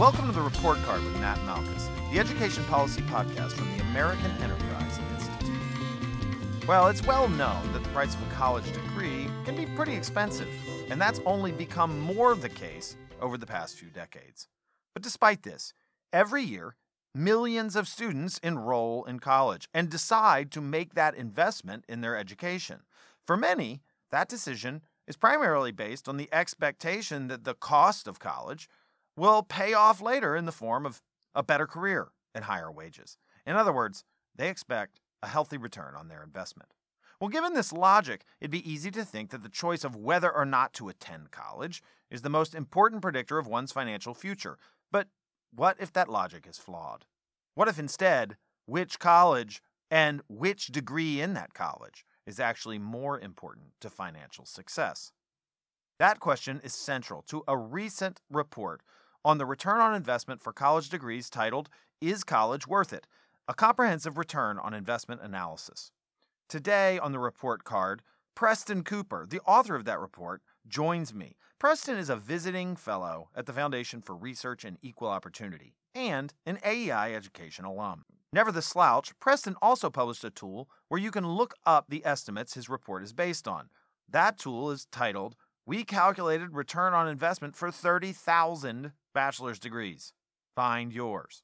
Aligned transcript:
Welcome 0.00 0.28
to 0.28 0.32
the 0.32 0.40
Report 0.40 0.78
Card 0.84 1.04
with 1.04 1.14
Nat 1.20 1.36
Malkus, 1.44 1.86
the 2.10 2.18
education 2.18 2.64
policy 2.64 3.02
podcast 3.02 3.52
from 3.52 3.70
the 3.76 3.82
American 3.82 4.30
Enterprise 4.42 4.98
Institute. 5.12 6.66
Well, 6.66 6.88
it's 6.88 7.04
well 7.04 7.28
known 7.28 7.70
that 7.74 7.82
the 7.82 7.88
price 7.90 8.14
of 8.14 8.26
a 8.26 8.30
college 8.34 8.64
degree 8.72 9.28
can 9.44 9.56
be 9.56 9.66
pretty 9.76 9.94
expensive, 9.94 10.48
and 10.88 10.98
that's 10.98 11.20
only 11.26 11.52
become 11.52 12.00
more 12.00 12.34
the 12.34 12.48
case 12.48 12.96
over 13.20 13.36
the 13.36 13.44
past 13.44 13.76
few 13.76 13.90
decades. 13.90 14.48
But 14.94 15.02
despite 15.02 15.42
this, 15.42 15.74
every 16.14 16.44
year, 16.44 16.76
millions 17.14 17.76
of 17.76 17.86
students 17.86 18.38
enroll 18.38 19.04
in 19.04 19.18
college 19.18 19.68
and 19.74 19.90
decide 19.90 20.50
to 20.52 20.62
make 20.62 20.94
that 20.94 21.14
investment 21.14 21.84
in 21.90 22.00
their 22.00 22.16
education. 22.16 22.84
For 23.26 23.36
many, 23.36 23.82
that 24.10 24.30
decision 24.30 24.80
is 25.06 25.18
primarily 25.18 25.72
based 25.72 26.08
on 26.08 26.16
the 26.16 26.30
expectation 26.32 27.28
that 27.28 27.44
the 27.44 27.52
cost 27.52 28.08
of 28.08 28.18
college 28.18 28.66
will 29.16 29.42
pay 29.42 29.72
off 29.72 30.00
later 30.00 30.36
in 30.36 30.46
the 30.46 30.52
form 30.52 30.86
of 30.86 31.02
a 31.34 31.42
better 31.42 31.66
career 31.66 32.08
and 32.34 32.44
higher 32.44 32.70
wages. 32.70 33.16
In 33.46 33.56
other 33.56 33.72
words, 33.72 34.04
they 34.34 34.48
expect 34.48 35.00
a 35.22 35.28
healthy 35.28 35.56
return 35.56 35.94
on 35.94 36.08
their 36.08 36.22
investment. 36.22 36.70
Well, 37.20 37.28
given 37.28 37.52
this 37.52 37.72
logic, 37.72 38.24
it'd 38.40 38.50
be 38.50 38.70
easy 38.70 38.90
to 38.92 39.04
think 39.04 39.30
that 39.30 39.42
the 39.42 39.50
choice 39.50 39.84
of 39.84 39.94
whether 39.94 40.32
or 40.32 40.46
not 40.46 40.72
to 40.74 40.88
attend 40.88 41.30
college 41.30 41.82
is 42.10 42.22
the 42.22 42.30
most 42.30 42.54
important 42.54 43.02
predictor 43.02 43.38
of 43.38 43.46
one's 43.46 43.72
financial 43.72 44.14
future. 44.14 44.56
But 44.90 45.08
what 45.54 45.76
if 45.78 45.92
that 45.92 46.08
logic 46.08 46.46
is 46.48 46.56
flawed? 46.56 47.04
What 47.54 47.68
if 47.68 47.78
instead, 47.78 48.36
which 48.64 48.98
college 48.98 49.62
and 49.90 50.22
which 50.28 50.68
degree 50.68 51.20
in 51.20 51.34
that 51.34 51.52
college 51.52 52.06
is 52.26 52.40
actually 52.40 52.78
more 52.78 53.20
important 53.20 53.72
to 53.80 53.90
financial 53.90 54.46
success? 54.46 55.12
That 55.98 56.20
question 56.20 56.62
is 56.64 56.72
central 56.72 57.20
to 57.28 57.44
a 57.46 57.58
recent 57.58 58.22
report 58.30 58.80
on 59.24 59.38
the 59.38 59.46
return 59.46 59.80
on 59.80 59.94
investment 59.94 60.40
for 60.40 60.52
college 60.52 60.88
degrees 60.88 61.28
titled 61.28 61.68
Is 62.00 62.24
College 62.24 62.66
Worth 62.66 62.92
It? 62.92 63.06
A 63.48 63.54
comprehensive 63.54 64.16
return 64.16 64.58
on 64.58 64.72
investment 64.72 65.20
analysis. 65.22 65.90
Today 66.48 66.98
on 66.98 67.12
the 67.12 67.18
report 67.18 67.64
card, 67.64 68.02
Preston 68.34 68.82
Cooper, 68.82 69.26
the 69.28 69.40
author 69.40 69.74
of 69.74 69.84
that 69.84 70.00
report, 70.00 70.42
joins 70.66 71.12
me. 71.12 71.36
Preston 71.58 71.98
is 71.98 72.08
a 72.08 72.16
visiting 72.16 72.76
fellow 72.76 73.28
at 73.34 73.44
the 73.44 73.52
Foundation 73.52 74.00
for 74.00 74.16
Research 74.16 74.64
on 74.64 74.78
Equal 74.80 75.08
Opportunity 75.08 75.74
and 75.94 76.32
an 76.46 76.58
AEI 76.64 77.14
education 77.14 77.64
alum. 77.64 78.04
Never 78.32 78.52
the 78.52 78.62
slouch, 78.62 79.12
Preston 79.20 79.56
also 79.60 79.90
published 79.90 80.24
a 80.24 80.30
tool 80.30 80.68
where 80.88 81.00
you 81.00 81.10
can 81.10 81.28
look 81.28 81.54
up 81.66 81.86
the 81.88 82.06
estimates 82.06 82.54
his 82.54 82.68
report 82.68 83.02
is 83.02 83.12
based 83.12 83.46
on. 83.46 83.68
That 84.08 84.38
tool 84.38 84.70
is 84.70 84.86
titled 84.90 85.36
We 85.66 85.84
Calculated 85.84 86.54
Return 86.54 86.94
on 86.94 87.08
Investment 87.08 87.56
for 87.56 87.70
30,000 87.70 88.92
Bachelor's 89.12 89.58
Degrees. 89.58 90.12
Find 90.54 90.92
yours. 90.92 91.42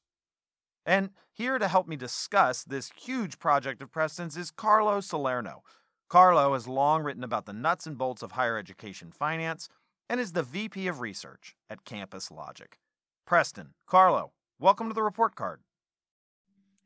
And 0.85 1.09
here 1.33 1.59
to 1.59 1.67
help 1.67 1.87
me 1.87 1.95
discuss 1.95 2.63
this 2.63 2.91
huge 2.95 3.39
project 3.39 3.81
of 3.81 3.91
Preston's 3.91 4.37
is 4.37 4.51
Carlo 4.51 5.01
Salerno. 5.01 5.63
Carlo 6.09 6.53
has 6.53 6.67
long 6.67 7.03
written 7.03 7.23
about 7.23 7.45
the 7.45 7.53
nuts 7.53 7.85
and 7.85 7.97
bolts 7.97 8.21
of 8.21 8.33
higher 8.33 8.57
education 8.57 9.11
finance 9.11 9.67
and 10.09 10.19
is 10.19 10.31
the 10.31 10.43
VP 10.43 10.87
of 10.87 11.01
Research 11.01 11.55
at 11.69 11.83
Campus 11.83 12.31
Logic. 12.31 12.77
Preston, 13.25 13.73
Carlo, 13.85 14.31
welcome 14.59 14.87
to 14.87 14.93
the 14.93 15.03
report 15.03 15.35
card. 15.35 15.59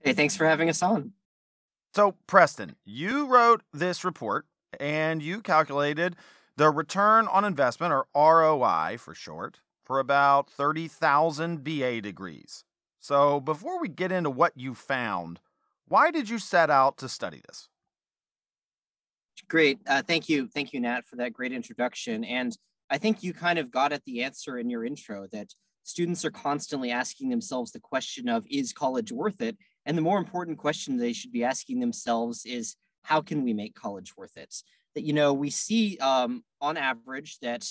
Hey, 0.03 0.13
thanks 0.13 0.35
for 0.35 0.47
having 0.47 0.69
us 0.69 0.81
on. 0.81 1.13
So, 1.93 2.15
Preston, 2.25 2.75
you 2.83 3.27
wrote 3.27 3.61
this 3.71 4.03
report 4.03 4.47
and 4.79 5.21
you 5.21 5.41
calculated 5.41 6.15
the 6.57 6.69
return 6.69 7.27
on 7.27 7.45
investment, 7.45 7.93
or 7.93 8.07
ROI 8.15 8.97
for 8.97 9.13
short, 9.13 9.59
for 9.91 9.99
about 9.99 10.49
30,000 10.49 11.65
BA 11.65 11.99
degrees. 11.99 12.63
So, 13.01 13.41
before 13.41 13.77
we 13.81 13.89
get 13.89 14.09
into 14.09 14.29
what 14.29 14.53
you 14.55 14.73
found, 14.73 15.41
why 15.89 16.11
did 16.11 16.29
you 16.29 16.39
set 16.39 16.69
out 16.69 16.95
to 16.99 17.09
study 17.09 17.41
this? 17.45 17.67
Great. 19.49 19.79
Uh, 19.85 20.01
thank 20.01 20.29
you. 20.29 20.47
Thank 20.47 20.71
you, 20.71 20.79
Nat, 20.79 21.01
for 21.05 21.17
that 21.17 21.33
great 21.33 21.51
introduction. 21.51 22.23
And 22.23 22.57
I 22.89 22.99
think 22.99 23.21
you 23.21 23.33
kind 23.33 23.59
of 23.59 23.69
got 23.69 23.91
at 23.91 24.01
the 24.05 24.23
answer 24.23 24.57
in 24.57 24.69
your 24.69 24.85
intro 24.85 25.27
that 25.33 25.49
students 25.83 26.23
are 26.23 26.31
constantly 26.31 26.91
asking 26.91 27.27
themselves 27.27 27.73
the 27.73 27.81
question 27.81 28.29
of 28.29 28.45
is 28.49 28.71
college 28.71 29.11
worth 29.11 29.41
it? 29.41 29.57
And 29.85 29.97
the 29.97 30.01
more 30.01 30.19
important 30.19 30.57
question 30.57 30.95
they 30.95 31.11
should 31.11 31.33
be 31.33 31.43
asking 31.43 31.81
themselves 31.81 32.45
is 32.45 32.77
how 33.03 33.19
can 33.19 33.43
we 33.43 33.51
make 33.51 33.75
college 33.75 34.15
worth 34.15 34.37
it? 34.37 34.55
That, 34.95 35.03
you 35.03 35.11
know, 35.11 35.33
we 35.33 35.49
see 35.49 35.97
um, 35.97 36.45
on 36.61 36.77
average 36.77 37.39
that 37.39 37.67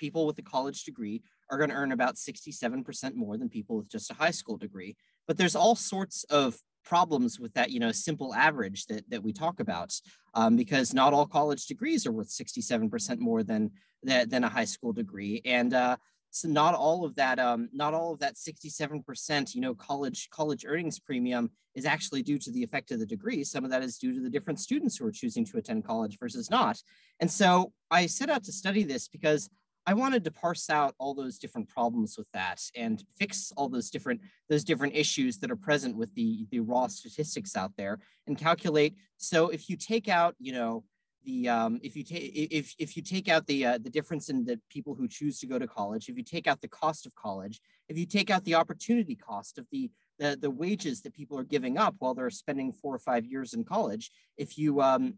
people 0.00 0.26
with 0.26 0.38
a 0.38 0.42
college 0.42 0.84
degree 0.84 1.22
are 1.50 1.58
going 1.58 1.70
to 1.70 1.76
earn 1.76 1.92
about 1.92 2.16
67% 2.16 3.14
more 3.14 3.36
than 3.36 3.48
people 3.48 3.76
with 3.76 3.88
just 3.88 4.10
a 4.10 4.14
high 4.14 4.30
school 4.30 4.56
degree. 4.56 4.96
But 5.28 5.36
there's 5.36 5.54
all 5.54 5.76
sorts 5.76 6.24
of 6.24 6.56
problems 6.84 7.38
with 7.38 7.52
that, 7.54 7.70
you 7.70 7.78
know, 7.78 7.92
simple 7.92 8.34
average 8.34 8.86
that, 8.86 9.08
that 9.10 9.22
we 9.22 9.32
talk 9.32 9.60
about, 9.60 9.92
um, 10.34 10.56
because 10.56 10.94
not 10.94 11.12
all 11.12 11.26
college 11.26 11.66
degrees 11.66 12.06
are 12.06 12.12
worth 12.12 12.30
67% 12.30 13.18
more 13.18 13.42
than, 13.42 13.70
than, 14.02 14.28
than 14.30 14.44
a 14.44 14.48
high 14.48 14.64
school 14.64 14.94
degree. 14.94 15.42
And 15.44 15.74
uh, 15.74 15.96
so 16.30 16.48
not 16.48 16.74
all 16.74 17.04
of 17.04 17.14
that 17.16 17.38
um, 17.38 17.68
not 17.72 17.92
all 17.92 18.12
of 18.12 18.20
that 18.20 18.36
67% 18.36 19.54
you 19.54 19.60
know 19.60 19.74
college 19.74 20.28
college 20.30 20.64
earnings 20.66 20.98
premium 20.98 21.50
is 21.74 21.84
actually 21.84 22.22
due 22.22 22.38
to 22.38 22.50
the 22.50 22.62
effect 22.62 22.90
of 22.90 22.98
the 22.98 23.06
degree 23.06 23.44
some 23.44 23.64
of 23.64 23.70
that 23.70 23.82
is 23.82 23.98
due 23.98 24.14
to 24.14 24.20
the 24.20 24.30
different 24.30 24.60
students 24.60 24.96
who 24.96 25.06
are 25.06 25.12
choosing 25.12 25.44
to 25.44 25.58
attend 25.58 25.84
college 25.84 26.18
versus 26.18 26.50
not 26.50 26.80
and 27.20 27.30
so 27.30 27.72
i 27.90 28.06
set 28.06 28.30
out 28.30 28.44
to 28.44 28.52
study 28.52 28.84
this 28.84 29.08
because 29.08 29.50
i 29.86 29.94
wanted 29.94 30.24
to 30.24 30.30
parse 30.30 30.70
out 30.70 30.94
all 30.98 31.14
those 31.14 31.38
different 31.38 31.68
problems 31.68 32.16
with 32.16 32.30
that 32.32 32.60
and 32.76 33.04
fix 33.18 33.52
all 33.56 33.68
those 33.68 33.90
different 33.90 34.20
those 34.48 34.64
different 34.64 34.94
issues 34.94 35.38
that 35.38 35.50
are 35.50 35.56
present 35.56 35.96
with 35.96 36.14
the 36.14 36.46
the 36.50 36.60
raw 36.60 36.86
statistics 36.86 37.56
out 37.56 37.72
there 37.76 37.98
and 38.26 38.38
calculate. 38.38 38.96
So 39.18 39.48
if 39.48 39.68
you 39.68 39.76
take 39.76 40.08
out 40.08 40.34
you 40.38 40.52
know 40.52 40.84
the 41.24 41.48
um, 41.48 41.80
if 41.82 41.96
you 41.96 42.02
take 42.02 42.32
if 42.34 42.74
if 42.78 42.96
you 42.96 43.02
take 43.02 43.28
out 43.28 43.46
the 43.46 43.66
uh, 43.66 43.78
the 43.78 43.90
difference 43.90 44.30
in 44.30 44.44
the 44.44 44.58
people 44.70 44.94
who 44.94 45.06
choose 45.06 45.38
to 45.40 45.46
go 45.46 45.58
to 45.58 45.66
college, 45.66 46.08
if 46.08 46.16
you 46.16 46.24
take 46.24 46.46
out 46.46 46.62
the 46.62 46.68
cost 46.68 47.04
of 47.04 47.14
college, 47.14 47.60
if 47.88 47.98
you 47.98 48.06
take 48.06 48.30
out 48.30 48.44
the 48.44 48.54
opportunity 48.54 49.14
cost 49.14 49.58
of 49.58 49.66
the 49.70 49.90
the, 50.18 50.38
the 50.40 50.50
wages 50.50 51.02
that 51.02 51.14
people 51.14 51.38
are 51.38 51.44
giving 51.44 51.78
up 51.78 51.94
while 51.98 52.14
they're 52.14 52.30
spending 52.30 52.72
four 52.72 52.94
or 52.94 52.98
five 52.98 53.24
years 53.24 53.54
in 53.54 53.64
college, 53.64 54.10
if 54.36 54.56
you 54.56 54.80
um, 54.80 55.14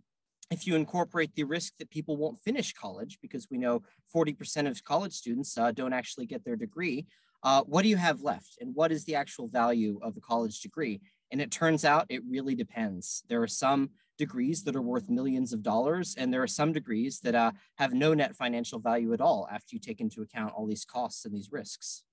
if 0.52 0.66
you 0.66 0.76
incorporate 0.76 1.34
the 1.34 1.44
risk 1.44 1.74
that 1.78 1.90
people 1.90 2.16
won't 2.16 2.38
finish 2.38 2.72
college 2.72 3.18
because 3.22 3.48
we 3.50 3.58
know 3.58 3.82
40% 4.14 4.68
of 4.68 4.84
college 4.84 5.14
students 5.14 5.56
uh, 5.56 5.72
don't 5.72 5.92
actually 5.92 6.26
get 6.26 6.44
their 6.44 6.56
degree, 6.56 7.06
uh, 7.42 7.62
what 7.62 7.82
do 7.82 7.88
you 7.88 7.96
have 7.96 8.22
left? 8.22 8.58
And 8.60 8.74
what 8.74 8.92
is 8.92 9.04
the 9.04 9.16
actual 9.16 9.48
value 9.48 9.98
of 10.02 10.16
a 10.16 10.20
college 10.20 10.60
degree? 10.60 11.00
And 11.30 11.40
it 11.40 11.50
turns 11.50 11.84
out 11.84 12.06
it 12.08 12.22
really 12.28 12.54
depends. 12.54 13.24
There 13.28 13.42
are 13.42 13.48
some 13.48 13.90
degrees 14.18 14.62
that 14.64 14.76
are 14.76 14.82
worth 14.82 15.08
millions 15.08 15.52
of 15.52 15.62
dollars, 15.62 16.14
and 16.16 16.32
there 16.32 16.42
are 16.42 16.46
some 16.46 16.72
degrees 16.72 17.20
that 17.20 17.34
uh, 17.34 17.52
have 17.78 17.92
no 17.94 18.14
net 18.14 18.36
financial 18.36 18.78
value 18.78 19.12
at 19.12 19.20
all 19.20 19.48
after 19.50 19.74
you 19.74 19.80
take 19.80 20.00
into 20.00 20.22
account 20.22 20.52
all 20.54 20.66
these 20.66 20.84
costs 20.84 21.24
and 21.24 21.34
these 21.34 21.50
risks. 21.50 22.04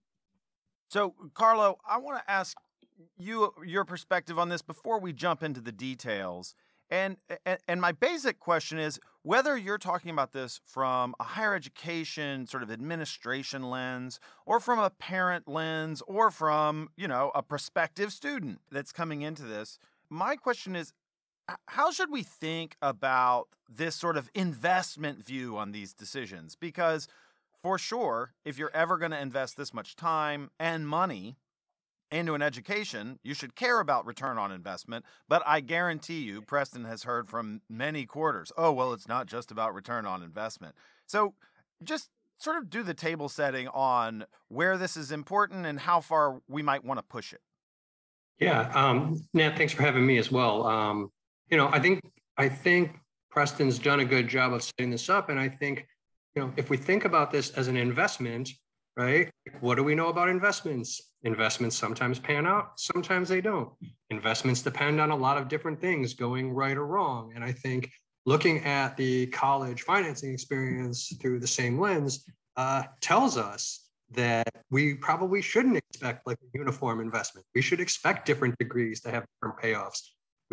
So, 0.90 1.14
Carlo, 1.36 1.78
I 1.88 1.98
want 1.98 2.18
to 2.18 2.32
ask 2.32 2.58
you 3.18 3.54
your 3.66 3.86
perspective 3.86 4.40
on 4.40 4.50
this 4.50 4.62
before 4.62 5.00
we 5.00 5.14
jump 5.14 5.44
into 5.44 5.62
the 5.62 5.72
details. 5.72 6.56
And, 6.92 7.18
and 7.46 7.60
and 7.68 7.82
my 7.82 7.92
basic 7.92 8.40
question 8.40 8.80
is 8.80 9.00
whether 9.22 9.56
you're 9.56 9.78
talking 9.78 10.10
about 10.12 10.32
this 10.32 10.60
from 10.66 11.14
a 11.20 11.24
higher 11.24 11.54
education 11.54 12.48
sort 12.48 12.64
of 12.64 12.72
administration 12.72 13.70
lens 13.70 14.20
or 14.46 14.60
from 14.60 14.80
a 14.80 14.90
parent 14.90 15.48
lens 15.48 16.02
or 16.08 16.32
from, 16.32 16.90
you 16.98 17.08
know, 17.08 17.32
a 17.36 17.44
prospective 17.44 18.12
student 18.12 18.60
that's 18.72 18.92
coming 18.92 19.22
into 19.22 19.44
this. 19.44 19.78
My 20.10 20.36
question 20.36 20.76
is 20.76 20.94
how 21.68 21.92
should 21.92 22.12
we 22.12 22.24
think 22.24 22.76
about 22.82 23.48
this 23.68 23.96
sort 23.96 24.18
of 24.18 24.30
investment 24.34 25.24
view 25.24 25.58
on 25.58 25.72
these 25.72 25.94
decisions? 25.94 26.56
Because 26.56 27.08
for 27.62 27.78
sure, 27.78 28.34
if 28.46 28.58
you're 28.58 28.72
ever 28.74 28.98
going 28.98 29.12
to 29.12 29.20
invest 29.20 29.58
this 29.58 29.74
much 29.74 29.96
time 29.96 30.50
and 30.60 30.88
money 30.88 31.38
into 32.12 32.34
an 32.34 32.42
education, 32.42 33.20
you 33.24 33.34
should 33.34 33.56
care 33.56 33.80
about 33.80 34.06
return 34.06 34.38
on 34.38 34.52
investment. 34.52 35.06
But 35.28 35.44
I 35.46 35.60
guarantee 35.60 36.22
you, 36.22 36.42
Preston 36.42 36.86
has 36.86 37.04
heard 37.04 37.30
from 37.30 37.62
many 37.70 38.06
quarters, 38.06 38.52
oh, 38.58 38.72
well, 38.72 38.94
it's 38.94 39.08
not 39.08 39.28
just 39.28 39.52
about 39.52 39.74
return 39.74 40.06
on 40.06 40.24
investment. 40.24 40.76
So 41.06 41.36
just 41.84 42.10
sort 42.40 42.58
of 42.58 42.70
do 42.70 42.84
the 42.84 42.94
table 42.94 43.30
setting 43.30 43.68
on 43.68 44.26
where 44.48 44.78
this 44.78 44.98
is 44.98 45.12
important 45.12 45.66
and 45.66 45.80
how 45.80 46.00
far 46.00 46.42
we 46.48 46.62
might 46.62 46.84
want 46.84 46.98
to 46.98 47.04
push 47.04 47.34
it. 47.34 47.42
Yeah, 48.40 48.72
um, 48.74 49.22
Nat, 49.34 49.58
thanks 49.58 49.74
for 49.74 49.84
having 49.84 50.06
me 50.06 50.18
as 50.18 50.32
well. 50.32 50.66
Um, 50.66 51.12
you 51.50 51.58
know, 51.58 51.70
I 51.72 51.80
think 51.80 52.02
I 52.38 52.48
think 52.48 52.98
Preston's 53.30 53.78
done 53.78 54.00
a 54.00 54.06
good 54.06 54.30
job 54.30 54.54
of 54.54 54.64
setting 54.64 54.90
this 54.90 55.10
up, 55.10 55.28
and 55.30 55.38
I 55.38 55.50
think 55.50 55.86
you 56.36 56.42
know 56.42 56.54
if 56.56 56.70
we 56.70 56.78
think 56.78 57.04
about 57.04 57.32
this 57.32 57.52
as 57.52 57.68
an 57.68 57.76
investment, 57.76 58.50
right? 59.00 59.32
What 59.62 59.76
do 59.76 59.84
we 59.84 59.96
know 59.96 60.10
about 60.10 60.28
investments? 60.28 61.14
Investments 61.24 61.78
sometimes 61.78 62.20
pan 62.20 62.46
out, 62.46 62.78
sometimes 62.78 63.30
they 63.30 63.40
don't. 63.40 63.72
Investments 64.10 64.62
depend 64.62 65.00
on 65.00 65.12
a 65.12 65.16
lot 65.16 65.38
of 65.38 65.48
different 65.48 65.80
things 65.80 66.14
going 66.14 66.52
right 66.52 66.76
or 66.76 66.86
wrong, 66.86 67.32
and 67.34 67.42
I 67.42 67.54
think 67.54 67.90
looking 68.26 68.66
at 68.66 68.98
the 68.98 69.28
college 69.28 69.84
financing 69.84 70.34
experience 70.34 71.14
through 71.22 71.40
the 71.40 71.48
same 71.48 71.80
lens 71.80 72.26
uh, 72.58 72.84
tells 73.00 73.38
us 73.38 73.88
that 74.12 74.50
we 74.70 74.96
probably 74.96 75.42
shouldn't 75.42 75.78
expect 75.78 76.28
like 76.28 76.38
a 76.42 76.58
uniform 76.58 77.00
investment. 77.00 77.46
We 77.56 77.62
should 77.62 77.80
expect 77.80 78.26
different 78.26 78.58
degrees 78.58 79.00
to 79.02 79.12
have 79.12 79.24
different 79.36 79.62
payoffs. 79.64 80.02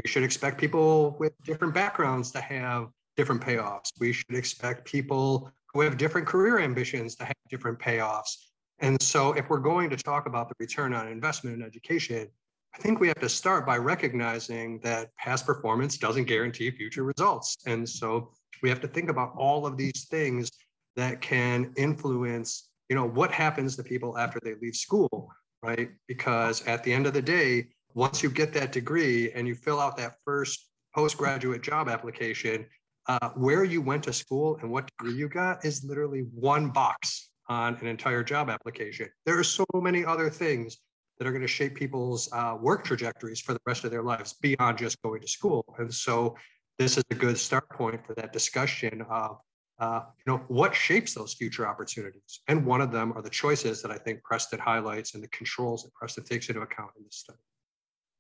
We 0.03 0.09
should 0.09 0.23
expect 0.23 0.61
people 0.61 1.17
with 1.19 1.33
different 1.43 1.75
backgrounds 1.75 2.31
to 2.33 2.41
have 2.41 2.89
different 3.17 3.41
payoffs. 3.41 3.91
We 3.99 4.13
should 4.13 4.37
expect 4.37 4.85
people 4.85 5.51
who 5.77 5.83
have 5.83 5.99
different 5.99 6.27
career 6.27 6.59
ambitions 6.59 7.15
to 7.17 7.25
have 7.27 7.37
different 7.51 7.79
payoffs. 7.79 8.47
And 8.79 9.01
so, 9.01 9.35
if 9.35 9.51
we're 9.51 9.59
going 9.59 9.91
to 9.91 9.97
talk 9.97 10.27
about 10.27 10.49
the 10.49 10.55
return 10.59 10.95
on 10.95 11.07
investment 11.09 11.57
in 11.57 11.63
education, 11.63 12.29
I 12.75 12.79
think 12.79 12.99
we 12.99 13.09
have 13.09 13.21
to 13.21 13.29
start 13.29 13.67
by 13.67 13.77
recognizing 13.77 14.81
that 14.81 15.15
past 15.17 15.45
performance 15.45 15.99
doesn't 15.99 16.25
guarantee 16.25 16.71
future 16.71 17.05
results. 17.05 17.57
And 17.67 17.87
so, 17.87 18.33
we 18.63 18.71
have 18.71 18.81
to 18.81 18.89
think 18.89 19.11
about 19.11 19.35
all 19.37 19.67
of 19.67 19.77
these 19.77 20.07
things 20.11 20.51
that 20.97 21.21
can 21.21 21.75
influence, 21.77 22.71
you 22.89 22.97
know, 22.97 23.07
what 23.07 23.31
happens 23.31 23.77
to 23.77 23.83
people 23.83 24.17
after 24.17 24.41
they 24.43 24.55
leave 24.63 24.77
school, 24.77 25.31
right? 25.63 25.91
Because 26.09 26.67
at 26.67 26.85
the 26.85 26.93
end 26.93 27.07
of 27.07 27.13
the 27.13 27.21
day, 27.21 27.67
once 27.93 28.23
you 28.23 28.31
get 28.31 28.55
that 28.55 28.73
degree 28.73 29.31
and 29.33 29.47
you 29.47 29.55
fill 29.55 29.79
out 29.79 29.99
that 29.99 30.15
first 30.25 30.71
postgraduate 30.95 31.63
job 31.63 31.91
application, 31.91 32.65
uh, 33.09 33.31
where 33.31 33.65
you 33.65 33.81
went 33.81 34.03
to 34.05 34.13
school 34.13 34.59
and 34.61 34.71
what 34.71 34.89
degree 34.99 35.15
you 35.15 35.29
got 35.29 35.65
is 35.65 35.85
literally 35.85 36.27
one 36.35 36.71
box 36.71 37.31
on 37.49 37.77
an 37.81 37.87
entire 37.87 38.25
job 38.25 38.51
application. 38.51 39.09
There 39.25 39.39
are 39.39 39.45
so 39.45 39.65
many 39.75 40.05
other 40.05 40.29
things 40.29 40.79
that 41.19 41.27
are 41.27 41.31
going 41.31 41.43
to 41.43 41.49
shape 41.49 41.75
people's 41.75 42.29
uh, 42.33 42.57
work 42.61 42.85
trajectories 42.85 43.41
for 43.41 43.53
the 43.55 43.61
rest 43.67 43.85
of 43.85 43.91
their 43.91 44.03
lives 44.03 44.35
beyond 44.35 44.79
just 44.79 45.01
going 45.03 45.21
to 45.21 45.29
school. 45.29 45.65
And 45.79 45.93
so 45.93 46.37
this 46.79 46.99
is 46.99 47.05
a 47.11 47.15
good 47.15 47.39
start 47.39 47.69
point 47.71 48.05
for 48.07 48.15
that 48.15 48.33
discussion 48.33 49.03
of 49.09 49.39
uh, 49.79 50.01
you 50.25 50.33
know 50.33 50.43
what 50.49 50.75
shapes 50.75 51.13
those 51.13 51.35
future 51.35 51.67
opportunities 51.69 52.41
and 52.49 52.65
one 52.65 52.81
of 52.81 52.91
them 52.91 53.13
are 53.13 53.21
the 53.21 53.29
choices 53.29 53.83
that 53.83 53.91
i 53.91 53.99
think 53.99 54.23
preston 54.23 54.59
highlights 54.59 55.15
and 55.15 55.23
the 55.23 55.29
controls 55.29 55.83
that 55.83 55.93
preston 55.93 56.25
takes 56.25 56.49
into 56.49 56.63
account 56.63 56.91
in 56.97 57.05
this 57.05 57.17
study 57.17 57.39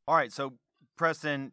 all 0.06 0.14
right 0.14 0.30
so 0.30 0.52
preston 0.98 1.50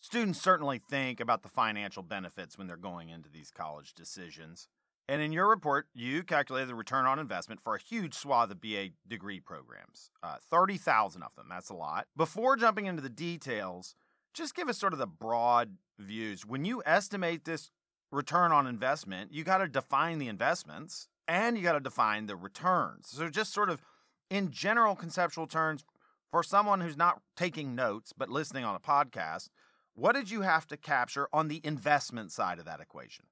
students 0.00 0.40
certainly 0.40 0.78
think 0.78 1.20
about 1.20 1.42
the 1.42 1.48
financial 1.48 2.02
benefits 2.02 2.58
when 2.58 2.66
they're 2.66 2.76
going 2.76 3.08
into 3.08 3.30
these 3.30 3.50
college 3.50 3.94
decisions 3.94 4.68
and 5.10 5.20
in 5.20 5.32
your 5.32 5.48
report, 5.48 5.88
you 5.92 6.22
calculated 6.22 6.68
the 6.68 6.76
return 6.76 7.04
on 7.04 7.18
investment 7.18 7.60
for 7.60 7.74
a 7.74 7.80
huge 7.80 8.14
swath 8.14 8.52
of 8.52 8.60
BA 8.60 8.90
degree 9.08 9.40
programs 9.40 10.12
uh, 10.22 10.36
30,000 10.48 11.24
of 11.24 11.34
them. 11.34 11.46
That's 11.50 11.68
a 11.68 11.74
lot. 11.74 12.06
Before 12.16 12.56
jumping 12.56 12.86
into 12.86 13.02
the 13.02 13.08
details, 13.08 13.96
just 14.34 14.54
give 14.54 14.68
us 14.68 14.78
sort 14.78 14.92
of 14.92 15.00
the 15.00 15.08
broad 15.08 15.78
views. 15.98 16.46
When 16.46 16.64
you 16.64 16.80
estimate 16.86 17.44
this 17.44 17.72
return 18.12 18.52
on 18.52 18.68
investment, 18.68 19.32
you 19.32 19.42
got 19.42 19.58
to 19.58 19.66
define 19.66 20.20
the 20.20 20.28
investments 20.28 21.08
and 21.26 21.56
you 21.58 21.64
got 21.64 21.72
to 21.72 21.80
define 21.80 22.26
the 22.26 22.36
returns. 22.36 23.08
So, 23.08 23.28
just 23.28 23.52
sort 23.52 23.68
of 23.68 23.82
in 24.30 24.52
general 24.52 24.94
conceptual 24.94 25.48
terms, 25.48 25.84
for 26.30 26.44
someone 26.44 26.80
who's 26.82 26.96
not 26.96 27.20
taking 27.36 27.74
notes 27.74 28.12
but 28.16 28.28
listening 28.28 28.62
on 28.62 28.76
a 28.76 28.78
podcast, 28.78 29.48
what 29.94 30.14
did 30.14 30.30
you 30.30 30.42
have 30.42 30.66
to 30.68 30.76
capture 30.76 31.28
on 31.32 31.48
the 31.48 31.60
investment 31.64 32.32
side 32.32 32.58
of 32.58 32.64
that 32.64 32.80
equation? 32.80 33.26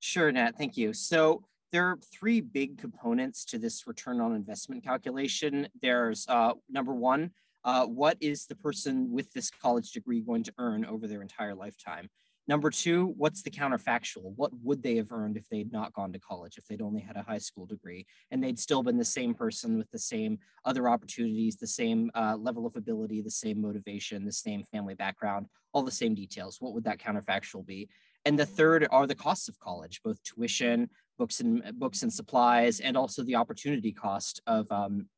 Sure, 0.00 0.30
Nat. 0.30 0.56
Thank 0.56 0.76
you. 0.76 0.92
So 0.92 1.44
there 1.72 1.86
are 1.86 1.98
three 2.12 2.40
big 2.40 2.78
components 2.78 3.44
to 3.46 3.58
this 3.58 3.86
return 3.86 4.20
on 4.20 4.34
investment 4.34 4.84
calculation. 4.84 5.68
There's 5.82 6.26
uh, 6.28 6.52
number 6.70 6.94
one, 6.94 7.30
uh, 7.64 7.86
what 7.86 8.16
is 8.20 8.46
the 8.46 8.54
person 8.54 9.10
with 9.10 9.32
this 9.32 9.50
college 9.50 9.90
degree 9.92 10.20
going 10.20 10.44
to 10.44 10.52
earn 10.58 10.84
over 10.84 11.08
their 11.08 11.22
entire 11.22 11.54
lifetime? 11.54 12.10
Number 12.46 12.70
two, 12.70 13.14
what's 13.16 13.42
the 13.42 13.50
counterfactual? 13.50 14.34
What 14.36 14.52
would 14.62 14.82
they 14.82 14.96
have 14.96 15.12
earned 15.12 15.38
if 15.38 15.48
they'd 15.48 15.72
not 15.72 15.94
gone 15.94 16.12
to 16.12 16.18
college, 16.18 16.58
if 16.58 16.66
they'd 16.66 16.82
only 16.82 17.00
had 17.00 17.16
a 17.16 17.22
high 17.22 17.38
school 17.38 17.64
degree, 17.64 18.06
and 18.30 18.44
they'd 18.44 18.58
still 18.58 18.82
been 18.82 18.98
the 18.98 19.04
same 19.04 19.32
person 19.32 19.78
with 19.78 19.90
the 19.90 19.98
same 19.98 20.38
other 20.66 20.88
opportunities, 20.88 21.56
the 21.56 21.66
same 21.66 22.10
uh, 22.14 22.36
level 22.38 22.66
of 22.66 22.76
ability, 22.76 23.22
the 23.22 23.30
same 23.30 23.62
motivation, 23.62 24.26
the 24.26 24.32
same 24.32 24.62
family 24.64 24.94
background, 24.94 25.46
all 25.72 25.82
the 25.82 25.90
same 25.90 26.14
details? 26.14 26.58
What 26.60 26.74
would 26.74 26.84
that 26.84 26.98
counterfactual 26.98 27.64
be? 27.64 27.88
And 28.26 28.38
the 28.38 28.46
third 28.46 28.86
are 28.90 29.06
the 29.06 29.14
costs 29.14 29.48
of 29.48 29.58
college, 29.58 30.02
both 30.02 30.22
tuition, 30.22 30.90
books 31.18 31.40
and 31.40 31.62
books 31.78 32.02
and 32.02 32.12
supplies, 32.12 32.80
and 32.80 32.96
also 32.96 33.22
the 33.22 33.36
opportunity 33.36 33.92
cost 33.92 34.42
of, 34.46 34.70
um, 34.70 35.08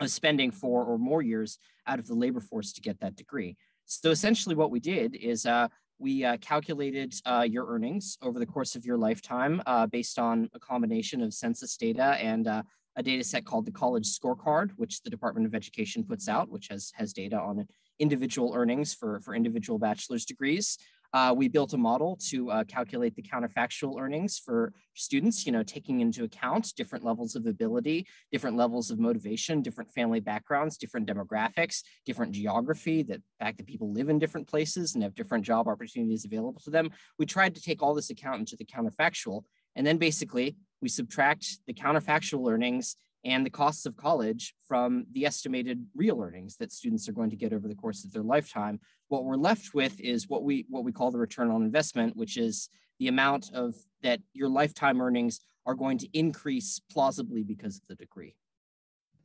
of 0.00 0.10
spending 0.10 0.50
four 0.50 0.84
or 0.84 0.98
more 0.98 1.20
years 1.20 1.58
out 1.86 1.98
of 1.98 2.06
the 2.06 2.14
labor 2.14 2.40
force 2.40 2.72
to 2.72 2.80
get 2.80 3.00
that 3.00 3.16
degree. 3.16 3.56
So 3.84 4.10
essentially, 4.10 4.54
what 4.54 4.70
we 4.70 4.80
did 4.80 5.16
is 5.16 5.44
uh, 5.44 5.68
we 6.00 6.24
uh, 6.24 6.38
calculated 6.38 7.14
uh, 7.26 7.46
your 7.48 7.66
earnings 7.66 8.16
over 8.22 8.38
the 8.38 8.46
course 8.46 8.74
of 8.74 8.84
your 8.86 8.96
lifetime 8.96 9.62
uh, 9.66 9.86
based 9.86 10.18
on 10.18 10.48
a 10.54 10.58
combination 10.58 11.22
of 11.22 11.34
census 11.34 11.76
data 11.76 12.16
and 12.20 12.48
uh, 12.48 12.62
a 12.96 13.02
data 13.02 13.22
set 13.22 13.44
called 13.44 13.66
the 13.66 13.72
College 13.72 14.06
Scorecard, 14.06 14.70
which 14.76 15.02
the 15.02 15.10
Department 15.10 15.46
of 15.46 15.54
Education 15.54 16.02
puts 16.02 16.28
out, 16.28 16.50
which 16.50 16.68
has, 16.68 16.90
has 16.94 17.12
data 17.12 17.38
on 17.38 17.66
individual 17.98 18.52
earnings 18.54 18.94
for, 18.94 19.20
for 19.20 19.34
individual 19.34 19.78
bachelor's 19.78 20.24
degrees. 20.24 20.78
Uh, 21.12 21.34
we 21.36 21.48
built 21.48 21.72
a 21.72 21.76
model 21.76 22.16
to 22.28 22.50
uh, 22.50 22.64
calculate 22.64 23.16
the 23.16 23.22
counterfactual 23.22 24.00
earnings 24.00 24.38
for 24.38 24.72
students, 24.94 25.44
you 25.44 25.52
know, 25.52 25.62
taking 25.62 26.00
into 26.00 26.24
account 26.24 26.72
different 26.76 27.04
levels 27.04 27.34
of 27.34 27.46
ability, 27.46 28.06
different 28.30 28.56
levels 28.56 28.90
of 28.90 28.98
motivation, 28.98 29.60
different 29.60 29.90
family 29.90 30.20
backgrounds, 30.20 30.76
different 30.76 31.08
demographics, 31.08 31.82
different 32.06 32.32
geography, 32.32 33.02
the 33.02 33.20
fact 33.40 33.58
that 33.58 33.66
people 33.66 33.92
live 33.92 34.08
in 34.08 34.18
different 34.18 34.46
places 34.46 34.94
and 34.94 35.02
have 35.02 35.14
different 35.14 35.44
job 35.44 35.66
opportunities 35.66 36.24
available 36.24 36.60
to 36.60 36.70
them. 36.70 36.90
We 37.18 37.26
tried 37.26 37.54
to 37.56 37.62
take 37.62 37.82
all 37.82 37.94
this 37.94 38.10
account 38.10 38.40
into 38.40 38.56
the 38.56 38.64
counterfactual. 38.64 39.42
And 39.76 39.86
then 39.86 39.98
basically 39.98 40.56
we 40.80 40.88
subtract 40.88 41.58
the 41.66 41.74
counterfactual 41.74 42.50
earnings 42.50 42.96
and 43.24 43.44
the 43.44 43.50
costs 43.50 43.86
of 43.86 43.96
college 43.96 44.54
from 44.66 45.06
the 45.12 45.26
estimated 45.26 45.86
real 45.94 46.20
earnings 46.22 46.56
that 46.56 46.72
students 46.72 47.08
are 47.08 47.12
going 47.12 47.30
to 47.30 47.36
get 47.36 47.52
over 47.52 47.68
the 47.68 47.74
course 47.74 48.04
of 48.04 48.12
their 48.12 48.22
lifetime. 48.22 48.80
What 49.08 49.24
we're 49.24 49.36
left 49.36 49.74
with 49.74 50.00
is 50.00 50.28
what 50.28 50.42
we 50.42 50.66
what 50.68 50.84
we 50.84 50.92
call 50.92 51.10
the 51.10 51.18
return 51.18 51.50
on 51.50 51.62
investment, 51.62 52.16
which 52.16 52.36
is 52.36 52.68
the 52.98 53.08
amount 53.08 53.50
of 53.52 53.74
that 54.02 54.20
your 54.32 54.48
lifetime 54.48 55.00
earnings 55.00 55.40
are 55.66 55.74
going 55.74 55.98
to 55.98 56.08
increase 56.18 56.80
plausibly 56.90 57.42
because 57.42 57.76
of 57.76 57.86
the 57.88 57.94
degree. 57.94 58.36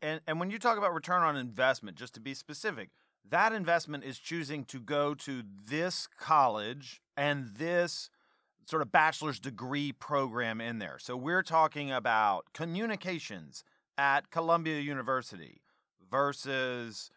And 0.02 0.22
and 0.28 0.40
when 0.40 0.50
you 0.50 0.60
talk 0.60 0.78
about 0.78 0.94
return 0.94 1.24
on 1.24 1.38
investment, 1.38 1.98
just 1.98 2.14
to 2.16 2.20
be 2.20 2.34
specific, 2.34 2.90
that 3.30 3.54
investment 3.54 4.04
is 4.04 4.20
choosing 4.20 4.66
to 4.66 4.80
go 4.80 5.14
to 5.16 5.44
this 5.68 6.08
college 6.20 7.02
and 7.16 7.56
this 7.56 8.10
sort 8.66 8.82
of 8.82 8.92
bachelor's 8.92 9.40
degree 9.40 9.92
program 9.92 10.60
in 10.60 10.80
there. 10.80 10.98
So 11.00 11.16
we're 11.16 11.44
talking 11.44 11.92
about 11.92 12.46
communications, 12.54 13.64
at 13.98 14.30
Columbia 14.32 14.80
University 14.80 15.62
versus 16.10 17.12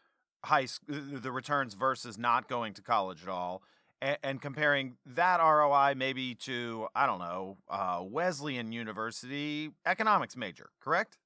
high 0.44 0.66
school, 0.66 0.96
the 1.12 1.32
returns 1.32 1.74
versus 1.74 2.18
not 2.18 2.48
going 2.48 2.74
to 2.74 2.82
college 2.82 3.22
at 3.22 3.28
all 3.28 3.62
and, 4.00 4.18
and 4.22 4.42
comparing 4.42 4.96
that 5.06 5.38
ROI 5.40 5.94
maybe 5.96 6.34
to 6.34 6.86
I 6.94 7.06
don't 7.06 7.18
know 7.18 7.56
uh, 7.68 8.00
Wesleyan 8.02 8.72
University 8.72 9.70
economics 9.86 10.36
major 10.36 10.70
correct? 10.80 11.18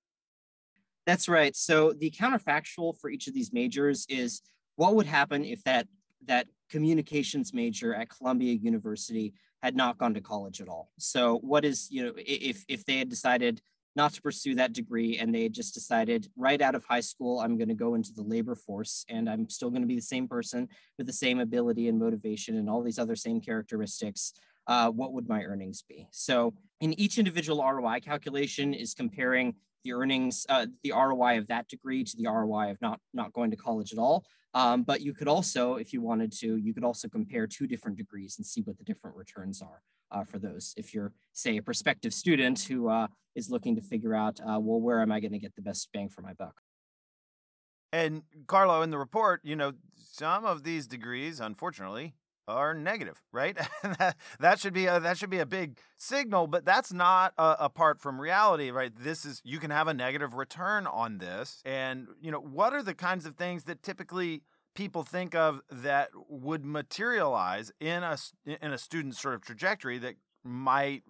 That's 1.06 1.28
right. 1.28 1.54
So 1.56 1.92
the 1.92 2.10
counterfactual 2.10 2.96
for 3.00 3.10
each 3.10 3.26
of 3.26 3.34
these 3.34 3.52
majors 3.52 4.06
is 4.08 4.40
what 4.76 4.94
would 4.94 5.06
happen 5.06 5.44
if 5.44 5.62
that 5.64 5.88
that 6.26 6.46
communications 6.70 7.52
major 7.52 7.94
at 7.94 8.08
Columbia 8.08 8.54
University 8.54 9.34
had 9.62 9.76
not 9.76 9.98
gone 9.98 10.14
to 10.14 10.20
college 10.20 10.60
at 10.60 10.68
all. 10.68 10.90
So 10.98 11.38
what 11.38 11.64
is 11.64 11.88
you 11.90 12.04
know 12.04 12.12
if 12.16 12.64
if 12.68 12.84
they 12.84 12.98
had 12.98 13.08
decided 13.08 13.60
not 13.94 14.12
to 14.14 14.22
pursue 14.22 14.54
that 14.54 14.72
degree 14.72 15.18
and 15.18 15.34
they 15.34 15.48
just 15.48 15.74
decided 15.74 16.28
right 16.36 16.62
out 16.62 16.74
of 16.74 16.84
high 16.84 17.00
school 17.00 17.40
i'm 17.40 17.56
going 17.56 17.68
to 17.68 17.74
go 17.74 17.94
into 17.94 18.12
the 18.12 18.22
labor 18.22 18.54
force 18.54 19.04
and 19.08 19.28
i'm 19.28 19.48
still 19.48 19.70
going 19.70 19.82
to 19.82 19.88
be 19.88 19.96
the 19.96 20.02
same 20.02 20.26
person 20.28 20.68
with 20.98 21.06
the 21.06 21.12
same 21.12 21.40
ability 21.40 21.88
and 21.88 21.98
motivation 21.98 22.56
and 22.56 22.68
all 22.68 22.82
these 22.82 22.98
other 22.98 23.16
same 23.16 23.40
characteristics 23.40 24.34
uh, 24.66 24.88
what 24.90 25.12
would 25.12 25.28
my 25.28 25.42
earnings 25.42 25.82
be? 25.82 26.06
So 26.10 26.54
in 26.80 26.98
each 26.98 27.18
individual 27.18 27.64
roi 27.64 28.00
calculation 28.00 28.74
is 28.74 28.94
comparing 28.94 29.54
the 29.84 29.92
earnings 29.92 30.46
uh, 30.48 30.66
the 30.82 30.92
roi 30.92 31.38
of 31.38 31.46
that 31.46 31.68
degree 31.68 32.04
to 32.04 32.16
the 32.16 32.28
roi 32.28 32.70
of 32.70 32.80
not 32.80 33.00
not 33.12 33.32
going 33.32 33.50
to 33.50 33.56
college 33.56 33.92
at 33.92 33.98
all 33.98 34.24
um, 34.54 34.82
but 34.82 35.00
you 35.00 35.14
could 35.14 35.28
also 35.28 35.76
if 35.76 35.92
you 35.92 36.00
wanted 36.00 36.32
to 36.32 36.56
you 36.56 36.74
could 36.74 36.84
also 36.84 37.08
compare 37.08 37.46
two 37.46 37.66
different 37.66 37.96
degrees 37.96 38.36
and 38.38 38.46
see 38.46 38.60
what 38.62 38.78
the 38.78 38.84
different 38.84 39.16
returns 39.16 39.62
are 39.62 39.82
uh, 40.12 40.24
for 40.24 40.38
those. 40.38 40.74
If 40.76 40.94
you're, 40.94 41.12
say, 41.32 41.56
a 41.56 41.62
prospective 41.62 42.14
student 42.14 42.60
who 42.60 42.88
uh, 42.88 43.08
is 43.34 43.50
looking 43.50 43.74
to 43.76 43.82
figure 43.82 44.14
out, 44.14 44.38
uh, 44.40 44.60
well, 44.60 44.80
where 44.80 45.00
am 45.00 45.10
I 45.10 45.20
going 45.20 45.32
to 45.32 45.38
get 45.38 45.56
the 45.56 45.62
best 45.62 45.88
bang 45.92 46.08
for 46.08 46.22
my 46.22 46.34
buck? 46.34 46.60
And 47.92 48.22
Carlo, 48.46 48.82
in 48.82 48.90
the 48.90 48.98
report, 48.98 49.40
you 49.42 49.56
know, 49.56 49.72
some 49.96 50.44
of 50.44 50.62
these 50.62 50.86
degrees, 50.86 51.40
unfortunately, 51.40 52.14
are 52.48 52.74
negative, 52.74 53.22
right? 53.32 53.56
that, 54.40 54.58
should 54.58 54.72
be 54.72 54.86
a, 54.86 55.00
that 55.00 55.18
should 55.18 55.30
be 55.30 55.38
a 55.38 55.46
big 55.46 55.78
signal, 55.96 56.46
but 56.46 56.64
that's 56.64 56.92
not 56.92 57.34
apart 57.38 58.00
from 58.00 58.20
reality, 58.20 58.70
right? 58.70 58.92
This 58.94 59.24
is 59.24 59.40
you 59.44 59.58
can 59.58 59.70
have 59.70 59.88
a 59.88 59.94
negative 59.94 60.34
return 60.34 60.86
on 60.86 61.18
this, 61.18 61.62
and 61.64 62.08
you 62.20 62.30
know 62.30 62.40
what 62.40 62.72
are 62.72 62.82
the 62.82 62.94
kinds 62.94 63.26
of 63.26 63.36
things 63.36 63.64
that 63.64 63.82
typically 63.82 64.42
people 64.74 65.02
think 65.02 65.34
of 65.34 65.60
that 65.70 66.08
would 66.28 66.64
materialize 66.64 67.72
in 67.80 68.02
a 68.02 68.16
in 68.46 68.72
a 68.72 68.78
student's 68.78 69.20
sort 69.20 69.34
of 69.34 69.42
trajectory 69.42 69.98
that 69.98 70.14
might 70.44 71.02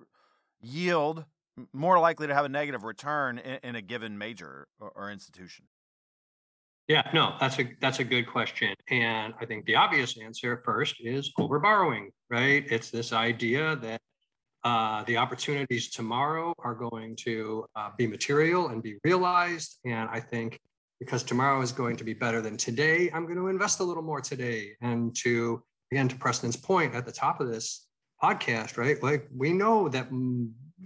yield 0.60 1.24
more 1.72 1.98
likely 1.98 2.26
to 2.26 2.34
have 2.34 2.44
a 2.44 2.48
negative 2.48 2.84
return 2.84 3.38
in, 3.38 3.58
in 3.62 3.76
a 3.76 3.82
given 3.82 4.18
major 4.18 4.68
or, 4.80 4.92
or 4.94 5.10
institution? 5.10 5.66
Yeah, 6.92 7.08
no, 7.14 7.36
that's 7.40 7.58
a 7.58 7.64
that's 7.80 8.00
a 8.00 8.04
good 8.04 8.26
question. 8.26 8.74
And 8.90 9.32
I 9.40 9.46
think 9.46 9.64
the 9.64 9.76
obvious 9.76 10.18
answer 10.18 10.60
first 10.62 10.96
is 11.00 11.32
over 11.38 11.58
borrowing, 11.58 12.10
right? 12.28 12.66
It's 12.70 12.90
this 12.90 13.14
idea 13.14 13.76
that 13.76 14.00
uh, 14.62 15.02
the 15.04 15.16
opportunities 15.16 15.88
tomorrow 15.88 16.52
are 16.58 16.74
going 16.74 17.16
to 17.24 17.64
uh, 17.76 17.92
be 17.96 18.06
material 18.06 18.68
and 18.68 18.82
be 18.82 18.96
realized. 19.04 19.78
And 19.86 20.06
I 20.10 20.20
think 20.20 20.60
because 21.00 21.22
tomorrow 21.22 21.62
is 21.62 21.72
going 21.72 21.96
to 21.96 22.04
be 22.04 22.12
better 22.12 22.42
than 22.42 22.58
today, 22.58 23.10
I'm 23.14 23.24
going 23.24 23.38
to 23.38 23.48
invest 23.48 23.80
a 23.80 23.84
little 23.84 24.02
more 24.02 24.20
today. 24.20 24.72
And 24.82 25.16
to 25.22 25.62
again 25.92 26.08
to 26.08 26.16
Preston's 26.16 26.56
point 26.56 26.94
at 26.94 27.06
the 27.06 27.12
top 27.12 27.40
of 27.40 27.48
this 27.48 27.86
podcast, 28.22 28.76
right? 28.76 29.02
Like 29.02 29.28
we 29.34 29.54
know 29.54 29.88
that 29.88 30.08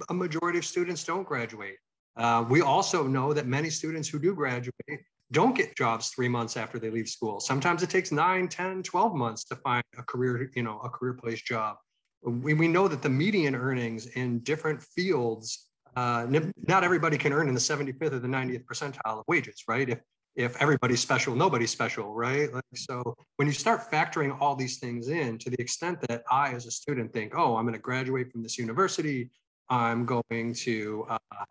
a 0.08 0.14
majority 0.14 0.60
of 0.60 0.64
students 0.64 1.02
don't 1.02 1.26
graduate. 1.26 1.78
Uh, 2.16 2.44
we 2.48 2.60
also 2.60 3.08
know 3.08 3.32
that 3.32 3.48
many 3.48 3.70
students 3.70 4.08
who 4.08 4.20
do 4.20 4.36
graduate 4.36 5.00
don't 5.32 5.56
get 5.56 5.76
jobs 5.76 6.10
three 6.10 6.28
months 6.28 6.56
after 6.56 6.78
they 6.78 6.90
leave 6.90 7.08
school. 7.08 7.40
Sometimes 7.40 7.82
it 7.82 7.90
takes 7.90 8.12
nine, 8.12 8.48
10, 8.48 8.82
12 8.82 9.14
months 9.14 9.44
to 9.44 9.56
find 9.56 9.84
a 9.98 10.02
career, 10.02 10.50
you 10.54 10.62
know, 10.62 10.78
a 10.80 10.88
career 10.88 11.14
place 11.14 11.42
job. 11.42 11.76
We, 12.22 12.54
we 12.54 12.68
know 12.68 12.88
that 12.88 13.02
the 13.02 13.08
median 13.08 13.54
earnings 13.54 14.06
in 14.06 14.40
different 14.40 14.82
fields, 14.82 15.68
uh, 15.96 16.26
not 16.66 16.84
everybody 16.84 17.18
can 17.18 17.32
earn 17.32 17.48
in 17.48 17.54
the 17.54 17.60
75th 17.60 18.12
or 18.12 18.18
the 18.18 18.28
90th 18.28 18.64
percentile 18.64 19.18
of 19.18 19.24
wages, 19.26 19.64
right? 19.68 19.88
If 19.88 20.00
if 20.36 20.54
everybody's 20.60 21.00
special, 21.00 21.34
nobody's 21.34 21.70
special, 21.70 22.14
right? 22.14 22.52
Like, 22.52 22.62
so 22.74 23.16
when 23.36 23.48
you 23.48 23.54
start 23.54 23.90
factoring 23.90 24.36
all 24.38 24.54
these 24.54 24.78
things 24.78 25.08
in 25.08 25.38
to 25.38 25.48
the 25.48 25.58
extent 25.58 25.98
that 26.08 26.24
I, 26.30 26.52
as 26.52 26.66
a 26.66 26.70
student, 26.70 27.12
think, 27.12 27.32
oh, 27.34 27.56
I'm 27.56 27.64
going 27.64 27.72
to 27.72 27.80
graduate 27.80 28.30
from 28.30 28.42
this 28.42 28.58
university, 28.58 29.30
I'm 29.70 30.04
going 30.04 30.52
to, 30.52 31.06
uh, 31.08 31.44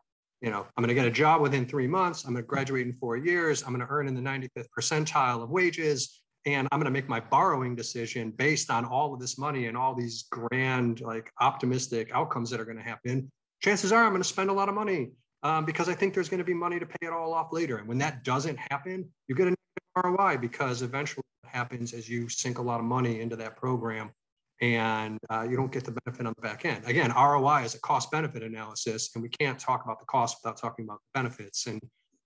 you 0.45 0.51
know, 0.51 0.67
I'm 0.77 0.83
going 0.83 0.89
to 0.89 0.93
get 0.93 1.07
a 1.07 1.11
job 1.11 1.41
within 1.41 1.65
three 1.65 1.87
months. 1.87 2.23
I'm 2.23 2.33
going 2.33 2.43
to 2.43 2.47
graduate 2.47 2.85
in 2.85 2.93
four 2.93 3.17
years. 3.17 3.63
I'm 3.63 3.69
going 3.69 3.79
to 3.79 3.91
earn 3.91 4.07
in 4.07 4.13
the 4.13 4.21
95th 4.21 4.67
percentile 4.77 5.41
of 5.41 5.49
wages. 5.49 6.21
And 6.45 6.67
I'm 6.71 6.77
going 6.77 6.85
to 6.85 6.91
make 6.91 7.09
my 7.09 7.19
borrowing 7.19 7.75
decision 7.75 8.29
based 8.29 8.69
on 8.69 8.85
all 8.85 9.11
of 9.11 9.19
this 9.19 9.39
money 9.39 9.65
and 9.65 9.75
all 9.75 9.95
these 9.95 10.25
grand, 10.29 11.01
like 11.01 11.31
optimistic 11.41 12.11
outcomes 12.13 12.51
that 12.51 12.59
are 12.59 12.65
going 12.65 12.77
to 12.77 12.83
happen. 12.83 13.31
Chances 13.63 13.91
are 13.91 14.03
I'm 14.03 14.11
going 14.11 14.21
to 14.21 14.27
spend 14.27 14.51
a 14.51 14.53
lot 14.53 14.69
of 14.69 14.75
money 14.75 15.13
um, 15.41 15.65
because 15.65 15.89
I 15.89 15.95
think 15.95 16.13
there's 16.13 16.29
going 16.29 16.37
to 16.37 16.43
be 16.43 16.53
money 16.53 16.77
to 16.79 16.85
pay 16.85 17.07
it 17.07 17.11
all 17.11 17.33
off 17.33 17.51
later. 17.51 17.77
And 17.77 17.87
when 17.87 17.97
that 17.97 18.23
doesn't 18.23 18.59
happen, 18.69 19.09
you 19.27 19.33
get 19.33 19.47
a 19.47 19.55
ROI 19.99 20.37
because 20.37 20.83
eventually 20.83 21.23
what 21.41 21.51
happens 21.51 21.91
is 21.91 22.07
you 22.07 22.29
sink 22.29 22.59
a 22.59 22.61
lot 22.61 22.79
of 22.79 22.85
money 22.85 23.19
into 23.19 23.35
that 23.37 23.57
program 23.57 24.11
and 24.61 25.19
uh, 25.29 25.45
you 25.49 25.55
don't 25.57 25.71
get 25.71 25.83
the 25.83 25.91
benefit 26.05 26.25
on 26.25 26.33
the 26.35 26.41
back 26.41 26.65
end. 26.65 26.83
Again, 26.85 27.11
ROI 27.11 27.63
is 27.63 27.75
a 27.75 27.79
cost 27.81 28.11
benefit 28.11 28.43
analysis, 28.43 29.09
and 29.15 29.21
we 29.21 29.29
can't 29.29 29.59
talk 29.59 29.83
about 29.83 29.99
the 29.99 30.05
cost 30.05 30.37
without 30.41 30.57
talking 30.57 30.85
about 30.85 30.99
the 30.99 31.19
benefits. 31.19 31.67
And 31.67 31.81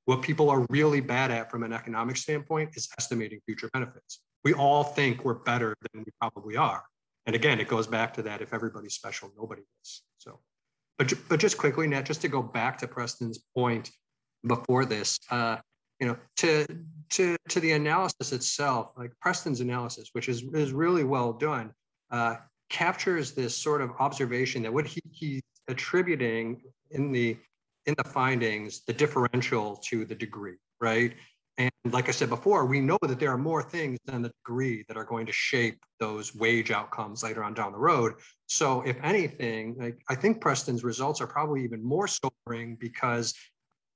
what 0.06 0.22
people 0.22 0.50
are 0.50 0.66
really 0.70 1.02
bad 1.02 1.32
at 1.32 1.50
from 1.50 1.64
an 1.64 1.74
economic 1.74 2.18
standpoint 2.18 2.72
is 2.76 2.88
estimating 2.98 3.40
future 3.46 3.70
benefits. 3.74 4.22
We 4.44 4.54
all 4.54 4.84
think 4.84 5.26
we're 5.26 5.36
better 5.36 5.76
than 5.92 6.04
we 6.06 6.12
probably 6.20 6.56
are. 6.56 6.84
And 7.26 7.36
again, 7.36 7.60
it 7.60 7.68
goes 7.68 7.88
back 7.88 8.14
to 8.16 8.22
that 8.24 8.42
if 8.42 8.54
everybody's 8.54 8.94
special, 8.94 9.32
nobody 9.38 9.64
is. 9.84 10.02
So, 10.18 10.40
but, 10.98 11.14
but 11.28 11.40
just 11.40 11.58
quickly, 11.58 11.88
Nat, 11.88 12.04
just 12.04 12.22
to 12.22 12.28
go 12.28 12.42
back 12.42 12.78
to 12.80 12.88
Preston's 12.88 13.40
point 13.56 13.92
before 14.48 14.86
this, 14.86 15.20
uh, 15.32 15.58
you 16.00 16.08
know, 16.08 16.18
to 16.38 16.66
to 17.10 17.36
to 17.50 17.60
the 17.60 17.74
analysis 17.74 18.32
itself, 18.32 18.92
like 18.98 19.12
Preston's 19.20 19.60
analysis, 19.60 20.10
which 20.14 20.30
is 20.30 20.44
is 20.54 20.72
really 20.72 21.04
well 21.04 21.34
done 21.34 21.74
uh, 22.12 22.36
captures 22.70 23.32
this 23.32 23.56
sort 23.56 23.82
of 23.82 23.92
observation 24.00 24.62
that 24.64 24.74
what 24.74 24.86
he, 24.86 25.02
he's 25.12 25.42
attributing 25.68 26.62
in 26.92 27.12
the 27.12 27.38
in 27.86 27.96
the 27.98 28.04
findings 28.04 28.82
the 28.86 28.94
differential 28.94 29.78
to 29.78 30.06
the 30.06 30.16
degree, 30.16 30.58
right? 30.80 31.14
And 31.58 31.72
like 31.92 32.08
I 32.08 32.12
said 32.12 32.30
before, 32.30 32.66
we 32.66 32.80
know 32.80 32.98
that 33.02 33.20
there 33.20 33.32
are 33.32 33.38
more 33.38 33.62
things 33.62 34.00
than 34.06 34.22
the 34.22 34.32
degree 34.46 34.86
that 34.88 34.96
are 34.96 35.04
going 35.04 35.26
to 35.26 35.34
shape 35.34 35.78
those 36.00 36.34
wage 36.34 36.72
outcomes 36.72 37.22
later 37.22 37.44
on 37.44 37.54
down 37.54 37.74
the 37.74 37.78
road. 37.78 38.14
So, 38.48 38.82
if 38.84 38.98
anything, 39.04 39.76
like 39.78 40.00
I 40.08 40.16
think 40.16 40.40
Preston's 40.40 40.84
results 40.84 41.20
are 41.20 41.28
probably 41.28 41.64
even 41.64 41.84
more 41.84 42.08
sobering 42.08 42.78
because 42.80 43.34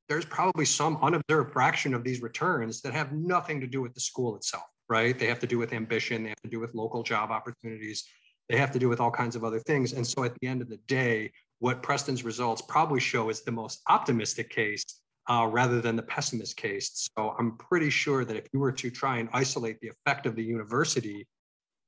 there's 0.10 0.26
probably 0.26 0.66
some 0.66 0.98
unobserved 1.02 1.54
fraction 1.54 1.94
of 1.94 2.04
these 2.04 2.22
returns 2.22 2.82
that 2.82 2.94
have 2.94 3.14
nothing 3.14 3.62
to 3.62 3.68
do 3.68 3.82
with 3.82 3.94
the 3.94 4.02
school 4.02 4.36
itself 4.36 4.66
right? 4.94 5.18
They 5.18 5.26
have 5.26 5.40
to 5.40 5.48
do 5.48 5.58
with 5.58 5.74
ambition, 5.74 6.22
they 6.22 6.30
have 6.30 6.44
to 6.44 6.50
do 6.56 6.60
with 6.60 6.76
local 6.76 7.02
job 7.02 7.32
opportunities, 7.32 8.04
they 8.48 8.58
have 8.58 8.72
to 8.74 8.80
do 8.80 8.88
with 8.90 9.00
all 9.00 9.10
kinds 9.10 9.36
of 9.36 9.44
other 9.44 9.60
things. 9.60 9.94
And 9.94 10.06
so 10.06 10.24
at 10.24 10.36
the 10.40 10.48
end 10.48 10.62
of 10.62 10.70
the 10.70 10.78
day, 11.02 11.32
what 11.58 11.82
Preston's 11.82 12.24
results 12.24 12.62
probably 12.62 13.00
show 13.00 13.30
is 13.30 13.42
the 13.42 13.52
most 13.52 13.82
optimistic 13.90 14.52
case 14.52 14.84
uh, 15.32 15.48
rather 15.50 15.82
than 15.82 15.96
the 15.96 16.04
pessimist 16.04 16.58
case. 16.58 17.10
So 17.18 17.34
I'm 17.40 17.58
pretty 17.58 17.90
sure 17.90 18.24
that 18.24 18.36
if 18.36 18.46
you 18.54 18.60
were 18.60 18.72
to 18.84 18.92
try 18.92 19.18
and 19.18 19.30
isolate 19.34 19.80
the 19.80 19.88
effect 19.88 20.28
of 20.28 20.36
the 20.36 20.44
university 20.44 21.26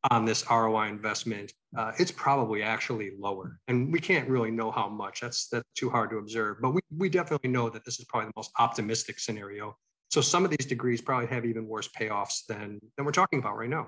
on 0.09 0.25
this 0.25 0.43
ROI 0.49 0.87
investment, 0.87 1.53
uh, 1.77 1.91
it's 1.99 2.11
probably 2.11 2.63
actually 2.63 3.11
lower. 3.19 3.59
And 3.67 3.93
we 3.93 3.99
can't 3.99 4.27
really 4.27 4.51
know 4.51 4.71
how 4.71 4.89
much. 4.89 5.21
That's 5.21 5.47
that's 5.49 5.69
too 5.75 5.91
hard 5.91 6.09
to 6.09 6.17
observe. 6.17 6.57
But 6.59 6.71
we, 6.71 6.81
we 6.97 7.07
definitely 7.09 7.51
know 7.51 7.69
that 7.69 7.85
this 7.85 7.99
is 7.99 8.05
probably 8.05 8.29
the 8.29 8.39
most 8.41 8.51
optimistic 8.57 9.19
scenario 9.19 9.75
so 10.15 10.21
some 10.21 10.45
of 10.45 10.49
these 10.49 10.65
degrees 10.65 11.01
probably 11.01 11.27
have 11.27 11.45
even 11.45 11.67
worse 11.67 11.89
payoffs 11.89 12.45
than 12.47 12.79
than 12.95 13.05
we're 13.05 13.11
talking 13.11 13.37
about 13.37 13.57
right 13.57 13.69
now. 13.69 13.87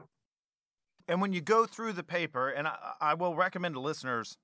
And 1.08 1.22
when 1.22 1.32
you 1.32 1.40
go 1.40 1.66
through 1.66 1.94
the 1.94 2.04
paper, 2.04 2.50
and 2.50 2.68
I, 2.68 2.76
I 3.00 3.14
will 3.14 3.34
recommend 3.34 3.76
to 3.76 3.80
listeners 3.80 4.38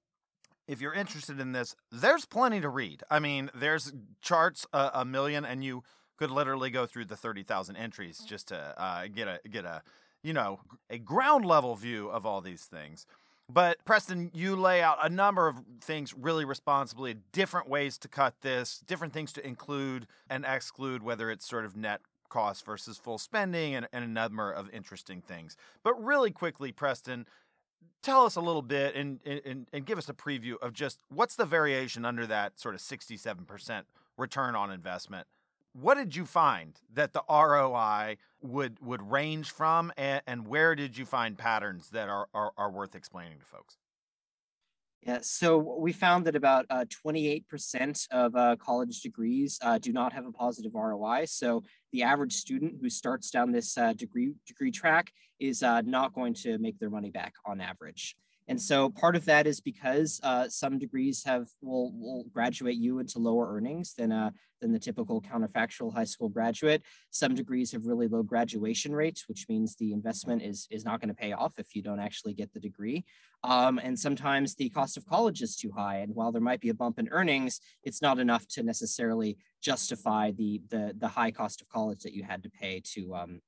if 0.66 0.80
you're 0.80 0.94
interested 0.94 1.42
in 1.42 1.52
this, 1.52 1.76
there's 1.92 2.24
plenty 2.24 2.62
to 2.62 2.70
read. 2.70 3.04
I 3.12 3.20
mean, 3.20 3.52
there's 3.54 3.92
charts 4.22 4.66
a 4.72 5.04
million, 5.04 5.44
and 5.44 5.62
you 5.62 5.84
could 6.16 6.32
literally 6.32 6.70
go 6.70 6.86
through 6.86 7.04
the 7.04 7.18
thirty 7.18 7.44
thousand 7.44 7.76
entries 7.76 8.20
just 8.20 8.48
to 8.48 8.82
uh, 8.82 9.08
get 9.14 9.28
a 9.28 9.42
get 9.50 9.66
a 9.66 9.82
you 10.24 10.32
know 10.32 10.62
a 10.90 10.98
ground 10.98 11.44
level 11.44 11.76
view 11.76 12.08
of 12.08 12.26
all 12.26 12.40
these 12.40 12.64
things. 12.64 13.06
But 13.54 13.86
Preston, 13.86 14.32
you 14.34 14.56
lay 14.56 14.82
out 14.82 14.98
a 15.04 15.10
number 15.10 15.48
of 15.48 15.58
things 15.80 16.14
really 16.18 16.44
responsibly, 16.44 17.18
different 17.32 17.70
ways 17.70 18.00
to 18.00 18.08
cut 18.08 18.34
this, 18.42 18.82
different 18.88 19.14
things 19.14 19.32
to 19.34 19.46
include 19.46 20.08
and 20.28 20.44
exclude, 20.44 21.04
whether 21.04 21.30
it's 21.30 21.48
sort 21.48 21.64
of 21.64 21.76
net 21.76 22.02
cost 22.30 22.66
versus 22.66 22.98
full 22.98 23.20
spending 23.20 23.76
and, 23.76 23.88
and 23.94 24.04
a 24.04 24.08
number 24.08 24.52
of 24.52 24.72
interesting 24.72 25.22
things. 25.22 25.56
But 25.84 26.04
really 26.04 26.32
quickly, 26.32 26.72
Preston, 26.72 27.28
tell 28.02 28.26
us 28.26 28.36
a 28.36 28.42
little 28.42 28.64
bit 28.64 28.96
and, 28.96 29.20
and, 29.24 29.68
and 29.72 29.86
give 29.86 30.00
us 30.00 30.10
a 30.10 30.14
preview 30.14 30.56
of 30.60 30.74
just 30.74 30.98
what's 31.10 31.36
the 31.36 31.46
variation 31.46 32.06
under 32.06 32.26
that 32.26 32.60
sort 32.60 32.74
of 32.74 32.82
67% 32.82 33.84
return 34.18 34.56
on 34.56 34.72
investment 34.72 35.28
what 35.74 35.96
did 35.96 36.16
you 36.16 36.26
find 36.26 36.80
that 36.94 37.14
the 37.14 37.24
ROI 37.30 38.18
would 38.42 38.80
would 38.82 39.02
range 39.02 39.52
from, 39.52 39.92
and, 39.98 40.22
and 40.28 40.48
where 40.48 40.76
did 40.76 40.98
you 40.98 41.06
find 41.06 41.38
patterns 41.38 41.90
that 41.90 42.10
are, 42.10 42.28
are, 42.34 42.52
are 42.58 42.72
worth 42.72 42.96
explaining 42.96 43.40
to 43.40 43.46
folks? 43.46 43.78
Yeah, 45.06 45.20
so 45.22 45.58
we 45.58 45.92
found 45.92 46.24
that 46.26 46.36
about 46.36 46.66
uh, 46.70 46.86
28% 47.06 48.08
of 48.12 48.36
uh, 48.38 48.56
college 48.56 49.02
degrees 49.02 49.60
uh, 49.62 49.78
do 49.78 49.92
not 49.92 50.14
have 50.14 50.26
a 50.26 50.32
positive 50.32 50.74
ROI. 50.74 51.26
So 51.26 51.64
the 51.92 52.04
average 52.04 52.34
student 52.34 52.76
who 52.80 52.90
starts 52.90 53.30
down 53.30 53.52
this 53.52 53.78
uh, 53.78 53.92
degree 53.94 54.34
degree 54.48 54.72
track 54.72 55.12
is 55.42 55.62
uh, 55.62 55.82
not 55.82 56.14
going 56.14 56.34
to 56.36 56.58
make 56.58 56.80
their 56.80 56.90
money 56.90 57.10
back 57.10 57.34
on 57.46 57.60
average. 57.60 58.16
And 58.48 58.62
so 58.62 58.90
part 58.90 59.16
of 59.16 59.26
that 59.26 59.48
is 59.48 59.62
because 59.62 60.20
uh, 60.24 60.50
some 60.50 60.78
degrees 60.78 61.24
have 61.26 61.48
will, 61.62 61.92
will 61.94 62.26
graduate 62.34 62.78
you 62.78 63.00
into 63.00 63.20
lower 63.20 63.54
earnings 63.56 63.94
than 63.94 64.12
uh, 64.12 64.32
than 64.62 64.72
the 64.72 64.80
typical 64.80 65.22
counterfactual 65.22 65.94
high 65.94 66.04
school 66.06 66.30
graduate. 66.30 66.82
Some 67.12 67.36
degrees 67.36 67.72
have 67.74 67.86
really 67.86 68.08
low 68.08 68.24
graduation 68.24 68.96
rates, 68.96 69.26
which 69.28 69.46
means 69.50 69.76
the 69.76 69.94
investment 69.94 70.42
is 70.42 70.68
is 70.72 70.86
not 70.86 71.00
going 71.00 71.10
to 71.10 71.16
pay 71.16 71.34
off 71.34 71.54
if 71.58 71.76
you 71.76 71.82
don't 71.82 72.00
actually 72.00 72.34
get 72.34 72.54
the 72.54 72.60
degree. 72.60 73.06
Um, 73.44 73.78
and 73.80 73.98
sometimes 73.98 74.56
the 74.56 74.70
cost 74.70 74.98
of 74.98 75.06
college 75.06 75.42
is 75.42 75.56
too 75.56 75.72
high, 75.72 75.98
and 75.98 76.16
while 76.16 76.32
there 76.32 76.42
might 76.42 76.62
be 76.62 76.70
a 76.70 76.74
bump 76.74 77.00
in 77.00 77.10
earnings, 77.10 77.60
it's 77.84 78.02
not 78.02 78.20
enough 78.20 78.48
to 78.50 78.64
necessarily 78.64 79.38
justify 79.62 80.32
the 80.32 80.62
the 80.70 80.94
the 80.98 81.08
high 81.08 81.32
cost 81.32 81.62
of 81.62 81.70
college 81.70 82.02
that 82.04 82.14
you 82.14 82.24
had 82.24 82.44
to 82.44 82.50
pay 82.50 82.82
to 82.94 83.16
um, 83.16 83.42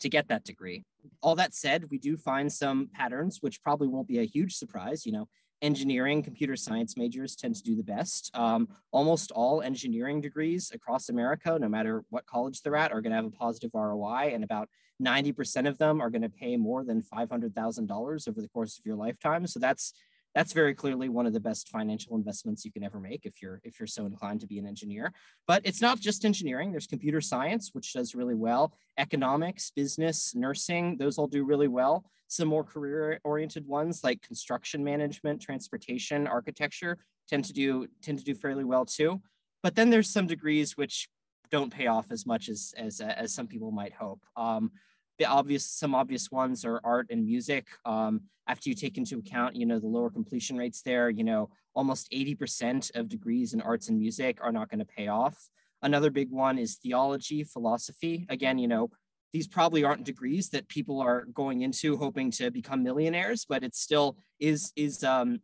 to 0.00 0.08
get 0.08 0.28
that 0.28 0.44
degree. 0.44 0.84
All 1.22 1.34
that 1.36 1.54
said, 1.54 1.86
we 1.90 1.98
do 1.98 2.16
find 2.16 2.52
some 2.52 2.88
patterns, 2.92 3.38
which 3.40 3.62
probably 3.62 3.88
won't 3.88 4.08
be 4.08 4.18
a 4.18 4.24
huge 4.24 4.56
surprise. 4.56 5.06
You 5.06 5.12
know, 5.12 5.28
engineering, 5.62 6.22
computer 6.22 6.56
science 6.56 6.96
majors 6.96 7.34
tend 7.34 7.56
to 7.56 7.62
do 7.62 7.76
the 7.76 7.82
best. 7.82 8.30
Um, 8.34 8.68
almost 8.92 9.30
all 9.32 9.62
engineering 9.62 10.20
degrees 10.20 10.70
across 10.74 11.08
America, 11.08 11.58
no 11.58 11.68
matter 11.68 12.04
what 12.10 12.26
college 12.26 12.62
they're 12.62 12.76
at, 12.76 12.92
are 12.92 13.00
going 13.00 13.10
to 13.10 13.16
have 13.16 13.24
a 13.24 13.30
positive 13.30 13.70
ROI, 13.74 14.32
and 14.34 14.44
about 14.44 14.68
90% 15.02 15.68
of 15.68 15.78
them 15.78 16.00
are 16.00 16.10
going 16.10 16.22
to 16.22 16.28
pay 16.28 16.56
more 16.56 16.84
than 16.84 17.02
$500,000 17.02 18.28
over 18.28 18.40
the 18.40 18.48
course 18.48 18.78
of 18.78 18.86
your 18.86 18.96
lifetime. 18.96 19.46
So 19.46 19.58
that's 19.58 19.92
that's 20.36 20.52
very 20.52 20.74
clearly 20.74 21.08
one 21.08 21.26
of 21.26 21.32
the 21.32 21.40
best 21.40 21.68
financial 21.68 22.14
investments 22.14 22.64
you 22.64 22.70
can 22.70 22.84
ever 22.84 23.00
make 23.00 23.24
if 23.24 23.42
you're 23.42 23.60
if 23.64 23.80
you're 23.80 23.86
so 23.86 24.06
inclined 24.06 24.40
to 24.40 24.46
be 24.46 24.58
an 24.58 24.66
engineer 24.66 25.12
but 25.48 25.60
it's 25.64 25.80
not 25.80 25.98
just 25.98 26.24
engineering 26.24 26.70
there's 26.70 26.86
computer 26.86 27.20
science 27.20 27.70
which 27.72 27.92
does 27.92 28.14
really 28.14 28.34
well 28.34 28.72
economics 28.98 29.72
business 29.74 30.34
nursing 30.34 30.96
those 30.98 31.18
all 31.18 31.26
do 31.26 31.44
really 31.44 31.68
well 31.68 32.04
some 32.28 32.48
more 32.48 32.64
career 32.64 33.18
oriented 33.24 33.66
ones 33.66 34.04
like 34.04 34.20
construction 34.22 34.84
management 34.84 35.40
transportation 35.40 36.26
architecture 36.26 36.98
tend 37.28 37.44
to 37.44 37.52
do 37.52 37.86
tend 38.02 38.18
to 38.18 38.24
do 38.24 38.34
fairly 38.34 38.64
well 38.64 38.84
too. 38.84 39.20
But 39.62 39.74
then 39.74 39.90
there's 39.90 40.10
some 40.10 40.26
degrees 40.26 40.76
which 40.76 41.08
don't 41.50 41.72
pay 41.72 41.86
off 41.86 42.10
as 42.10 42.26
much 42.26 42.48
as 42.48 42.74
as 42.76 43.00
as 43.00 43.34
some 43.34 43.46
people 43.46 43.70
might 43.70 43.92
hope. 43.92 44.20
Um, 44.36 44.72
the 45.18 45.24
obvious 45.24 45.64
some 45.64 45.94
obvious 45.94 46.30
ones 46.30 46.64
are 46.64 46.80
art 46.84 47.08
and 47.10 47.24
music. 47.24 47.66
Um, 47.84 48.22
after 48.48 48.68
you 48.68 48.74
take 48.74 48.96
into 48.96 49.18
account, 49.18 49.56
you 49.56 49.66
know, 49.66 49.78
the 49.78 49.86
lower 49.86 50.10
completion 50.10 50.56
rates 50.56 50.82
there, 50.82 51.10
you 51.10 51.24
know, 51.24 51.50
almost 51.74 52.10
80% 52.12 52.94
of 52.94 53.08
degrees 53.08 53.54
in 53.54 53.60
arts 53.60 53.88
and 53.88 53.98
music 53.98 54.38
are 54.40 54.52
not 54.52 54.70
going 54.70 54.78
to 54.78 54.84
pay 54.84 55.08
off. 55.08 55.48
Another 55.82 56.10
big 56.10 56.30
one 56.30 56.58
is 56.58 56.76
theology, 56.76 57.42
philosophy. 57.42 58.26
Again, 58.28 58.58
you 58.58 58.68
know, 58.68 58.90
these 59.32 59.48
probably 59.48 59.84
aren't 59.84 60.04
degrees 60.04 60.48
that 60.50 60.68
people 60.68 61.00
are 61.00 61.26
going 61.34 61.62
into 61.62 61.96
hoping 61.96 62.30
to 62.32 62.50
become 62.50 62.82
millionaires, 62.82 63.44
but 63.48 63.62
it 63.64 63.74
still 63.74 64.16
is 64.40 64.72
is 64.76 65.04
um, 65.04 65.40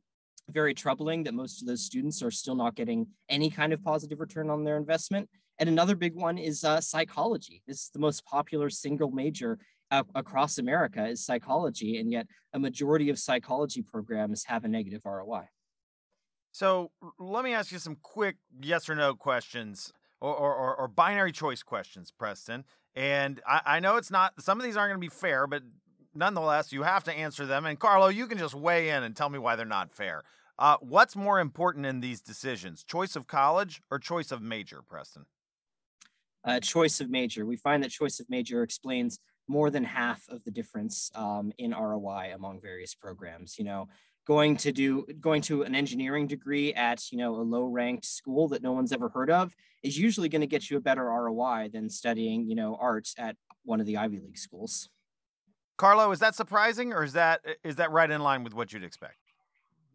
very 0.49 0.75
troubling 0.75 1.25
that 1.25 1.35
most 1.35 1.61
of 1.61 1.69
those 1.69 1.85
students 1.85 2.23
are 2.23 2.31
still 2.31 2.55
not 2.55 2.75
getting 2.75 3.07
any 3.29 3.50
kind 3.50 3.73
of 3.73 3.83
positive 3.83 4.21
return 4.21 4.50
on 4.50 4.64
their 4.64 4.76
investment. 4.76 5.29
And 5.62 5.69
another 5.69 5.95
big 5.95 6.16
one 6.16 6.38
is 6.38 6.64
uh, 6.64 6.81
psychology. 6.81 7.62
This 7.69 7.83
is 7.83 7.90
the 7.90 8.00
most 8.00 8.25
popular 8.25 8.69
single 8.69 9.12
major 9.12 9.61
uh, 9.92 10.02
across 10.16 10.59
America 10.59 11.07
is 11.07 11.25
psychology, 11.25 11.99
and 11.99 12.11
yet 12.11 12.26
a 12.52 12.59
majority 12.59 13.11
of 13.11 13.19
psychology 13.21 13.81
programs 13.81 14.42
have 14.47 14.64
a 14.64 14.69
negative 14.69 15.02
ROI. 15.04 15.45
So 16.50 16.90
let 17.16 17.45
me 17.45 17.54
ask 17.54 17.71
you 17.71 17.78
some 17.78 17.97
quick 18.02 18.38
yes 18.61 18.88
or 18.88 18.97
no 18.97 19.14
questions 19.14 19.92
or, 20.21 20.35
or, 20.35 20.75
or 20.75 20.88
binary 20.88 21.31
choice 21.31 21.62
questions, 21.62 22.11
Preston. 22.11 22.64
And 22.97 23.40
I, 23.47 23.61
I 23.64 23.78
know 23.78 23.99
it's 23.99 24.11
not, 24.11 24.42
some 24.42 24.59
of 24.59 24.64
these 24.64 24.76
aren't 24.76 24.90
going 24.90 25.00
to 25.00 25.07
be 25.07 25.16
fair, 25.16 25.47
but 25.47 25.62
nonetheless, 26.12 26.73
you 26.73 26.83
have 26.83 27.04
to 27.04 27.12
answer 27.12 27.47
them. 27.47 27.66
And 27.66 27.78
Carlo, 27.78 28.09
you 28.09 28.26
can 28.26 28.38
just 28.38 28.57
weigh 28.57 28.88
in 28.88 29.04
and 29.04 29.14
tell 29.14 29.28
me 29.28 29.38
why 29.38 29.54
they're 29.54 29.64
not 29.64 29.92
fair. 29.92 30.25
Uh, 30.59 30.78
what's 30.81 31.14
more 31.14 31.38
important 31.38 31.87
in 31.87 32.00
these 32.00 32.21
decisions, 32.21 32.83
choice 32.83 33.14
of 33.14 33.28
college 33.28 33.81
or 33.92 34.00
choice 34.00 34.33
of 34.33 34.42
major, 34.42 34.83
Preston? 34.83 35.25
Uh, 36.45 36.59
choice 36.59 37.01
of 37.01 37.09
major. 37.09 37.47
We 37.47 37.57
find 37.57 37.83
that 37.83 37.91
choice 37.91 38.19
of 38.19 38.29
major 38.29 38.63
explains 38.63 39.21
more 39.49 39.71
than 39.71 39.85
half 39.85 40.23
of 40.29 40.43
the 40.45 40.51
difference 40.51 41.11
um, 41.15 41.53
in 41.59 41.73
ROI 41.73 42.33
among 42.35 42.61
various 42.61 42.95
programs. 42.95 43.59
You 43.59 43.65
know, 43.65 43.89
going 44.27 44.57
to 44.57 44.73
do 44.73 45.07
going 45.21 45.43
to 45.43 45.63
an 45.63 45.75
engineering 45.75 46.27
degree 46.27 46.73
at 46.75 47.11
you 47.11 47.19
know 47.19 47.35
a 47.37 47.43
low 47.43 47.65
ranked 47.65 48.05
school 48.05 48.49
that 48.49 48.63
no 48.63 48.73
one's 48.73 48.93
ever 48.93 49.09
heard 49.09 49.31
of 49.31 49.55
is 49.83 49.99
usually 49.99 50.29
going 50.29 50.41
to 50.41 50.47
get 50.47 50.71
you 50.71 50.77
a 50.77 50.81
better 50.81 51.05
ROI 51.05 51.71
than 51.73 51.89
studying 51.89 52.49
you 52.49 52.55
know 52.55 52.77
arts 52.81 53.15
at 53.19 53.37
one 53.65 53.81
of 53.81 53.87
the 53.87 53.97
Ivy 53.97 54.19
League 54.19 54.39
schools. 54.39 54.89
Carlo, 55.77 56.13
is 56.13 56.21
that 56.21 56.35
surprising 56.35 56.93
or 56.93 57.03
is 57.03 57.15
that 57.15 57.41
is 57.65 57.77
that 57.77 57.91
right 57.91 58.11
in 58.11 58.21
line 58.21 58.45
with 58.45 58.55
what 58.55 58.73
you'd 58.73 58.85
expect? 58.85 59.17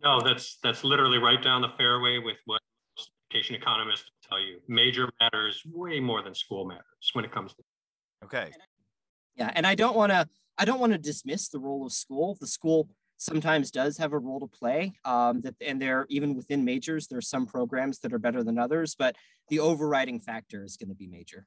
No, 0.04 0.22
that's 0.22 0.58
that's 0.62 0.84
literally 0.84 1.18
right 1.18 1.42
down 1.42 1.62
the 1.62 1.70
fairway 1.70 2.20
with 2.20 2.38
what 2.46 2.62
education 3.32 3.56
economists 3.56 4.12
tell 4.30 4.40
you. 4.40 4.60
Major 4.68 5.10
matters 5.20 5.62
way 5.66 6.00
more 6.00 6.22
than 6.22 6.34
school 6.36 6.66
matters 6.66 6.84
when 7.14 7.26
it 7.26 7.32
comes 7.32 7.54
to. 7.54 7.64
Okay. 8.24 8.52
Yeah, 9.36 9.52
and 9.56 9.68
I 9.68 9.76
don't 9.76 9.96
want 9.96 10.12
to 10.12 10.28
I 10.58 10.66
don't 10.66 10.80
want 10.80 10.94
to 10.94 10.98
dismiss 10.98 11.50
the 11.50 11.60
role 11.60 11.86
of 11.86 11.94
school. 11.94 12.36
The 12.40 12.48
school 12.48 12.90
sometimes 13.18 13.72
does 13.72 13.98
have 13.98 14.14
a 14.14 14.18
role 14.18 14.40
to 14.40 14.48
play. 14.48 14.94
Um, 15.06 15.42
that 15.42 15.56
and 15.62 15.82
there 15.82 16.06
even 16.10 16.36
within 16.36 16.66
majors, 16.66 17.08
there 17.08 17.20
are 17.20 17.22
some 17.22 17.46
programs 17.46 18.00
that 18.00 18.14
are 18.14 18.20
better 18.20 18.44
than 18.44 18.58
others, 18.58 18.96
but 18.98 19.16
the 19.50 19.60
overriding 19.60 20.20
factor 20.20 20.64
is 20.64 20.78
going 20.78 20.90
to 20.90 20.96
be 20.96 21.08
major. 21.08 21.46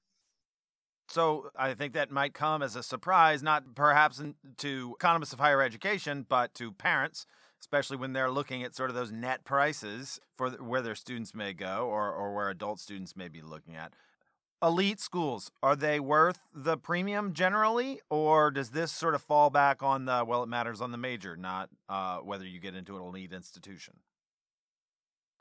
So 1.08 1.50
I 1.56 1.74
think 1.74 1.94
that 1.94 2.12
might 2.12 2.34
come 2.34 2.62
as 2.62 2.76
a 2.76 2.84
surprise, 2.84 3.42
not 3.42 3.74
perhaps 3.74 4.22
to 4.58 4.94
economists 4.94 5.32
of 5.32 5.40
higher 5.40 5.60
education, 5.60 6.24
but 6.28 6.54
to 6.54 6.70
parents, 6.70 7.26
especially 7.60 7.96
when 7.96 8.12
they're 8.12 8.30
looking 8.30 8.62
at 8.62 8.74
sort 8.74 8.90
of 8.90 8.96
those 8.96 9.12
net 9.12 9.44
prices 9.44 10.18
for 10.36 10.50
where 10.50 10.82
their 10.82 10.94
students 10.94 11.34
may 11.34 11.52
go 11.52 11.86
or, 11.86 12.10
or 12.10 12.34
where 12.34 12.48
adult 12.48 12.80
students 12.80 13.14
may 13.16 13.28
be 13.28 13.42
looking 13.42 13.76
at. 13.76 13.92
Elite 14.62 15.00
schools 15.00 15.50
are 15.62 15.76
they 15.76 15.98
worth 16.00 16.40
the 16.54 16.76
premium 16.76 17.32
generally 17.32 18.00
or 18.10 18.50
does 18.50 18.70
this 18.70 18.92
sort 18.92 19.14
of 19.14 19.22
fall 19.22 19.48
back 19.48 19.82
on 19.82 20.04
the 20.04 20.22
well 20.26 20.42
it 20.42 20.48
matters 20.48 20.82
on 20.82 20.92
the 20.92 20.98
major 20.98 21.34
not 21.34 21.70
uh, 21.88 22.18
whether 22.18 22.44
you 22.44 22.60
get 22.60 22.74
into 22.74 22.96
an 22.96 23.02
elite 23.02 23.32
institution? 23.32 23.94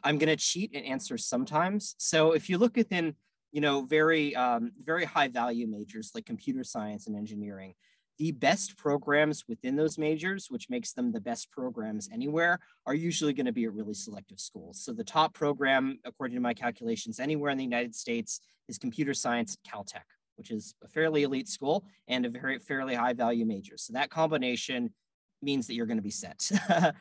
I'm 0.04 0.18
going 0.18 0.30
to 0.30 0.38
cheat 0.38 0.72
and 0.74 0.86
answer 0.86 1.18
sometimes. 1.18 1.96
So 1.98 2.32
if 2.32 2.50
you 2.50 2.58
look 2.58 2.78
within 2.78 3.16
you 3.52 3.62
know 3.62 3.86
very 3.86 4.36
um, 4.36 4.72
very 4.84 5.06
high 5.06 5.28
value 5.28 5.68
majors 5.68 6.12
like 6.14 6.26
computer 6.26 6.64
science 6.64 7.08
and 7.08 7.16
engineering 7.16 7.74
the 8.20 8.34
best 8.34 8.76
programs 8.76 9.46
within 9.48 9.78
those 9.78 9.98
majors, 9.98 10.48
which 10.50 10.70
makes 10.70 10.92
them 10.92 11.12
the 11.12 11.22
best 11.22 11.50
programs 11.52 12.10
anywhere, 12.12 12.60
are 12.86 12.94
usually 12.94 13.32
going 13.32 13.46
to 13.46 13.54
be 13.54 13.64
at 13.64 13.74
really 13.74 13.94
selective 13.94 14.40
schools. 14.40 14.84
So 14.84 14.92
the 14.92 15.06
top 15.06 15.34
program, 15.34 16.00
according 16.04 16.36
to 16.36 16.42
my 16.42 16.54
calculations, 16.54 17.20
anywhere 17.20 17.50
in 17.50 17.58
the 17.58 17.64
United 17.64 17.96
States 17.96 18.42
is 18.68 18.78
computer 18.78 19.14
science 19.14 19.58
at 19.58 19.72
Caltech, 19.72 20.04
which 20.36 20.52
is 20.52 20.76
a 20.84 20.88
fairly 20.90 21.24
elite 21.24 21.48
school 21.48 21.86
and 22.10 22.26
a 22.26 22.30
very 22.30 22.60
fairly 22.60 22.94
high 22.94 23.14
value 23.14 23.46
major. 23.46 23.78
So 23.78 23.94
that 23.94 24.10
combination 24.10 24.94
means 25.42 25.66
that 25.68 25.76
you're 25.76 25.86
going 25.86 25.98
to 25.98 26.04
be 26.04 26.12
set. 26.12 26.52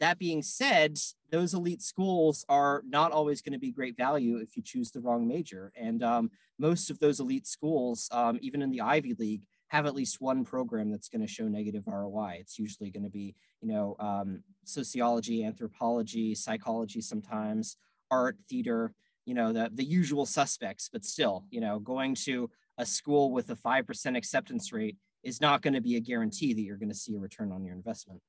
that 0.00 0.18
being 0.18 0.42
said, 0.42 0.98
those 1.30 1.54
elite 1.54 1.82
schools 1.82 2.44
are 2.48 2.82
not 2.84 3.12
always 3.12 3.42
going 3.42 3.52
to 3.52 3.60
be 3.60 3.70
great 3.70 3.96
value 3.96 4.38
if 4.38 4.56
you 4.56 4.62
choose 4.62 4.90
the 4.90 5.00
wrong 5.00 5.28
major. 5.28 5.72
And 5.76 6.02
um, 6.02 6.30
most 6.58 6.90
of 6.90 6.98
those 6.98 7.20
elite 7.20 7.46
schools, 7.46 8.08
um, 8.10 8.40
even 8.42 8.60
in 8.60 8.72
the 8.72 8.80
Ivy 8.80 9.14
League, 9.14 9.42
have 9.74 9.86
at 9.86 9.94
least 9.94 10.20
one 10.20 10.44
program 10.44 10.88
that's 10.88 11.08
going 11.08 11.20
to 11.20 11.26
show 11.26 11.48
negative 11.48 11.82
ROI. 11.88 12.36
It's 12.38 12.60
usually 12.60 12.90
going 12.90 13.02
to 13.02 13.10
be, 13.10 13.34
you 13.60 13.66
know, 13.66 13.96
um, 13.98 14.44
sociology, 14.62 15.44
anthropology, 15.44 16.32
psychology, 16.36 17.00
sometimes 17.00 17.76
art, 18.08 18.36
theater, 18.48 18.94
you 19.26 19.34
know, 19.34 19.52
the, 19.52 19.68
the 19.74 19.82
usual 19.82 20.26
suspects, 20.26 20.88
but 20.92 21.04
still, 21.04 21.44
you 21.50 21.60
know, 21.60 21.80
going 21.80 22.14
to 22.26 22.48
a 22.78 22.86
school 22.86 23.32
with 23.32 23.50
a 23.50 23.56
5% 23.56 24.16
acceptance 24.16 24.72
rate 24.72 24.96
is 25.24 25.40
not 25.40 25.60
going 25.60 25.74
to 25.74 25.80
be 25.80 25.96
a 25.96 26.00
guarantee 26.00 26.54
that 26.54 26.62
you're 26.62 26.76
going 26.76 26.88
to 26.88 26.94
see 26.94 27.16
a 27.16 27.18
return 27.18 27.50
on 27.50 27.64
your 27.64 27.74
investment. 27.74 28.20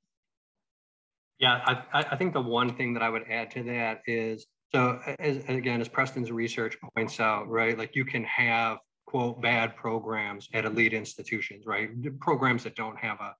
Yeah, 1.38 1.62
I, 1.93 2.05
I 2.12 2.15
think 2.15 2.34
the 2.34 2.41
one 2.41 2.75
thing 2.75 2.95
that 2.95 3.03
I 3.03 3.10
would 3.10 3.25
add 3.29 3.51
to 3.51 3.62
that 3.63 4.01
is 4.08 4.47
so 4.73 4.99
as, 5.19 5.38
again, 5.47 5.79
as 5.79 5.89
Preston's 5.89 6.31
research 6.31 6.75
points 6.95 7.19
out, 7.19 7.47
right, 7.47 7.77
like 7.77 7.95
you 7.95 8.03
can 8.03 8.23
have 8.23 8.79
quote 9.06 9.41
bad 9.41 9.76
programs 9.76 10.50
at 10.54 10.65
elite 10.65 10.94
institutions, 10.94 11.65
right? 11.65 11.89
Programs 12.20 12.63
that 12.63 12.76
don't 12.76 12.98
have 12.98 13.20
a, 13.20 13.36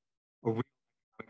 a 0.49 0.62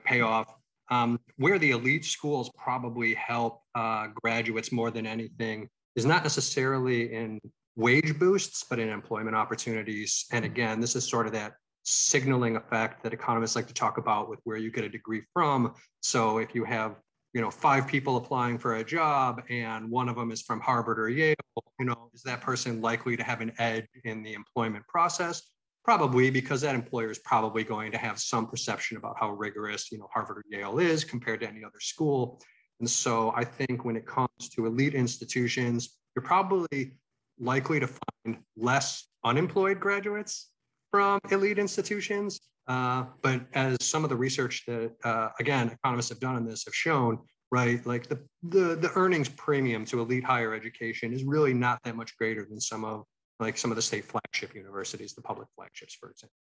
payoff. 0.06 0.54
Um, 0.92 1.20
where 1.38 1.58
the 1.58 1.72
elite 1.72 2.06
schools 2.06 2.52
probably 2.56 3.16
help 3.16 3.62
uh, 3.74 4.08
graduates 4.22 4.72
more 4.72 4.92
than 4.92 5.08
anything 5.08 5.68
is 5.96 6.06
not 6.06 6.22
necessarily 6.22 7.12
in 7.14 7.40
wage 7.76 8.18
boosts, 8.20 8.64
but 8.70 8.78
in 8.78 8.90
employment 8.90 9.36
opportunities. 9.36 10.26
And 10.32 10.46
again, 10.46 10.80
this 10.80 10.96
is 10.96 11.08
sort 11.08 11.26
of 11.26 11.34
that 11.34 11.54
signaling 11.84 12.56
effect 12.56 13.04
that 13.04 13.14
economists 13.14 13.56
like 13.56 13.68
to 13.68 13.74
talk 13.74 13.98
about 13.98 14.30
with 14.30 14.40
where 14.44 14.58
you 14.58 14.72
get 14.72 14.84
a 14.84 14.90
degree 14.90 15.24
from. 15.34 15.74
So 16.02 16.38
if 16.40 16.54
you 16.54 16.64
have 16.66 16.96
you 17.36 17.42
know 17.42 17.52
five 17.52 17.86
people 17.86 18.18
applying 18.18 18.58
for 18.58 18.78
a 18.78 18.84
job 18.84 19.44
and 19.50 19.92
one 19.92 20.10
of 20.10 20.16
them 20.16 20.32
is 20.32 20.42
from 20.42 20.60
harvard 20.62 20.98
or 20.98 21.10
yale 21.10 21.36
you 21.80 21.86
know 21.86 22.10
is 22.14 22.24
that 22.24 22.42
person 22.42 22.82
likely 22.82 23.18
to 23.18 23.24
have 23.24 23.42
an 23.42 23.52
edge 23.60 23.86
in 24.06 24.24
the 24.24 24.34
employment 24.34 24.88
process? 24.88 25.44
Probably 25.84 26.32
because 26.32 26.62
that 26.62 26.74
employer 26.74 27.12
is 27.12 27.20
probably 27.20 27.64
going 27.64 27.92
to 27.92 27.98
have 27.98 28.20
some 28.20 28.48
perception 28.48 28.98
about 28.98 29.18
how 29.20 29.32
rigorous 29.32 29.92
you 29.92 29.98
know 29.98 30.08
harvard 30.12 30.38
or 30.38 30.44
yale 30.50 30.80
is 30.80 31.04
compared 31.04 31.42
to 31.42 31.48
any 31.48 31.64
other 31.64 31.80
school. 31.80 32.42
And 32.80 32.90
so 32.90 33.34
i 33.36 33.44
think 33.44 33.86
when 33.86 33.96
it 33.96 34.06
comes 34.06 34.50
to 34.54 34.66
elite 34.66 34.96
institutions 34.96 35.98
you're 36.16 36.24
probably 36.24 36.98
likely 37.40 37.80
to 37.80 37.88
find 37.88 38.38
less 38.58 39.08
unemployed 39.24 39.80
graduates 39.80 40.50
from 40.92 41.20
elite 41.32 41.60
institutions 41.60 42.40
uh, 42.68 43.06
but 43.22 43.42
as 43.54 43.78
some 43.82 44.04
of 44.04 44.10
the 44.10 44.16
research 44.16 44.64
that, 44.68 44.92
uh, 45.04 45.30
again, 45.40 45.70
economists 45.70 46.10
have 46.10 46.20
done 46.20 46.36
on 46.36 46.46
this 46.46 46.66
have 46.66 46.74
shown, 46.74 47.20
right, 47.52 47.86
like 47.86 48.08
the, 48.08 48.20
the, 48.44 48.76
the 48.76 48.92
earnings 48.96 49.30
premium 49.30 49.86
to 49.86 50.00
elite 50.00 50.24
higher 50.24 50.54
education 50.54 51.14
is 51.14 51.24
really 51.24 51.54
not 51.54 51.80
that 51.84 51.96
much 51.96 52.18
greater 52.18 52.46
than 52.50 52.60
some 52.60 52.84
of 52.84 53.04
like 53.40 53.58
some 53.58 53.72
of 53.72 53.76
the 53.76 53.82
state 53.82 54.06
flagship 54.06 54.56
universities, 54.56 55.14
the 55.14 55.22
public 55.22 55.48
flagships, 55.56 55.94
for 55.94 56.10
example. 56.10 56.34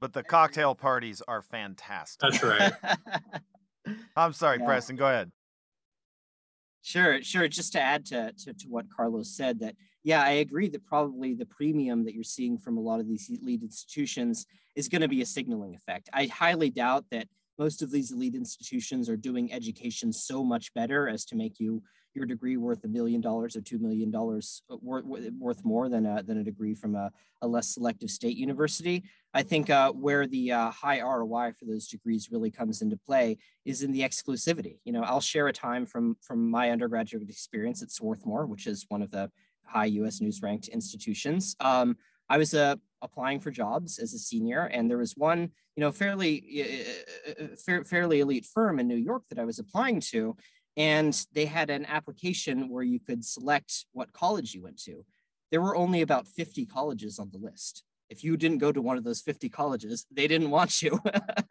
But 0.00 0.12
the 0.12 0.22
cocktail 0.22 0.74
parties 0.74 1.22
are 1.26 1.40
fantastic. 1.40 2.20
That's 2.20 2.42
right. 2.42 2.72
I'm 4.16 4.32
sorry, 4.32 4.58
yeah. 4.58 4.66
Preston, 4.66 4.96
go 4.96 5.06
ahead. 5.06 5.32
Sure, 6.82 7.22
sure. 7.22 7.48
Just 7.48 7.72
to 7.72 7.80
add 7.80 8.04
to, 8.06 8.32
to, 8.32 8.52
to 8.52 8.66
what 8.68 8.84
Carlos 8.94 9.34
said, 9.34 9.60
that 9.60 9.76
yeah, 10.04 10.22
I 10.22 10.32
agree 10.32 10.68
that 10.68 10.84
probably 10.84 11.34
the 11.34 11.46
premium 11.46 12.04
that 12.04 12.14
you're 12.14 12.22
seeing 12.22 12.58
from 12.58 12.76
a 12.76 12.80
lot 12.80 13.00
of 13.00 13.08
these 13.08 13.30
elite 13.30 13.62
institutions 13.62 14.46
is 14.76 14.88
going 14.88 15.00
to 15.00 15.08
be 15.08 15.22
a 15.22 15.26
signaling 15.26 15.74
effect. 15.74 16.10
I 16.12 16.26
highly 16.26 16.68
doubt 16.68 17.06
that 17.10 17.26
most 17.58 17.82
of 17.82 17.90
these 17.90 18.12
elite 18.12 18.34
institutions 18.34 19.08
are 19.08 19.16
doing 19.16 19.52
education 19.52 20.12
so 20.12 20.44
much 20.44 20.74
better 20.74 21.08
as 21.08 21.24
to 21.26 21.36
make 21.36 21.58
you 21.58 21.82
your 22.14 22.26
degree 22.26 22.56
worth 22.56 22.84
a 22.84 22.88
million 22.88 23.20
dollars 23.20 23.56
or 23.56 23.60
two 23.60 23.78
million 23.78 24.10
dollars 24.10 24.62
uh, 24.70 24.76
worth, 24.80 25.04
worth 25.38 25.64
more 25.64 25.88
than 25.88 26.06
a, 26.06 26.22
than 26.22 26.38
a 26.38 26.44
degree 26.44 26.74
from 26.74 26.94
a, 26.94 27.10
a 27.42 27.46
less 27.46 27.68
selective 27.68 28.10
state 28.10 28.36
university. 28.36 29.02
I 29.32 29.42
think 29.42 29.68
uh, 29.68 29.90
where 29.90 30.26
the 30.26 30.52
uh, 30.52 30.70
high 30.70 31.00
ROI 31.00 31.52
for 31.58 31.64
those 31.64 31.88
degrees 31.88 32.28
really 32.30 32.50
comes 32.50 32.82
into 32.82 32.96
play 32.96 33.38
is 33.64 33.82
in 33.82 33.90
the 33.90 34.02
exclusivity. 34.02 34.78
You 34.84 34.92
know, 34.92 35.02
I'll 35.02 35.20
share 35.20 35.48
a 35.48 35.52
time 35.52 35.86
from 35.86 36.16
from 36.20 36.48
my 36.48 36.70
undergraduate 36.70 37.28
experience 37.28 37.82
at 37.82 37.90
Swarthmore, 37.90 38.46
which 38.46 38.66
is 38.66 38.86
one 38.88 39.02
of 39.02 39.10
the 39.10 39.30
high 39.64 39.86
U.S. 39.86 40.20
News 40.20 40.42
ranked 40.42 40.68
institutions. 40.68 41.56
Um, 41.60 41.96
I 42.28 42.38
was 42.38 42.54
uh, 42.54 42.76
applying 43.02 43.40
for 43.40 43.50
jobs 43.50 43.98
as 43.98 44.14
a 44.14 44.18
senior, 44.18 44.64
and 44.64 44.90
there 44.90 44.98
was 44.98 45.12
one, 45.16 45.50
you 45.76 45.80
know, 45.80 45.92
fairly 45.92 46.64
uh, 47.40 47.82
fairly 47.84 48.20
elite 48.20 48.46
firm 48.46 48.78
in 48.78 48.88
New 48.88 48.96
York 48.96 49.22
that 49.28 49.38
I 49.38 49.44
was 49.44 49.58
applying 49.58 50.00
to, 50.12 50.36
and 50.76 51.26
they 51.32 51.46
had 51.46 51.70
an 51.70 51.86
application 51.86 52.68
where 52.68 52.82
you 52.82 52.98
could 52.98 53.24
select 53.24 53.86
what 53.92 54.12
college 54.12 54.54
you 54.54 54.62
went 54.62 54.82
to. 54.84 55.04
There 55.50 55.60
were 55.60 55.76
only 55.76 56.02
about 56.02 56.26
50 56.26 56.66
colleges 56.66 57.18
on 57.18 57.30
the 57.30 57.38
list. 57.38 57.84
If 58.14 58.22
you 58.22 58.36
didn't 58.36 58.58
go 58.58 58.70
to 58.70 58.80
one 58.80 58.96
of 58.96 59.02
those 59.02 59.20
50 59.22 59.48
colleges, 59.48 60.06
they 60.08 60.28
didn't 60.28 60.50
want 60.50 60.80
you. 60.82 61.00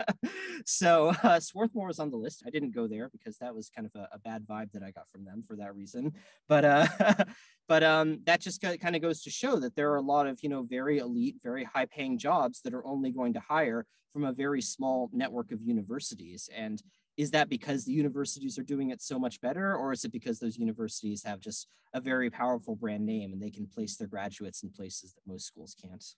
so 0.65 1.13
uh, 1.21 1.41
Swarthmore 1.41 1.87
was 1.87 1.99
on 1.99 2.09
the 2.09 2.15
list. 2.15 2.41
I 2.47 2.51
didn't 2.51 2.73
go 2.73 2.87
there 2.87 3.09
because 3.09 3.37
that 3.39 3.53
was 3.53 3.69
kind 3.69 3.85
of 3.85 3.99
a, 3.99 4.07
a 4.13 4.19
bad 4.19 4.47
vibe 4.47 4.71
that 4.71 4.81
I 4.81 4.91
got 4.91 5.09
from 5.09 5.25
them 5.25 5.43
for 5.45 5.57
that 5.57 5.75
reason. 5.75 6.13
But 6.47 6.63
uh, 6.63 6.87
but 7.67 7.83
um, 7.83 8.21
that 8.23 8.39
just 8.39 8.61
kind 8.61 8.95
of 8.95 9.01
goes 9.01 9.23
to 9.23 9.29
show 9.29 9.59
that 9.59 9.75
there 9.75 9.91
are 9.91 9.97
a 9.97 10.01
lot 10.01 10.25
of 10.25 10.39
you 10.41 10.47
know 10.47 10.63
very 10.63 10.99
elite, 10.99 11.35
very 11.43 11.65
high-paying 11.65 12.17
jobs 12.17 12.61
that 12.61 12.73
are 12.73 12.85
only 12.87 13.11
going 13.11 13.33
to 13.33 13.41
hire 13.41 13.85
from 14.13 14.23
a 14.23 14.31
very 14.31 14.61
small 14.61 15.09
network 15.11 15.51
of 15.51 15.61
universities. 15.61 16.49
And 16.55 16.81
is 17.17 17.31
that 17.31 17.49
because 17.49 17.83
the 17.83 17.91
universities 17.91 18.57
are 18.57 18.63
doing 18.63 18.89
it 18.89 19.01
so 19.01 19.19
much 19.19 19.41
better 19.41 19.75
or 19.75 19.91
is 19.91 20.03
it 20.05 20.11
because 20.11 20.39
those 20.39 20.57
universities 20.57 21.23
have 21.25 21.39
just 21.39 21.67
a 21.93 21.99
very 21.99 22.29
powerful 22.29 22.75
brand 22.75 23.05
name 23.05 23.33
and 23.33 23.41
they 23.41 23.51
can 23.51 23.67
place 23.67 23.97
their 23.97 24.07
graduates 24.07 24.63
in 24.63 24.69
places 24.69 25.13
that 25.13 25.21
most 25.27 25.45
schools 25.45 25.75
can't 25.79 26.15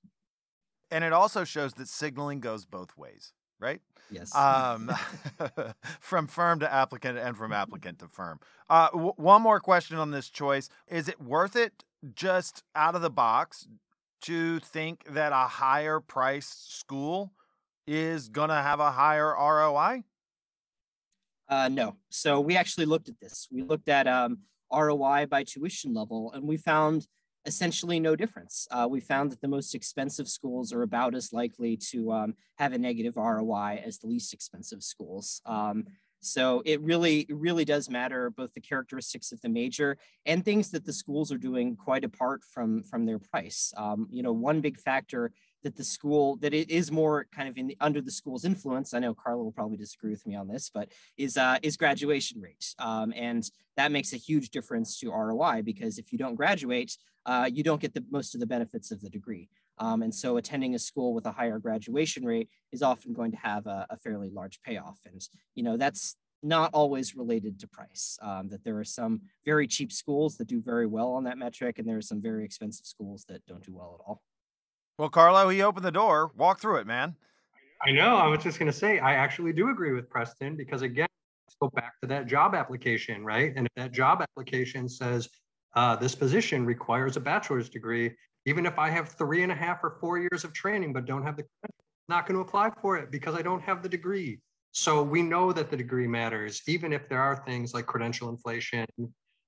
and 0.91 1.04
it 1.04 1.13
also 1.13 1.43
shows 1.43 1.74
that 1.74 1.88
signaling 1.88 2.39
goes 2.39 2.65
both 2.65 2.98
ways 2.98 3.34
right? 3.60 3.82
Yes. 4.12 4.36
Um, 4.36 4.91
from 6.00 6.28
firm 6.28 6.60
to 6.60 6.71
applicant 6.71 7.17
and 7.17 7.36
from 7.36 7.52
applicant 7.52 8.00
to 8.00 8.08
firm. 8.08 8.39
Uh, 8.69 8.89
w- 8.91 9.13
one 9.15 9.41
more 9.41 9.60
question 9.60 9.98
on 9.98 10.12
this 10.12 10.30
choice. 10.30 10.69
Is 10.88 11.08
it 11.08 11.21
worth 11.21 11.56
it 11.56 11.84
just 12.13 12.63
out 12.76 12.95
of 12.95 13.02
the 13.02 13.10
box 13.10 13.67
to 14.21 14.60
think 14.60 15.04
that 15.10 15.32
a 15.32 15.48
higher 15.48 16.00
priced 16.00 16.78
school 16.78 17.34
is 17.88 18.30
going 18.30 18.50
to 18.50 18.56
have 18.56 18.80
a 18.80 18.91
higher 18.91 19.34
roi 19.34 20.04
uh, 21.48 21.69
no. 21.69 21.95
So 22.10 22.41
we 22.41 22.58
actually 22.58 22.88
looked 22.88 23.08
at 23.08 23.19
this. 23.19 23.48
We 23.52 23.62
looked 23.62 23.88
at 23.88 24.08
um, 24.08 24.39
ROI 24.74 25.28
by 25.28 25.43
tuition 25.43 25.93
level, 25.93 26.32
and 26.34 26.43
we 26.43 26.58
found 26.58 27.08
essentially 27.45 27.99
no 27.99 28.15
difference. 28.15 28.67
Uh, 28.71 28.88
we 28.89 28.99
found 28.99 29.31
that 29.31 29.41
the 29.41 29.47
most 29.47 29.75
expensive 29.75 30.27
schools 30.27 30.73
are 30.73 30.81
about 30.81 31.15
as 31.15 31.34
likely 31.34 31.77
to 31.77 32.12
um, 32.12 32.36
have 32.55 32.73
a 32.73 32.77
negative 32.77 33.17
ROI 33.17 33.81
as 33.86 33.99
the 33.99 34.08
least 34.08 34.34
expensive 34.34 34.84
schools. 34.84 35.41
Um, 35.45 35.86
so 36.21 36.63
it 36.65 36.81
really, 36.81 37.27
really 37.29 37.65
does 37.65 37.89
matter 37.89 38.31
both 38.31 38.53
the 38.53 38.62
characteristics 38.62 39.31
of 39.31 39.41
the 39.41 39.49
major 39.49 39.97
and 40.25 40.43
things 40.43 40.71
that 40.71 40.86
the 40.86 40.93
schools 40.93 41.31
are 41.31 41.38
doing 41.38 41.75
quite 41.75 42.03
apart 42.03 42.41
from 42.43 42.81
from 42.84 43.05
their 43.05 43.19
price. 43.19 43.71
Um, 43.77 44.08
you 44.10 44.23
know, 44.23 44.34
one 44.34 44.62
big 44.62 44.79
factor 44.79 45.31
that 45.65 45.75
the 45.75 45.84
school 45.84 46.38
that 46.38 46.54
it 46.54 46.69
is 46.69 46.91
more 46.91 47.25
kind 47.36 47.49
of 47.49 47.58
in 47.58 47.67
the, 47.67 47.78
under 47.82 47.99
the 47.99 48.12
school's 48.12 48.45
influence. 48.45 48.93
I 48.93 48.99
know 48.99 49.13
Carlo 49.13 49.43
will 49.43 49.51
probably 49.51 49.78
disagree 49.78 50.12
with 50.12 50.25
me 50.25 50.36
on 50.36 50.47
this, 50.47 50.71
but 50.73 50.89
is 51.17 51.38
uh, 51.38 51.58
is 51.62 51.75
graduation 51.75 52.39
rate, 52.39 52.73
um, 52.80 53.12
and 53.15 53.43
that 53.75 53.91
makes 53.91 54.13
a 54.13 54.17
huge 54.17 54.51
difference 54.51 54.97
to 54.99 55.12
ROI 55.12 55.63
because 55.63 55.97
if 55.97 56.13
you 56.13 56.17
don't 56.17 56.36
graduate, 56.36 56.95
uh, 57.25 57.49
you 57.51 57.63
don't 57.63 57.82
get 57.82 57.93
the 57.93 58.06
most 58.12 58.36
of 58.36 58.39
the 58.39 58.47
benefits 58.47 58.91
of 58.91 59.01
the 59.01 59.10
degree. 59.10 59.49
Um, 59.78 60.04
and 60.04 60.13
so 60.13 60.38
attending 60.38 60.75
a 60.75 60.80
school 60.80 61.13
with 61.13 61.25
a 61.25 61.32
higher 61.32 61.60
graduation 61.60 62.23
rate 62.23 62.47
is 62.71 62.82
often 62.82 63.12
going 63.13 63.32
to 63.32 63.38
have 63.38 63.67
a, 63.67 63.86
a 63.89 63.97
fairly 63.97 64.30
large 64.30 64.62
payoff. 64.62 64.99
And, 65.06 65.21
you 65.54 65.63
know, 65.63 65.75
that's 65.75 66.15
not 66.41 66.69
always 66.73 67.15
related 67.15 67.60
to 67.60 67.67
price, 67.67 68.17
um, 68.21 68.47
that 68.49 68.63
there 68.63 68.78
are 68.78 68.86
some 68.86 69.21
very 69.43 69.67
cheap 69.67 69.91
schools 69.91 70.38
that 70.38 70.47
do 70.47 70.62
very 70.62 70.86
well 70.86 71.12
on 71.13 71.23
that 71.25 71.38
metric, 71.38 71.80
and 71.80 71.88
there 71.88 71.97
are 71.97 72.01
some 72.01 72.21
very 72.21 72.45
expensive 72.45 72.86
schools 72.86 73.25
that 73.28 73.45
don't 73.47 73.65
do 73.65 73.73
well 73.73 73.99
at 73.99 74.08
all. 74.08 74.21
Well, 74.97 75.10
Carlo, 75.10 75.49
he 75.49 75.62
opened 75.62 75.86
the 75.86 75.91
door. 75.91 76.31
Walk 76.38 76.60
through 76.60 76.77
it, 76.77 76.88
man. 76.88 77.15
I 77.86 77.91
know. 77.91 78.15
I 78.15 78.27
was 78.27 78.41
just 78.41 78.60
going 78.60 78.71
to 78.71 78.77
say, 78.77 78.99
I 78.99 79.15
actually 79.15 79.51
do 79.51 79.69
agree 79.69 79.91
with 79.91 80.10
Preston 80.10 80.55
because, 80.55 80.81
again, 80.81 81.08
let's 81.47 81.55
go 81.62 81.69
back 81.69 81.99
to 82.01 82.08
that 82.08 82.27
job 82.27 82.55
application, 82.55 83.25
right? 83.25 83.53
And 83.55 83.67
if 83.67 83.73
that 83.75 83.91
job 83.91 84.21
application 84.21 84.88
says 84.88 85.27
uh, 85.75 85.95
this 85.97 86.15
position 86.15 86.65
requires 86.65 87.17
a 87.17 87.19
bachelor's 87.19 87.69
degree, 87.69 88.12
even 88.45 88.65
if 88.65 88.79
I 88.79 88.89
have 88.89 89.10
three 89.10 89.43
and 89.43 89.51
a 89.51 89.55
half 89.55 89.84
or 89.84 89.97
four 89.99 90.17
years 90.17 90.45
of 90.45 90.53
training 90.53 90.93
but 90.93 91.05
don't 91.05 91.23
have 91.23 91.36
the, 91.36 91.45
not 92.08 92.25
going 92.25 92.36
to 92.36 92.41
apply 92.41 92.71
for 92.81 92.97
it 92.97 93.12
because 93.12 93.36
I 93.36 93.41
don't 93.41 93.62
have 93.62 93.84
the 93.84 93.89
degree. 93.89 94.39
So 94.71 95.03
we 95.03 95.21
know 95.21 95.51
that 95.51 95.69
the 95.69 95.77
degree 95.77 96.08
matters, 96.08 96.62
even 96.67 96.93
if 96.93 97.10
there 97.10 97.21
are 97.21 97.36
things 97.36 97.73
like 97.73 97.86
credential 97.86 98.29
inflation 98.29 98.86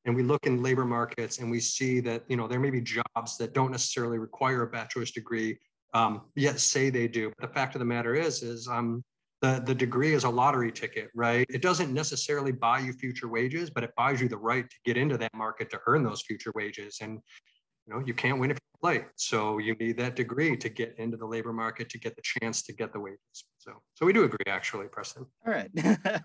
and 0.06 0.16
we 0.16 0.24
look 0.24 0.46
in 0.48 0.64
labor 0.64 0.86
markets 0.86 1.40
and 1.40 1.52
we 1.52 1.60
see 1.60 2.00
that 2.00 2.24
you 2.28 2.38
know 2.38 2.48
there 2.48 2.60
may 2.60 2.70
be 2.70 2.82
jobs 2.82 3.38
that 3.38 3.54
don't 3.54 3.72
necessarily 3.72 4.18
require 4.18 4.64
a 4.64 4.68
bachelor's 4.68 5.12
degree 5.12 5.58
um, 5.94 6.22
yet 6.36 6.60
say 6.60 6.90
they 6.90 7.08
do. 7.08 7.32
But 7.38 7.48
the 7.48 7.54
fact 7.54 7.76
of 7.76 7.80
the 7.80 7.86
matter 7.86 8.16
is 8.16 8.44
is 8.44 8.68
um, 8.68 9.04
the, 9.42 9.62
the 9.64 9.76
degree 9.76 10.14
is 10.14 10.24
a 10.24 10.30
lottery 10.30 10.72
ticket 10.72 11.10
right? 11.14 11.46
It 11.50 11.62
doesn't 11.62 11.94
necessarily 11.94 12.52
buy 12.52 12.80
you 12.80 12.94
future 12.94 13.28
wages 13.28 13.70
but 13.70 13.84
it 13.84 13.92
buys 13.96 14.22
you 14.22 14.30
the 14.30 14.38
right 14.38 14.68
to 14.70 14.76
get 14.86 14.98
into 14.98 15.18
that 15.18 15.34
market 15.34 15.70
to 15.72 15.80
earn 15.88 16.04
those 16.04 16.22
future 16.22 16.52
wages. 16.56 17.00
And 17.02 17.20
you 17.86 17.94
know 17.94 18.04
you 18.06 18.14
can't 18.14 18.40
win 18.40 18.52
if 18.52 18.58
you 18.58 18.80
play 18.82 19.06
so 19.16 19.58
you 19.58 19.76
need 19.76 19.98
that 19.98 20.16
degree 20.16 20.56
to 20.58 20.70
get 20.70 20.96
into 20.98 21.18
the 21.18 21.26
labor 21.26 21.54
market 21.54 21.90
to 21.90 22.00
get 22.00 22.16
the 22.16 22.22
chance 22.24 22.62
to 22.64 22.74
get 22.74 22.94
the 22.94 23.00
wages. 23.00 23.46
So 23.58 23.74
so 23.96 24.06
we 24.06 24.14
do 24.14 24.24
agree 24.24 24.46
actually 24.48 24.88
preston. 24.88 25.26
All 25.46 25.54
right. 25.54 25.70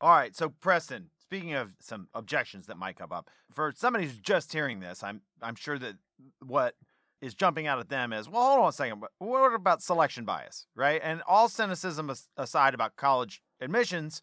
All 0.00 0.10
right. 0.10 0.34
So 0.36 0.50
preston 0.60 1.10
speaking 1.28 1.52
of 1.52 1.74
some 1.78 2.08
objections 2.14 2.64
that 2.66 2.78
might 2.78 2.96
come 2.96 3.12
up 3.12 3.28
for 3.52 3.70
somebody 3.76 4.06
who's 4.06 4.16
just 4.16 4.50
hearing 4.50 4.80
this, 4.80 5.02
I'm 5.02 5.20
I'm 5.42 5.56
sure 5.56 5.78
that 5.78 5.96
what 6.44 6.74
is 7.20 7.34
jumping 7.34 7.66
out 7.66 7.78
at 7.78 7.90
them 7.90 8.14
is, 8.14 8.30
well, 8.30 8.42
hold 8.42 8.60
on 8.60 8.68
a 8.70 8.72
second, 8.72 9.02
what 9.18 9.54
about 9.54 9.82
selection 9.82 10.24
bias, 10.24 10.66
right? 10.74 11.00
And 11.04 11.20
all 11.26 11.48
cynicism 11.48 12.10
aside 12.38 12.72
about 12.72 12.96
college 12.96 13.42
admissions, 13.60 14.22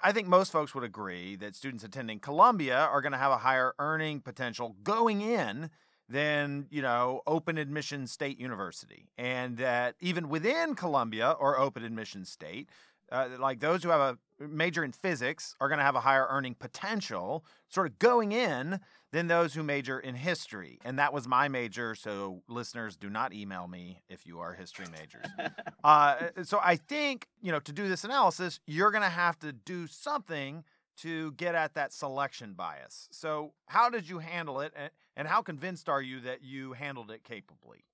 I 0.00 0.12
think 0.12 0.26
most 0.26 0.52
folks 0.52 0.74
would 0.74 0.84
agree 0.84 1.36
that 1.36 1.54
students 1.54 1.84
attending 1.84 2.18
Columbia 2.18 2.78
are 2.78 3.02
going 3.02 3.12
to 3.12 3.18
have 3.18 3.32
a 3.32 3.38
higher 3.38 3.74
earning 3.78 4.20
potential 4.20 4.76
going 4.82 5.20
in 5.20 5.68
than, 6.08 6.66
you 6.70 6.80
know, 6.80 7.20
open 7.26 7.58
admission 7.58 8.06
state 8.06 8.38
university. 8.38 9.10
And 9.18 9.56
that 9.58 9.96
even 10.00 10.28
within 10.28 10.74
Columbia 10.76 11.32
or 11.32 11.58
open 11.58 11.84
admission 11.84 12.24
state, 12.24 12.68
uh, 13.12 13.28
like 13.38 13.60
those 13.60 13.82
who 13.82 13.90
have 13.90 14.00
a 14.00 14.48
major 14.48 14.82
in 14.82 14.92
physics 14.92 15.54
are 15.60 15.68
going 15.68 15.78
to 15.78 15.84
have 15.84 15.94
a 15.94 16.00
higher 16.00 16.26
earning 16.30 16.54
potential 16.54 17.44
sort 17.68 17.86
of 17.86 17.98
going 17.98 18.32
in 18.32 18.80
than 19.12 19.28
those 19.28 19.54
who 19.54 19.62
major 19.62 20.00
in 20.00 20.14
history. 20.14 20.78
And 20.84 20.98
that 20.98 21.12
was 21.12 21.28
my 21.28 21.46
major. 21.48 21.94
So 21.94 22.42
listeners, 22.48 22.96
do 22.96 23.10
not 23.10 23.34
email 23.34 23.68
me 23.68 24.00
if 24.08 24.26
you 24.26 24.40
are 24.40 24.54
history 24.54 24.86
majors. 24.90 25.26
uh, 25.84 26.16
so 26.42 26.58
I 26.62 26.76
think, 26.76 27.28
you 27.42 27.52
know, 27.52 27.60
to 27.60 27.72
do 27.72 27.88
this 27.88 28.04
analysis, 28.04 28.58
you're 28.66 28.90
going 28.90 29.02
to 29.02 29.10
have 29.10 29.38
to 29.40 29.52
do 29.52 29.86
something 29.86 30.64
to 30.98 31.32
get 31.32 31.54
at 31.54 31.74
that 31.74 31.92
selection 31.92 32.54
bias. 32.54 33.08
So 33.12 33.52
how 33.66 33.90
did 33.90 34.08
you 34.08 34.18
handle 34.18 34.60
it? 34.60 34.72
And 35.16 35.28
how 35.28 35.42
convinced 35.42 35.88
are 35.88 36.02
you 36.02 36.20
that 36.20 36.42
you 36.42 36.72
handled 36.72 37.10
it 37.10 37.24
capably? 37.24 37.84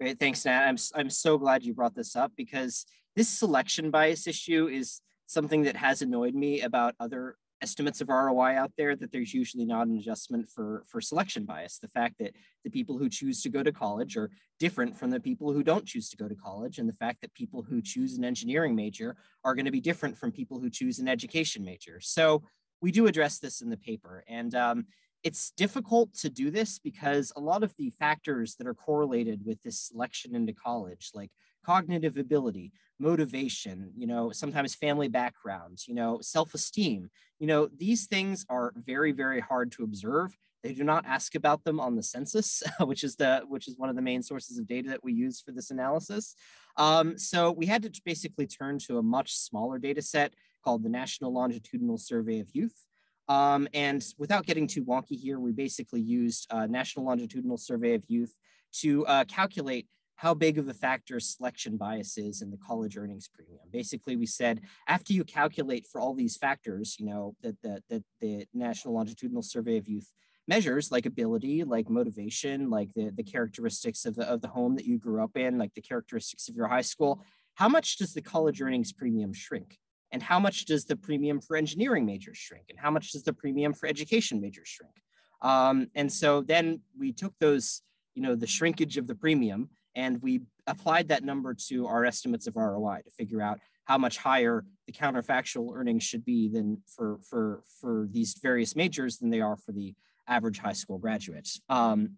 Great. 0.00 0.18
Thanks, 0.18 0.44
Nat. 0.44 0.66
I'm, 0.66 0.76
I'm 0.94 1.10
so 1.10 1.38
glad 1.38 1.62
you 1.62 1.74
brought 1.74 1.94
this 1.94 2.16
up 2.16 2.32
because 2.36 2.86
this 3.16 3.28
selection 3.28 3.90
bias 3.90 4.26
issue 4.26 4.68
is 4.68 5.00
something 5.26 5.62
that 5.62 5.76
has 5.76 6.02
annoyed 6.02 6.34
me 6.34 6.60
about 6.60 6.94
other 7.00 7.36
estimates 7.62 8.00
of 8.00 8.08
ROI 8.08 8.56
out 8.56 8.72
there 8.76 8.96
that 8.96 9.12
there's 9.12 9.32
usually 9.32 9.64
not 9.64 9.86
an 9.86 9.96
adjustment 9.96 10.48
for, 10.48 10.82
for 10.88 11.00
selection 11.00 11.44
bias. 11.44 11.78
The 11.78 11.88
fact 11.88 12.16
that 12.18 12.34
the 12.64 12.70
people 12.70 12.98
who 12.98 13.08
choose 13.08 13.40
to 13.42 13.48
go 13.48 13.62
to 13.62 13.72
college 13.72 14.16
are 14.16 14.30
different 14.58 14.98
from 14.98 15.10
the 15.10 15.20
people 15.20 15.52
who 15.52 15.62
don't 15.62 15.86
choose 15.86 16.10
to 16.10 16.16
go 16.16 16.28
to 16.28 16.34
college, 16.34 16.78
and 16.78 16.88
the 16.88 16.94
fact 16.94 17.20
that 17.20 17.32
people 17.34 17.62
who 17.62 17.80
choose 17.80 18.18
an 18.18 18.24
engineering 18.24 18.74
major 18.74 19.16
are 19.44 19.54
going 19.54 19.64
to 19.64 19.70
be 19.70 19.80
different 19.80 20.18
from 20.18 20.32
people 20.32 20.58
who 20.58 20.68
choose 20.68 20.98
an 20.98 21.08
education 21.08 21.64
major. 21.64 22.00
So 22.00 22.42
we 22.80 22.90
do 22.90 23.06
address 23.06 23.38
this 23.38 23.62
in 23.62 23.70
the 23.70 23.76
paper. 23.76 24.24
And 24.28 24.54
um, 24.54 24.86
it's 25.22 25.52
difficult 25.52 26.14
to 26.14 26.28
do 26.28 26.50
this 26.50 26.80
because 26.80 27.32
a 27.36 27.40
lot 27.40 27.62
of 27.62 27.72
the 27.78 27.90
factors 27.90 28.56
that 28.56 28.66
are 28.66 28.74
correlated 28.74 29.46
with 29.46 29.62
this 29.62 29.78
selection 29.78 30.34
into 30.34 30.52
college, 30.52 31.10
like 31.14 31.30
cognitive 31.64 32.16
ability, 32.16 32.72
motivation, 32.98 33.92
you 33.96 34.06
know, 34.06 34.30
sometimes 34.32 34.74
family 34.74 35.08
backgrounds, 35.08 35.86
you 35.88 35.94
know, 35.94 36.18
self 36.20 36.54
esteem, 36.54 37.10
you 37.38 37.46
know, 37.46 37.68
these 37.76 38.06
things 38.06 38.44
are 38.48 38.72
very, 38.76 39.12
very 39.12 39.40
hard 39.40 39.72
to 39.72 39.82
observe 39.84 40.36
They 40.62 40.72
do 40.74 40.84
not 40.84 41.04
ask 41.06 41.34
about 41.34 41.64
them 41.64 41.80
on 41.80 41.96
the 41.96 42.02
census, 42.02 42.62
which 42.80 43.02
is 43.04 43.16
the 43.16 43.42
which 43.48 43.66
is 43.68 43.76
one 43.76 43.90
of 43.90 43.96
the 43.96 44.02
main 44.02 44.22
sources 44.22 44.58
of 44.58 44.66
data 44.66 44.90
that 44.90 45.04
we 45.04 45.12
use 45.12 45.40
for 45.40 45.52
this 45.52 45.70
analysis. 45.70 46.36
Um, 46.76 47.18
so 47.18 47.50
we 47.50 47.66
had 47.66 47.82
to 47.82 48.02
basically 48.04 48.46
turn 48.46 48.78
to 48.86 48.98
a 48.98 49.02
much 49.02 49.34
smaller 49.34 49.78
data 49.78 50.02
set 50.02 50.34
called 50.64 50.82
the 50.82 50.88
National 50.88 51.32
Longitudinal 51.32 51.98
Survey 51.98 52.38
of 52.38 52.48
Youth. 52.52 52.86
Um, 53.28 53.68
and 53.72 54.04
without 54.18 54.46
getting 54.46 54.66
too 54.66 54.84
wonky 54.84 55.18
here, 55.18 55.38
we 55.38 55.52
basically 55.52 56.00
used 56.00 56.46
uh, 56.50 56.66
National 56.66 57.06
Longitudinal 57.06 57.56
Survey 57.56 57.94
of 57.94 58.04
Youth 58.08 58.34
to 58.80 59.06
uh, 59.06 59.24
calculate 59.24 59.86
how 60.22 60.32
big 60.32 60.56
of 60.56 60.68
a 60.68 60.72
factor 60.72 61.18
selection 61.18 61.76
bias 61.76 62.16
is 62.16 62.42
in 62.42 62.50
the 62.52 62.56
college 62.56 62.96
earnings 62.96 63.28
premium. 63.28 63.58
Basically, 63.72 64.14
we 64.14 64.24
said 64.24 64.60
after 64.86 65.12
you 65.12 65.24
calculate 65.24 65.84
for 65.84 66.00
all 66.00 66.14
these 66.14 66.36
factors, 66.36 66.94
you 67.00 67.06
know, 67.06 67.34
that 67.42 67.60
the, 67.60 67.82
that 67.90 68.04
the 68.20 68.46
National 68.54 68.94
Longitudinal 68.94 69.42
Survey 69.42 69.78
of 69.78 69.88
Youth 69.88 70.12
measures 70.46 70.92
like 70.92 71.06
ability, 71.06 71.64
like 71.64 71.90
motivation, 71.90 72.70
like 72.70 72.94
the, 72.94 73.10
the 73.10 73.24
characteristics 73.24 74.04
of 74.04 74.14
the, 74.14 74.22
of 74.30 74.40
the 74.42 74.46
home 74.46 74.76
that 74.76 74.84
you 74.84 74.96
grew 74.96 75.20
up 75.20 75.36
in, 75.36 75.58
like 75.58 75.74
the 75.74 75.82
characteristics 75.82 76.48
of 76.48 76.54
your 76.54 76.68
high 76.68 76.82
school, 76.82 77.20
how 77.54 77.68
much 77.68 77.96
does 77.96 78.14
the 78.14 78.22
college 78.22 78.62
earnings 78.62 78.92
premium 78.92 79.32
shrink? 79.32 79.76
And 80.12 80.22
how 80.22 80.38
much 80.38 80.66
does 80.66 80.84
the 80.84 80.94
premium 80.94 81.40
for 81.40 81.56
engineering 81.56 82.06
majors 82.06 82.38
shrink? 82.38 82.66
And 82.70 82.78
how 82.78 82.92
much 82.92 83.10
does 83.10 83.24
the 83.24 83.32
premium 83.32 83.74
for 83.74 83.88
education 83.88 84.40
majors 84.40 84.68
shrink? 84.68 84.94
Um, 85.40 85.88
and 85.96 86.12
so 86.12 86.42
then 86.42 86.82
we 86.96 87.10
took 87.12 87.34
those, 87.40 87.82
you 88.14 88.22
know, 88.22 88.36
the 88.36 88.46
shrinkage 88.46 88.98
of 88.98 89.08
the 89.08 89.16
premium 89.16 89.70
and 89.94 90.22
we 90.22 90.42
applied 90.66 91.08
that 91.08 91.24
number 91.24 91.54
to 91.68 91.86
our 91.86 92.04
estimates 92.04 92.46
of 92.46 92.56
ROI 92.56 93.00
to 93.04 93.10
figure 93.10 93.42
out 93.42 93.58
how 93.84 93.98
much 93.98 94.18
higher 94.18 94.64
the 94.86 94.92
counterfactual 94.92 95.74
earnings 95.74 96.04
should 96.04 96.24
be 96.24 96.48
than 96.48 96.82
for, 96.86 97.18
for, 97.28 97.62
for 97.80 98.08
these 98.10 98.34
various 98.40 98.76
majors 98.76 99.18
than 99.18 99.30
they 99.30 99.40
are 99.40 99.56
for 99.56 99.72
the 99.72 99.94
average 100.28 100.58
high 100.58 100.72
school 100.72 100.98
graduates. 100.98 101.60
Um, 101.68 102.16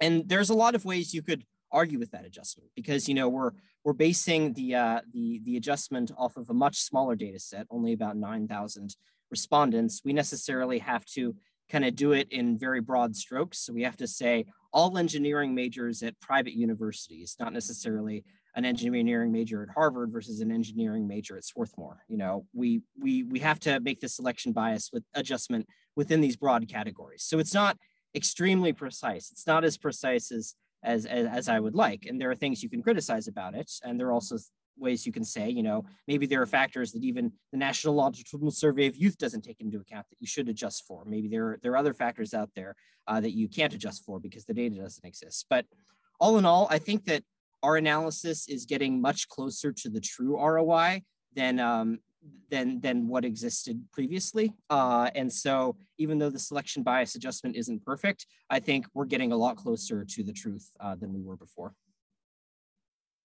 and 0.00 0.28
there's 0.28 0.50
a 0.50 0.54
lot 0.54 0.74
of 0.74 0.84
ways 0.84 1.12
you 1.12 1.22
could 1.22 1.44
argue 1.72 1.98
with 1.98 2.10
that 2.12 2.24
adjustment 2.24 2.70
because 2.74 3.08
you 3.08 3.14
know 3.14 3.28
we're 3.28 3.52
we're 3.84 3.92
basing 3.92 4.52
the 4.54 4.74
uh, 4.74 5.00
the 5.12 5.40
the 5.44 5.56
adjustment 5.56 6.10
off 6.16 6.36
of 6.36 6.50
a 6.50 6.54
much 6.54 6.78
smaller 6.80 7.14
data 7.14 7.38
set, 7.38 7.66
only 7.70 7.92
about 7.92 8.16
9,000 8.16 8.94
respondents. 9.30 10.02
We 10.04 10.12
necessarily 10.12 10.78
have 10.78 11.04
to 11.06 11.34
kind 11.70 11.84
of 11.84 11.94
do 11.94 12.12
it 12.12 12.28
in 12.30 12.58
very 12.58 12.80
broad 12.80 13.16
strokes. 13.16 13.58
So 13.58 13.72
we 13.72 13.82
have 13.82 13.96
to 13.98 14.06
say 14.06 14.46
all 14.72 14.98
engineering 14.98 15.54
majors 15.54 16.02
at 16.02 16.18
private 16.20 16.54
universities, 16.54 17.36
not 17.38 17.52
necessarily 17.52 18.24
an 18.56 18.64
engineering 18.64 19.30
major 19.30 19.62
at 19.62 19.68
Harvard 19.70 20.10
versus 20.12 20.40
an 20.40 20.50
engineering 20.50 21.06
major 21.06 21.36
at 21.36 21.44
Swarthmore. 21.44 22.04
You 22.08 22.16
know, 22.16 22.46
we 22.52 22.82
we 23.00 23.22
we 23.22 23.38
have 23.40 23.60
to 23.60 23.80
make 23.80 24.00
the 24.00 24.08
selection 24.08 24.52
bias 24.52 24.90
with 24.92 25.04
adjustment 25.14 25.66
within 25.96 26.20
these 26.20 26.36
broad 26.36 26.68
categories. 26.68 27.22
So 27.22 27.38
it's 27.38 27.54
not 27.54 27.76
extremely 28.14 28.72
precise. 28.72 29.30
It's 29.30 29.46
not 29.46 29.64
as 29.64 29.78
precise 29.78 30.32
as, 30.32 30.54
as, 30.82 31.06
as 31.06 31.48
I 31.48 31.60
would 31.60 31.74
like. 31.74 32.06
And 32.06 32.20
there 32.20 32.30
are 32.30 32.36
things 32.36 32.62
you 32.62 32.70
can 32.70 32.82
criticize 32.82 33.28
about 33.28 33.54
it. 33.54 33.70
And 33.84 33.98
there 33.98 34.08
are 34.08 34.12
also 34.12 34.36
ways 34.80 35.06
you 35.06 35.12
can 35.12 35.24
say, 35.24 35.48
you 35.48 35.62
know, 35.62 35.84
maybe 36.08 36.26
there 36.26 36.42
are 36.42 36.46
factors 36.46 36.92
that 36.92 37.04
even 37.04 37.32
the 37.52 37.58
National 37.58 37.94
Longitudinal 37.94 38.50
Survey 38.50 38.86
of 38.86 38.96
Youth 38.96 39.18
doesn't 39.18 39.42
take 39.42 39.60
into 39.60 39.78
account 39.78 40.06
that 40.10 40.16
you 40.20 40.26
should 40.26 40.48
adjust 40.48 40.84
for. 40.86 41.04
Maybe 41.04 41.28
there 41.28 41.46
are, 41.48 41.58
there 41.62 41.72
are 41.72 41.76
other 41.76 41.94
factors 41.94 42.34
out 42.34 42.50
there 42.54 42.74
uh, 43.06 43.20
that 43.20 43.32
you 43.32 43.48
can't 43.48 43.74
adjust 43.74 44.04
for 44.04 44.18
because 44.18 44.44
the 44.44 44.54
data 44.54 44.76
doesn't 44.76 45.04
exist. 45.04 45.46
But 45.50 45.66
all 46.18 46.38
in 46.38 46.44
all, 46.44 46.66
I 46.70 46.78
think 46.78 47.04
that 47.06 47.22
our 47.62 47.76
analysis 47.76 48.48
is 48.48 48.64
getting 48.64 49.00
much 49.00 49.28
closer 49.28 49.72
to 49.72 49.90
the 49.90 50.00
true 50.00 50.40
ROI 50.40 51.02
than 51.34 51.60
um, 51.60 51.98
than 52.50 52.80
than 52.80 53.08
what 53.08 53.24
existed 53.24 53.82
previously. 53.92 54.52
Uh, 54.68 55.10
and 55.14 55.32
so, 55.32 55.76
even 55.98 56.18
though 56.18 56.30
the 56.30 56.38
selection 56.38 56.82
bias 56.82 57.14
adjustment 57.14 57.56
isn't 57.56 57.84
perfect, 57.84 58.26
I 58.48 58.60
think 58.60 58.86
we're 58.94 59.04
getting 59.04 59.32
a 59.32 59.36
lot 59.36 59.56
closer 59.56 60.04
to 60.04 60.22
the 60.22 60.32
truth 60.32 60.70
uh, 60.80 60.94
than 60.94 61.12
we 61.12 61.22
were 61.22 61.36
before. 61.36 61.74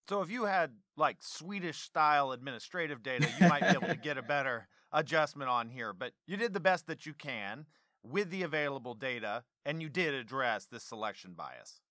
So, 0.10 0.22
if 0.22 0.30
you 0.30 0.46
had 0.46 0.72
like 0.98 1.18
Swedish 1.22 1.80
style 1.80 2.32
administrative 2.32 3.04
data, 3.04 3.28
you 3.40 3.48
might 3.48 3.62
be 3.62 3.68
able 3.68 3.88
to 3.88 3.96
get 3.96 4.18
a 4.18 4.22
better 4.22 4.68
adjustment 4.92 5.50
on 5.50 5.70
here. 5.70 5.94
But 5.94 6.14
you 6.26 6.38
did 6.38 6.54
the 6.54 6.60
best 6.60 6.88
that 6.88 7.06
you 7.06 7.14
can 7.14 7.66
with 8.04 8.30
the 8.30 8.44
available 8.44 8.94
data, 8.94 9.44
and 9.66 9.82
you 9.82 9.90
did 9.90 10.14
address 10.14 10.66
this 10.66 10.84
selection 10.84 11.34
bias. 11.36 11.82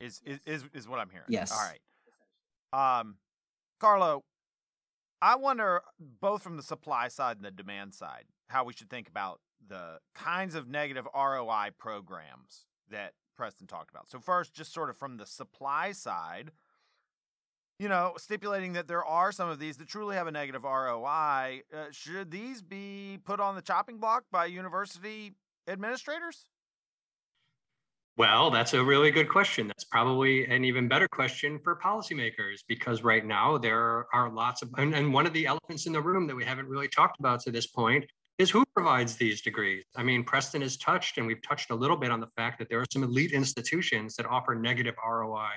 Is 0.00 0.20
is 0.24 0.40
is, 0.46 0.64
is 0.74 0.88
what 0.88 0.98
I'm 0.98 1.10
hearing? 1.10 1.26
Yes. 1.28 1.52
All 1.52 1.58
right. 1.58 3.00
Um, 3.00 3.16
Carlo, 3.80 4.24
I 5.22 5.36
wonder, 5.36 5.82
both 5.98 6.42
from 6.42 6.56
the 6.56 6.62
supply 6.62 7.08
side 7.08 7.36
and 7.36 7.44
the 7.44 7.50
demand 7.50 7.94
side, 7.94 8.24
how 8.48 8.64
we 8.64 8.72
should 8.72 8.90
think 8.90 9.08
about 9.08 9.40
the 9.66 9.98
kinds 10.14 10.54
of 10.54 10.68
negative 10.68 11.06
ROI 11.14 11.70
programs 11.78 12.66
that 12.90 13.12
Preston 13.36 13.66
talked 13.66 13.90
about. 13.90 14.08
So, 14.08 14.18
first, 14.20 14.54
just 14.54 14.72
sort 14.72 14.90
of 14.90 14.96
from 14.96 15.16
the 15.16 15.26
supply 15.26 15.92
side, 15.92 16.50
you 17.78 17.88
know, 17.88 18.12
stipulating 18.16 18.74
that 18.74 18.86
there 18.86 19.04
are 19.04 19.32
some 19.32 19.48
of 19.48 19.58
these 19.58 19.76
that 19.78 19.88
truly 19.88 20.16
have 20.16 20.26
a 20.26 20.32
negative 20.32 20.64
ROI, 20.64 21.62
uh, 21.72 21.84
should 21.90 22.30
these 22.30 22.62
be 22.62 23.18
put 23.24 23.40
on 23.40 23.54
the 23.54 23.62
chopping 23.62 23.98
block 23.98 24.24
by 24.30 24.46
university 24.46 25.34
administrators? 25.66 26.46
Well, 28.16 28.52
that's 28.52 28.74
a 28.74 28.84
really 28.84 29.10
good 29.10 29.28
question. 29.28 29.66
That's 29.66 29.82
probably 29.82 30.46
an 30.46 30.64
even 30.64 30.86
better 30.86 31.08
question 31.08 31.58
for 31.58 31.74
policymakers 31.74 32.60
because 32.68 33.02
right 33.02 33.26
now 33.26 33.58
there 33.58 34.06
are 34.14 34.30
lots 34.30 34.62
of, 34.62 34.70
and, 34.78 34.94
and, 34.94 35.12
one 35.12 35.26
of 35.26 35.32
the 35.32 35.46
elephants 35.46 35.86
in 35.86 35.92
the 35.92 36.00
room 36.00 36.28
that 36.28 36.36
we 36.36 36.44
haven't 36.44 36.68
really 36.68 36.86
talked 36.86 37.18
about 37.18 37.40
to 37.40 37.50
this 37.50 37.66
point 37.66 38.06
is 38.38 38.50
who 38.50 38.64
provides 38.72 39.16
these 39.16 39.42
degrees. 39.42 39.82
I 39.96 40.04
mean, 40.04 40.22
Preston 40.22 40.62
has 40.62 40.76
touched, 40.76 41.18
and 41.18 41.26
we've 41.26 41.42
touched 41.42 41.70
a 41.70 41.74
little 41.74 41.96
bit 41.96 42.12
on 42.12 42.20
the 42.20 42.28
fact 42.28 42.60
that 42.60 42.68
there 42.68 42.78
are 42.80 42.86
some 42.92 43.02
elite 43.02 43.32
institutions 43.32 44.14
that 44.14 44.26
offer 44.26 44.54
negative 44.54 44.94
ROI 45.04 45.50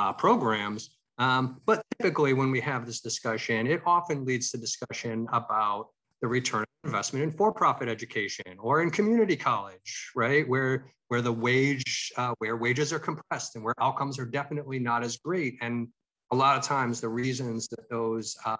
uh, 0.00 0.12
programs. 0.12 0.90
Um, 1.18 1.60
but 1.64 1.82
typically, 1.98 2.32
when 2.32 2.50
we 2.50 2.60
have 2.60 2.86
this 2.86 3.00
discussion, 3.00 3.66
it 3.66 3.80
often 3.86 4.24
leads 4.24 4.50
to 4.50 4.58
discussion 4.58 5.26
about 5.32 5.88
the 6.20 6.28
return 6.28 6.64
on 6.84 6.90
investment 6.90 7.22
in 7.22 7.30
for-profit 7.30 7.88
education 7.88 8.56
or 8.58 8.82
in 8.82 8.90
community 8.90 9.36
college, 9.36 10.10
right? 10.16 10.48
Where 10.48 10.92
where 11.08 11.20
the 11.20 11.32
wage 11.32 12.12
uh, 12.16 12.34
where 12.38 12.56
wages 12.56 12.92
are 12.92 12.98
compressed 12.98 13.54
and 13.54 13.64
where 13.64 13.74
outcomes 13.80 14.18
are 14.18 14.26
definitely 14.26 14.78
not 14.78 15.04
as 15.04 15.16
great. 15.18 15.58
And 15.60 15.88
a 16.30 16.36
lot 16.36 16.56
of 16.56 16.64
times, 16.64 17.00
the 17.00 17.08
reasons 17.08 17.68
that 17.68 17.88
those 17.90 18.36
uh, 18.44 18.56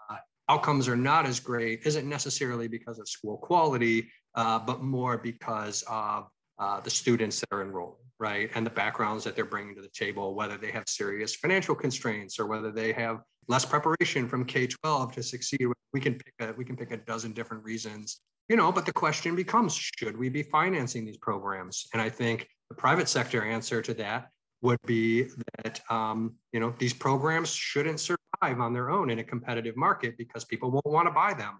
outcomes 0.48 0.88
are 0.88 0.96
not 0.96 1.26
as 1.26 1.40
great 1.40 1.80
isn't 1.84 2.08
necessarily 2.08 2.68
because 2.68 2.98
of 2.98 3.08
school 3.08 3.38
quality, 3.38 4.10
uh, 4.34 4.58
but 4.58 4.82
more 4.82 5.18
because 5.18 5.82
of 5.88 6.28
uh, 6.58 6.80
the 6.80 6.90
students 6.90 7.40
that 7.40 7.48
are 7.50 7.62
enrolled, 7.62 7.96
right? 8.24 8.50
And 8.54 8.64
the 8.64 8.70
backgrounds 8.70 9.22
that 9.24 9.36
they're 9.36 9.44
bringing 9.44 9.74
to 9.74 9.82
the 9.82 9.88
table, 9.88 10.34
whether 10.34 10.56
they 10.56 10.70
have 10.70 10.84
serious 10.88 11.34
financial 11.34 11.74
constraints 11.74 12.40
or 12.40 12.46
whether 12.46 12.72
they 12.72 12.90
have 12.94 13.20
less 13.48 13.66
preparation 13.66 14.26
from 14.26 14.46
K-12 14.46 15.12
to 15.12 15.22
succeed. 15.22 15.66
We 15.92 16.00
can 16.00 16.14
pick 16.14 16.32
a 16.40 16.54
we 16.54 16.64
can 16.64 16.74
pick 16.74 16.90
a 16.90 16.96
dozen 16.96 17.32
different 17.32 17.62
reasons, 17.62 18.20
you 18.48 18.56
know. 18.56 18.72
But 18.72 18.86
the 18.86 18.94
question 18.94 19.36
becomes: 19.36 19.72
Should 19.98 20.16
we 20.16 20.30
be 20.30 20.42
financing 20.42 21.04
these 21.04 21.18
programs? 21.18 21.86
And 21.92 22.00
I 22.00 22.08
think 22.08 22.48
the 22.70 22.76
private 22.76 23.10
sector 23.10 23.44
answer 23.44 23.82
to 23.82 23.92
that 23.94 24.30
would 24.62 24.80
be 24.86 25.28
that 25.62 25.82
um, 25.90 26.34
you 26.54 26.60
know 26.60 26.74
these 26.78 26.94
programs 26.94 27.50
shouldn't 27.50 28.00
survive 28.00 28.58
on 28.66 28.72
their 28.72 28.88
own 28.88 29.10
in 29.10 29.18
a 29.18 29.24
competitive 29.24 29.76
market 29.76 30.16
because 30.16 30.46
people 30.46 30.70
won't 30.70 30.94
want 30.96 31.06
to 31.06 31.12
buy 31.12 31.34
them. 31.34 31.54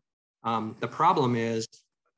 Um, 0.44 0.76
the 0.80 0.88
problem 0.88 1.36
is 1.36 1.68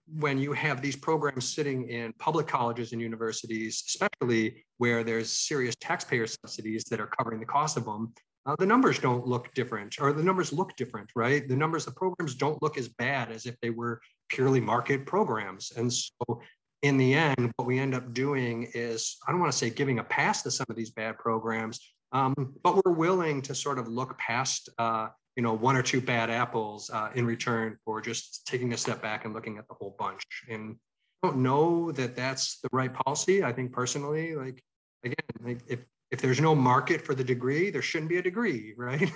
when 0.07 0.39
you 0.39 0.53
have 0.53 0.81
these 0.81 0.97
programs 0.97 1.53
sitting 1.53 1.89
in 1.89 2.13
public 2.19 2.47
colleges 2.47 2.93
and 2.93 3.01
universities, 3.01 3.83
especially 3.87 4.65
where 4.79 5.03
there's 5.03 5.31
serious 5.31 5.75
taxpayer 5.81 6.27
subsidies 6.27 6.85
that 6.85 7.01
are 7.01 7.09
covering 7.09 7.41
the 7.41 7.47
cost 7.47 7.77
of 7.77 7.85
them, 7.85 8.13
uh, 8.47 8.55
the 8.59 8.67
numbers 8.67 9.01
don't 9.01 9.27
look 9.27 9.53
different, 9.55 9.97
or 10.01 10.13
the 10.13 10.23
numbers 10.23 10.53
look 10.53 10.77
different, 10.77 11.11
right? 11.17 11.49
The 11.49 11.57
numbers, 11.57 11.85
the 11.85 11.91
programs 11.91 12.37
don't 12.37 12.63
look 12.63 12.79
as 12.79 12.89
bad 12.89 13.33
as 13.33 13.45
if 13.45 13.59
they 13.61 13.71
were 13.71 14.01
purely 14.29 14.61
market 14.61 15.05
programs. 15.05 15.73
And 15.77 15.93
so, 15.93 16.41
in 16.83 16.97
the 16.97 17.15
end, 17.15 17.51
what 17.57 17.67
we 17.67 17.81
end 17.81 17.95
up 17.95 18.15
doing 18.15 18.71
is, 18.73 19.17
I 19.27 19.33
don't 19.33 19.41
want 19.41 19.51
to 19.51 19.59
say 19.59 19.71
giving 19.71 19.99
a 19.99 20.05
pass 20.05 20.43
to 20.43 20.53
some 20.53 20.67
of 20.71 20.77
these 20.77 20.91
bad 20.91 21.19
programs, 21.19 21.81
um, 22.13 22.55
but 22.63 22.85
we're 22.85 22.93
willing 22.93 23.43
to 23.43 23.55
sort 23.55 23.81
of 23.81 23.89
look 23.89 24.17
past, 24.19 24.69
uh, 24.79 25.09
you 25.37 25.43
know, 25.43 25.53
one 25.53 25.77
or 25.77 25.83
two 25.83 26.01
bad 26.01 26.31
apples 26.31 26.91
uh, 26.91 27.11
in 27.15 27.27
return 27.27 27.77
for 27.85 28.01
just 28.01 28.47
taking 28.47 28.73
a 28.73 28.77
step 28.77 29.03
back 29.03 29.25
and 29.25 29.35
looking 29.35 29.59
at 29.59 29.69
the 29.69 29.75
whole 29.75 29.95
bunch. 29.99 30.25
And 30.51 30.77
I 31.23 31.29
don't 31.29 31.39
know 31.39 31.93
that 31.93 32.17
that's 32.17 32.59
the 32.61 32.69
right 32.73 32.93
policy. 32.93 33.45
I 33.45 33.53
think 33.53 33.73
personally, 33.73 34.35
like 34.35 34.63
again, 35.05 35.17
like 35.43 35.61
if 35.69 35.81
if 36.11 36.21
there's 36.21 36.41
no 36.41 36.55
market 36.55 37.03
for 37.03 37.15
the 37.15 37.25
degree, 37.25 37.71
there 37.71 37.83
shouldn't 37.83 38.09
be 38.09 38.19
a 38.19 38.23
degree, 38.23 38.75
right? 38.79 39.11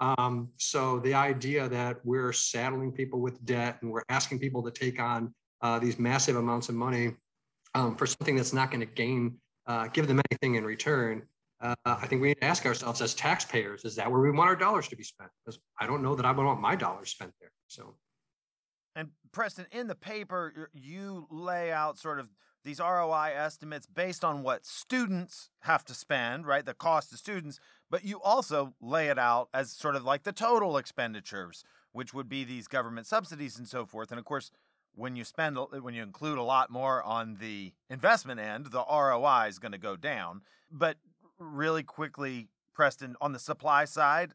um, 0.00 0.48
so 0.56 0.98
the 1.00 1.14
idea 1.14 1.68
that 1.68 1.98
we're 2.04 2.32
saddling 2.32 2.92
people 2.92 3.20
with 3.20 3.44
debt 3.44 3.78
and 3.82 3.90
we're 3.90 4.04
asking 4.08 4.38
people 4.38 4.62
to 4.62 4.70
take 4.70 5.00
on 5.00 5.34
uh, 5.62 5.78
these 5.78 5.98
massive 5.98 6.36
amounts 6.36 6.68
of 6.68 6.74
money 6.74 7.14
um, 7.74 7.96
for 7.96 8.06
something 8.06 8.36
that's 8.36 8.52
not 8.52 8.70
going 8.70 8.80
to 8.80 8.86
gain, 8.86 9.36
uh, 9.66 9.88
give 9.88 10.06
them 10.06 10.20
anything 10.30 10.54
in 10.54 10.64
return. 10.64 11.22
Uh, 11.60 11.74
I 11.84 12.06
think 12.06 12.20
we 12.20 12.28
need 12.28 12.40
to 12.40 12.44
ask 12.44 12.66
ourselves 12.66 13.00
as 13.00 13.14
taxpayers: 13.14 13.84
Is 13.84 13.96
that 13.96 14.10
where 14.10 14.20
we 14.20 14.30
want 14.30 14.48
our 14.48 14.56
dollars 14.56 14.88
to 14.88 14.96
be 14.96 15.02
spent? 15.02 15.30
Because 15.44 15.58
I 15.80 15.86
don't 15.86 16.02
know 16.02 16.14
that 16.14 16.26
I 16.26 16.32
want 16.32 16.60
my 16.60 16.76
dollars 16.76 17.10
spent 17.10 17.32
there. 17.40 17.52
So, 17.66 17.94
and 18.94 19.08
Preston, 19.32 19.66
in 19.72 19.86
the 19.86 19.94
paper, 19.94 20.70
you 20.74 21.26
lay 21.30 21.72
out 21.72 21.98
sort 21.98 22.20
of 22.20 22.28
these 22.66 22.80
ROI 22.80 23.32
estimates 23.34 23.86
based 23.86 24.24
on 24.24 24.42
what 24.42 24.66
students 24.66 25.50
have 25.60 25.84
to 25.84 25.94
spend, 25.94 26.46
right? 26.46 26.66
The 26.66 26.74
cost 26.74 27.10
to 27.10 27.16
students, 27.16 27.60
but 27.88 28.04
you 28.04 28.20
also 28.20 28.74
lay 28.80 29.08
it 29.08 29.18
out 29.18 29.48
as 29.54 29.70
sort 29.70 29.94
of 29.94 30.04
like 30.04 30.24
the 30.24 30.32
total 30.32 30.76
expenditures, 30.76 31.64
which 31.92 32.12
would 32.12 32.28
be 32.28 32.44
these 32.44 32.66
government 32.66 33.06
subsidies 33.06 33.56
and 33.56 33.68
so 33.68 33.86
forth. 33.86 34.10
And 34.10 34.18
of 34.18 34.24
course, 34.24 34.50
when 34.94 35.14
you 35.14 35.24
spend 35.24 35.56
when 35.80 35.94
you 35.94 36.02
include 36.02 36.38
a 36.38 36.42
lot 36.42 36.70
more 36.70 37.02
on 37.02 37.36
the 37.40 37.72
investment 37.88 38.40
end, 38.40 38.66
the 38.66 38.84
ROI 38.90 39.46
is 39.48 39.58
going 39.58 39.72
to 39.72 39.78
go 39.78 39.94
down. 39.94 40.42
But 40.70 40.96
really 41.38 41.82
quickly, 41.82 42.48
Preston, 42.74 43.16
on 43.20 43.32
the 43.32 43.38
supply 43.38 43.84
side, 43.84 44.32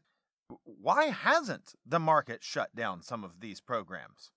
why 0.64 1.06
hasn't 1.06 1.74
the 1.86 1.98
market 1.98 2.42
shut 2.42 2.74
down 2.74 3.02
some 3.02 3.24
of 3.24 3.40
these 3.40 3.60
programs? 3.60 4.30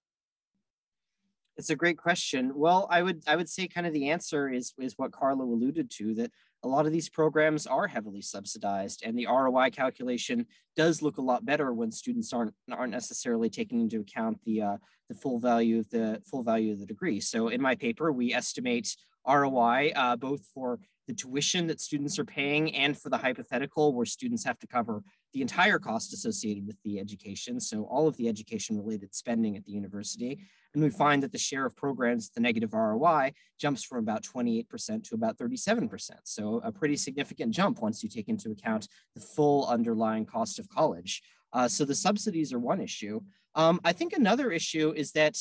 It's 1.58 1.70
a 1.70 1.76
great 1.76 1.98
question. 1.98 2.52
Well, 2.54 2.88
I 2.90 3.02
would 3.02 3.24
I 3.28 3.36
would 3.36 3.50
say 3.50 3.68
kind 3.68 3.88
of 3.88 3.94
the 3.94 4.10
answer 4.10 4.50
is 4.50 4.74
is 4.78 4.98
what 4.98 5.14
Carlo 5.14 5.46
alluded 5.46 5.90
to 5.92 6.14
that 6.16 6.32
a 6.64 6.68
lot 6.68 6.86
of 6.86 6.92
these 6.92 7.10
programs 7.10 7.66
are 7.68 7.88
heavily 7.88 8.22
subsidized 8.22 9.04
and 9.06 9.18
the 9.18 9.28
ROI 9.28 9.70
calculation 9.70 10.48
does 10.76 11.02
look 11.02 11.18
a 11.18 11.22
lot 11.22 11.46
better 11.46 11.72
when 11.74 11.92
students 11.92 12.34
aren't 12.34 12.54
aren't 12.72 12.92
necessarily 12.92 13.50
taking 13.50 13.80
into 13.80 14.02
account 14.02 14.40
the 14.44 14.62
uh, 14.62 14.78
the 15.08 15.16
full 15.16 15.40
value 15.40 15.80
of 15.80 15.90
the 15.92 16.22
full 16.30 16.44
value 16.44 16.74
of 16.74 16.80
the 16.80 16.86
degree. 16.86 17.22
So 17.22 17.48
in 17.48 17.62
my 17.62 17.76
paper, 17.76 18.12
we 18.12 18.34
estimate 18.34 18.96
ROI 19.26 19.94
uh, 19.96 20.16
both 20.18 20.46
for 20.54 20.80
the 21.08 21.14
tuition 21.14 21.68
that 21.68 21.82
students 21.82 22.18
are 22.18 22.26
paying 22.26 22.74
and 22.76 22.98
for 22.98 23.10
the 23.10 23.18
hypothetical 23.18 23.94
where 23.94 24.06
students 24.06 24.44
have 24.44 24.60
to 24.60 24.68
cover 24.68 25.04
the 25.34 25.42
entire 25.42 25.80
cost 25.80 26.14
associated 26.14 26.66
with 26.66 26.78
the 26.84 27.00
education. 27.00 27.60
So 27.60 27.84
all 27.84 28.08
of 28.08 28.16
the 28.18 28.28
education 28.28 28.78
related 28.78 29.14
spending 29.14 29.58
at 29.58 29.66
the 29.66 29.72
university. 29.72 30.40
And 30.74 30.84
we 30.84 30.90
find 30.90 31.24
that 31.24 31.32
the 31.32 31.38
share 31.38 31.66
of 31.66 31.76
programs, 31.76 32.30
the 32.30 32.42
negative 32.42 32.74
ROI, 32.74 33.34
jumps 33.60 33.84
from 33.84 34.00
about 34.00 34.24
28% 34.24 35.04
to 35.10 35.16
about 35.16 35.38
37%. 35.38 36.12
So 36.24 36.62
a 36.64 36.72
pretty 36.72 36.98
significant 36.98 37.54
jump 37.54 37.82
once 37.82 38.04
you 38.04 38.10
take 38.10 38.30
into 38.30 38.52
account 38.52 38.88
the 39.14 39.22
full 39.22 39.68
underlying 39.68 40.26
cost 40.26 40.60
of 40.60 40.70
college. 40.70 41.22
Uh, 41.54 41.68
so 41.68 41.86
the 41.86 41.96
subsidies 41.96 42.52
are 42.52 42.60
one 42.60 42.82
issue. 42.82 43.22
Um, 43.56 43.80
I 43.86 43.94
think 43.94 44.14
another 44.14 44.52
issue 44.52 44.94
is 44.96 45.14
that 45.14 45.38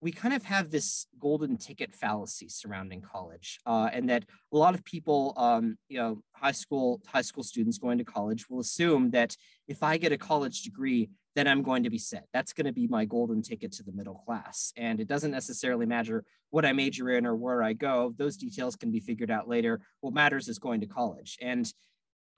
we 0.00 0.12
kind 0.12 0.34
of 0.34 0.44
have 0.44 0.70
this 0.70 1.06
golden 1.18 1.56
ticket 1.56 1.94
fallacy 1.94 2.48
surrounding 2.48 3.00
college, 3.00 3.58
uh, 3.66 3.88
and 3.92 4.08
that 4.10 4.24
a 4.52 4.56
lot 4.56 4.74
of 4.74 4.84
people, 4.84 5.32
um, 5.36 5.78
you 5.88 5.98
know, 5.98 6.22
high 6.32 6.52
school 6.52 7.00
high 7.06 7.22
school 7.22 7.42
students 7.42 7.78
going 7.78 7.98
to 7.98 8.04
college 8.04 8.48
will 8.48 8.60
assume 8.60 9.10
that 9.10 9.36
if 9.68 9.82
I 9.82 9.96
get 9.96 10.12
a 10.12 10.18
college 10.18 10.62
degree, 10.62 11.10
then 11.34 11.48
I'm 11.48 11.62
going 11.62 11.82
to 11.82 11.90
be 11.90 11.98
set. 11.98 12.26
That's 12.32 12.52
going 12.52 12.66
to 12.66 12.72
be 12.72 12.86
my 12.86 13.04
golden 13.04 13.42
ticket 13.42 13.72
to 13.72 13.82
the 13.82 13.92
middle 13.92 14.22
class. 14.26 14.72
And 14.76 15.00
it 15.00 15.08
doesn't 15.08 15.30
necessarily 15.30 15.86
matter 15.86 16.24
what 16.50 16.64
I 16.64 16.72
major 16.72 17.10
in 17.10 17.26
or 17.26 17.36
where 17.36 17.62
I 17.62 17.74
go. 17.74 18.14
Those 18.16 18.36
details 18.36 18.74
can 18.76 18.90
be 18.90 19.00
figured 19.00 19.30
out 19.30 19.48
later. 19.48 19.80
What 20.00 20.14
matters 20.14 20.48
is 20.48 20.58
going 20.58 20.80
to 20.80 20.86
college. 20.86 21.36
And 21.42 21.70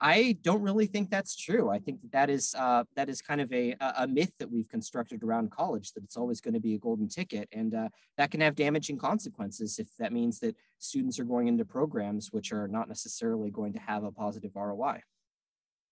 I 0.01 0.37
don't 0.41 0.61
really 0.61 0.85
think 0.85 1.09
that's 1.09 1.35
true. 1.35 1.69
I 1.69 1.79
think 1.79 2.01
that 2.01 2.11
that 2.11 2.29
is 2.29 2.55
uh, 2.57 2.83
that 2.95 3.09
is 3.09 3.21
kind 3.21 3.41
of 3.41 3.51
a, 3.51 3.75
a 3.97 4.07
myth 4.07 4.31
that 4.39 4.49
we've 4.49 4.69
constructed 4.69 5.23
around 5.23 5.51
college 5.51 5.91
that 5.93 6.03
it's 6.03 6.15
always 6.15 6.39
going 6.39 6.53
to 6.53 6.59
be 6.59 6.75
a 6.75 6.79
golden 6.79 7.09
ticket, 7.09 7.49
and 7.51 7.75
uh, 7.75 7.89
that 8.17 8.31
can 8.31 8.39
have 8.41 8.55
damaging 8.55 8.97
consequences 8.97 9.77
if 9.79 9.87
that 9.97 10.13
means 10.13 10.39
that 10.39 10.55
students 10.77 11.19
are 11.19 11.25
going 11.25 11.47
into 11.47 11.65
programs 11.65 12.31
which 12.31 12.53
are 12.53 12.67
not 12.67 12.87
necessarily 12.87 13.51
going 13.51 13.73
to 13.73 13.79
have 13.79 14.03
a 14.03 14.11
positive 14.11 14.51
ROI. 14.55 15.01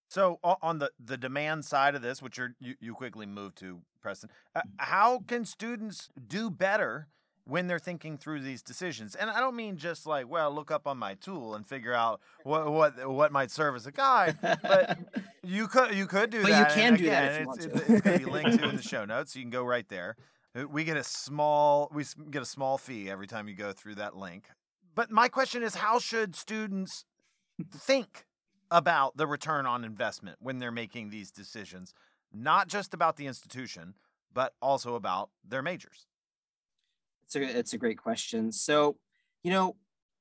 So 0.09 0.39
on 0.43 0.79
the 0.79 0.89
the 1.03 1.17
demand 1.17 1.65
side 1.65 1.93
of 1.93 2.01
this, 2.01 2.21
which 2.21 2.39
you 2.59 2.75
you 2.79 2.93
quickly 2.93 3.25
move 3.25 3.55
to, 3.55 3.81
Preston, 4.01 4.29
uh, 4.55 4.61
mm. 4.61 4.69
how 4.77 5.19
can 5.27 5.43
students 5.43 6.09
do 6.27 6.49
better 6.49 7.09
when 7.47 7.67
they're 7.67 7.79
thinking 7.79 8.17
through 8.17 8.41
these 8.41 8.61
decisions? 8.61 9.15
And 9.15 9.29
I 9.29 9.39
don't 9.39 9.55
mean 9.55 9.77
just 9.77 10.05
like, 10.05 10.29
well, 10.29 10.51
look 10.53 10.71
up 10.71 10.85
on 10.87 10.97
my 10.97 11.15
tool 11.15 11.55
and 11.55 11.65
figure 11.65 11.93
out 11.93 12.21
what 12.43 12.71
what 12.71 13.09
what 13.09 13.31
might 13.31 13.51
serve 13.51 13.75
as 13.75 13.87
a 13.87 13.91
guide, 13.91 14.37
but 14.41 14.97
you 15.43 15.67
could 15.67 15.95
you 15.95 16.05
could 16.05 16.29
do 16.29 16.41
but 16.41 16.49
that. 16.49 16.67
But 16.67 16.77
you 16.77 16.81
can 16.81 16.93
do 16.95 17.03
again, 17.05 17.45
that. 17.45 17.55
it's, 17.55 17.65
it's, 17.65 17.89
it's 17.89 18.01
going 18.01 18.19
to 18.19 18.25
be 18.25 18.31
linked 18.31 18.59
to 18.59 18.69
in 18.69 18.75
the 18.75 18.83
show 18.83 19.05
notes. 19.05 19.33
So 19.33 19.39
you 19.39 19.45
can 19.45 19.51
go 19.51 19.63
right 19.63 19.87
there. 19.89 20.15
Uh, 20.55 20.67
we 20.67 20.83
get 20.83 20.97
a 20.97 21.03
small 21.03 21.89
we 21.93 22.03
get 22.29 22.41
a 22.41 22.45
small 22.45 22.77
fee 22.77 23.09
every 23.09 23.27
time 23.27 23.47
you 23.47 23.55
go 23.55 23.71
through 23.71 23.95
that 23.95 24.15
link. 24.15 24.49
But 24.95 25.11
my 25.11 25.27
question 25.27 25.61
is, 25.61 25.75
how 25.75 25.99
should 25.99 26.35
students 26.35 27.05
think 27.71 28.25
about 28.71 29.15
the 29.15 29.27
return 29.27 29.65
on 29.65 29.83
investment 29.83 30.37
when 30.41 30.57
they're 30.57 30.71
making 30.71 31.09
these 31.09 31.31
decisions, 31.31 31.93
not 32.33 32.67
just 32.67 32.93
about 32.93 33.15
the 33.15 33.27
institution, 33.27 33.93
but 34.33 34.53
also 34.61 34.95
about 34.95 35.29
their 35.47 35.61
majors? 35.61 36.07
It's 37.27 37.35
a, 37.35 37.43
it's 37.43 37.73
a 37.73 37.77
great 37.77 37.97
question. 37.97 38.51
So, 38.51 38.97
you 39.43 39.51
know, 39.51 39.75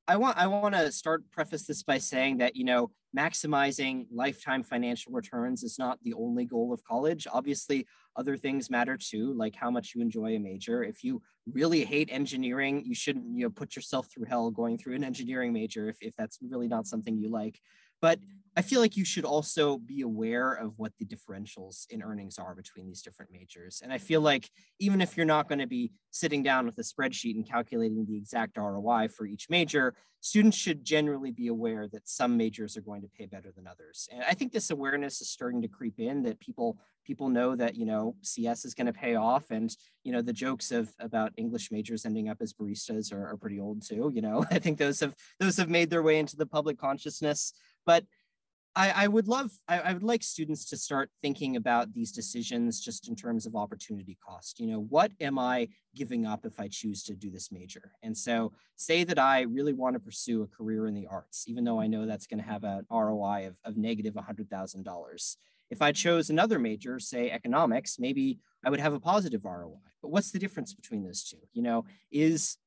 I 0.09 0.17
want 0.17 0.39
I 0.39 0.47
want 0.47 0.75
to 0.75 0.93
start 0.93 1.29
preface 1.33 1.67
this 1.67 1.83
by 1.83 1.99
saying 1.99 2.39
that 2.39 2.55
you 2.55 2.65
know 2.65 2.91
maximizing 3.17 4.07
lifetime 4.13 4.63
financial 4.63 5.13
returns 5.13 5.65
is 5.65 5.79
not 5.79 5.99
the 6.03 6.15
only 6.15 6.45
goal 6.45 6.73
of 6.73 6.85
college. 6.85 7.27
Obviously, 7.33 7.87
other 8.15 8.37
things 8.37 8.71
matter 8.71 8.97
too, 8.97 9.33
like 9.35 9.57
how 9.57 9.71
much 9.71 9.95
you 9.95 10.01
enjoy 10.01 10.37
a 10.37 10.39
major. 10.39 10.85
If 10.85 11.03
you 11.03 11.23
really 11.53 11.85
hate 11.85 12.09
engineering, 12.13 12.85
you 12.85 12.95
shouldn't 12.95 13.37
you 13.37 13.45
know 13.45 13.51
put 13.51 13.75
yourself 13.75 14.09
through 14.09 14.27
hell 14.27 14.51
going 14.51 14.79
through 14.79 14.95
an 14.95 15.05
engineering 15.05 15.53
major 15.53 15.89
if, 15.89 15.97
if 16.01 16.15
that's 16.17 16.39
really 16.41 16.69
not 16.69 16.87
something 16.87 17.19
you 17.19 17.29
like. 17.29 17.61
But 18.01 18.21
I 18.57 18.63
feel 18.63 18.81
like 18.81 18.97
you 18.97 19.05
should 19.05 19.27
also 19.27 19.77
be 19.77 20.01
aware 20.01 20.53
of 20.53 20.79
what 20.79 20.93
the 20.99 21.05
differentials 21.05 21.87
in 21.91 22.03
earnings 22.03 22.39
are 22.39 22.55
between 22.55 22.87
these 22.87 23.03
different 23.03 23.31
majors. 23.31 23.83
And 23.83 23.93
I 23.93 23.99
feel 23.99 24.23
like 24.23 24.49
even 24.79 25.03
if 25.03 25.15
you're 25.15 25.27
not 25.27 25.47
going 25.47 25.59
to 25.59 25.67
be 25.67 25.93
sitting 26.11 26.43
down 26.43 26.65
with 26.65 26.79
a 26.79 26.83
spreadsheet 26.83 27.35
and 27.35 27.47
calculating 27.47 28.07
the 28.07 28.17
exact 28.17 28.57
ROI 28.57 29.09
for 29.09 29.27
each 29.27 29.51
major, 29.51 29.95
students 30.21 30.57
should 30.57 30.85
generally 30.85 31.31
be 31.31 31.49
aware 31.49 31.87
that 31.87 32.09
some 32.09 32.37
majors 32.37 32.77
are 32.79 32.81
going 32.81 33.03
to 33.03 33.09
pay 33.09 33.27
better 33.27 33.53
than 33.55 33.67
others. 33.67 34.09
And 34.11 34.23
I 34.23 34.33
think 34.33 34.53
this 34.53 34.71
awareness 34.71 35.21
is 35.21 35.29
starting 35.29 35.61
to 35.63 35.69
creep 35.69 36.01
in 36.01 36.23
that 36.23 36.41
people 36.41 36.79
people 37.07 37.29
know 37.29 37.55
that 37.55 37.77
you 37.77 37.87
know 37.87 38.17
CS 38.23 38.65
is 38.65 38.75
going 38.75 38.89
to 38.89 38.93
pay 38.93 39.15
off, 39.15 39.51
and 39.51 39.75
you 40.03 40.13
know 40.13 40.23
the 40.23 40.33
jokes 40.33 40.73
of 40.73 40.93
about 40.99 41.33
English 41.37 41.71
majors 41.71 42.05
ending 42.05 42.29
up 42.29 42.39
as 42.41 42.53
baristas 42.53 43.13
are, 43.13 43.29
are 43.29 43.37
pretty 43.37 43.61
old 43.61 43.87
too. 43.87 44.11
You 44.13 44.23
know, 44.23 44.45
I 44.51 44.59
think 44.59 44.79
those 44.79 45.01
have 45.01 45.15
those 45.39 45.57
have 45.59 45.69
made 45.69 45.91
their 45.91 46.03
way 46.03 46.19
into 46.19 46.37
the 46.37 46.47
public 46.47 46.79
consciousness. 46.79 47.53
But 47.85 48.05
I, 48.77 48.91
I 49.05 49.09
would 49.09 49.27
love, 49.27 49.53
I, 49.67 49.81
I, 49.81 49.93
would 49.95 50.03
like 50.03 50.23
students 50.23 50.67
to 50.67 50.77
start 50.77 51.11
thinking 51.23 51.57
about 51.57 51.95
these 51.95 52.13
decisions 52.13 52.79
just 52.79 53.09
in 53.09 53.17
terms 53.17 53.47
of 53.47 53.57
opportunity 53.57 54.19
cost. 54.23 54.61
You 54.61 54.67
know, 54.67 54.81
what 54.81 55.13
am 55.19 55.39
I 55.39 55.69
giving 55.95 56.27
up 56.27 56.45
if 56.45 56.61
I 56.61 56.69
choose 56.69 57.03
to 57.05 57.15
do 57.15 57.31
this 57.31 57.51
major? 57.51 57.93
And 58.03 58.17
so, 58.17 58.53
say 58.77 59.03
that 59.05 59.19
I 59.19 59.43
really 59.43 59.73
want 59.73 59.95
to 59.95 60.01
pursue 60.01 60.43
a 60.43 60.47
career 60.47 60.87
in 60.87 60.95
the 60.95 61.07
arts, 61.07 61.47
even 61.49 61.65
though 61.65 61.81
I 61.81 61.87
know 61.87 62.05
that's 62.05 62.27
going 62.27 62.43
to 62.43 62.49
have 62.49 62.65
an 62.65 62.85
ROI 62.91 63.47
of, 63.47 63.57
of 63.65 63.79
negative 63.79 64.13
$100,000. 64.13 65.37
If 65.71 65.83
I 65.83 65.93
chose 65.93 66.29
another 66.29 66.59
major, 66.59 67.01
say 67.01 67.31
economics, 67.31 67.99
maybe 67.99 68.39
I 68.63 68.69
would 68.69 68.81
have 68.81 68.93
a 68.93 69.01
positive 69.01 69.47
ROI. 69.47 69.79
But 70.03 70.11
what's 70.11 70.33
the 70.33 70.39
difference 70.39 70.75
between 70.75 71.03
those 71.03 71.25
two? 71.25 71.39
You 71.55 71.63
know, 71.63 71.87
is 72.13 72.59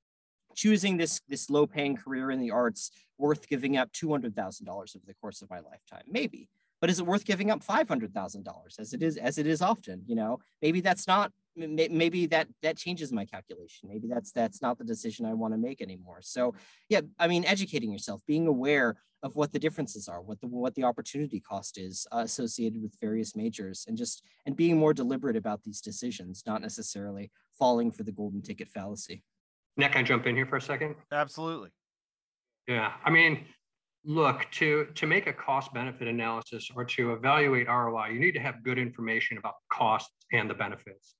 choosing 0.55 0.97
this 0.97 1.21
this 1.29 1.49
low 1.49 1.67
paying 1.67 1.95
career 1.95 2.31
in 2.31 2.39
the 2.39 2.51
arts 2.51 2.91
worth 3.19 3.47
giving 3.47 3.77
up 3.77 3.91
$200,000 3.91 4.67
over 4.67 5.05
the 5.05 5.13
course 5.15 5.41
of 5.41 5.49
my 5.49 5.59
lifetime? 5.59 6.03
Maybe. 6.07 6.49
But 6.81 6.89
is 6.89 6.99
it 6.99 7.05
worth 7.05 7.25
giving 7.25 7.51
up 7.51 7.63
$500,000 7.63 8.79
as 8.79 8.93
it 8.93 9.03
is 9.03 9.17
as 9.17 9.37
it 9.37 9.45
is 9.45 9.61
often, 9.61 10.03
you 10.07 10.15
know? 10.15 10.39
Maybe 10.61 10.81
that's 10.81 11.07
not 11.07 11.31
maybe 11.55 12.25
that 12.27 12.47
that 12.61 12.77
changes 12.77 13.11
my 13.11 13.25
calculation 13.25 13.89
maybe 13.89 14.07
that's 14.07 14.31
that's 14.31 14.61
not 14.61 14.77
the 14.77 14.83
decision 14.83 15.25
i 15.25 15.33
want 15.33 15.53
to 15.53 15.57
make 15.57 15.81
anymore 15.81 16.19
so 16.21 16.53
yeah 16.87 17.01
i 17.17 17.27
mean 17.27 17.43
educating 17.43 17.91
yourself 17.91 18.21
being 18.25 18.47
aware 18.47 18.95
of 19.23 19.35
what 19.35 19.51
the 19.51 19.59
differences 19.59 20.07
are 20.07 20.21
what 20.21 20.39
the 20.39 20.47
what 20.47 20.73
the 20.75 20.83
opportunity 20.83 21.39
cost 21.39 21.77
is 21.77 22.07
uh, 22.13 22.19
associated 22.19 22.81
with 22.81 22.95
various 23.01 23.35
majors 23.35 23.83
and 23.87 23.97
just 23.97 24.23
and 24.45 24.55
being 24.55 24.77
more 24.77 24.93
deliberate 24.93 25.35
about 25.35 25.61
these 25.63 25.81
decisions 25.81 26.43
not 26.45 26.61
necessarily 26.61 27.29
falling 27.57 27.91
for 27.91 28.03
the 28.03 28.11
golden 28.11 28.41
ticket 28.41 28.69
fallacy 28.69 29.23
Nick, 29.77 29.93
can 29.93 30.01
I 30.01 30.03
jump 30.03 30.27
in 30.27 30.35
here 30.35 30.45
for 30.45 30.57
a 30.57 30.61
second? 30.61 30.95
Absolutely. 31.09 31.69
Yeah, 32.69 32.91
I 33.03 33.09
mean, 33.09 33.45
look 34.05 34.45
to 34.51 34.85
to 34.93 35.07
make 35.07 35.25
a 35.25 35.33
cost 35.33 35.73
benefit 35.73 36.07
analysis 36.07 36.69
or 36.75 36.85
to 36.85 37.13
evaluate 37.13 37.67
ROI, 37.67 38.09
you 38.09 38.19
need 38.19 38.33
to 38.33 38.39
have 38.39 38.63
good 38.63 38.77
information 38.77 39.39
about 39.39 39.55
the 39.61 39.75
costs 39.75 40.13
and 40.33 40.47
the 40.47 40.53
benefits. 40.53 41.15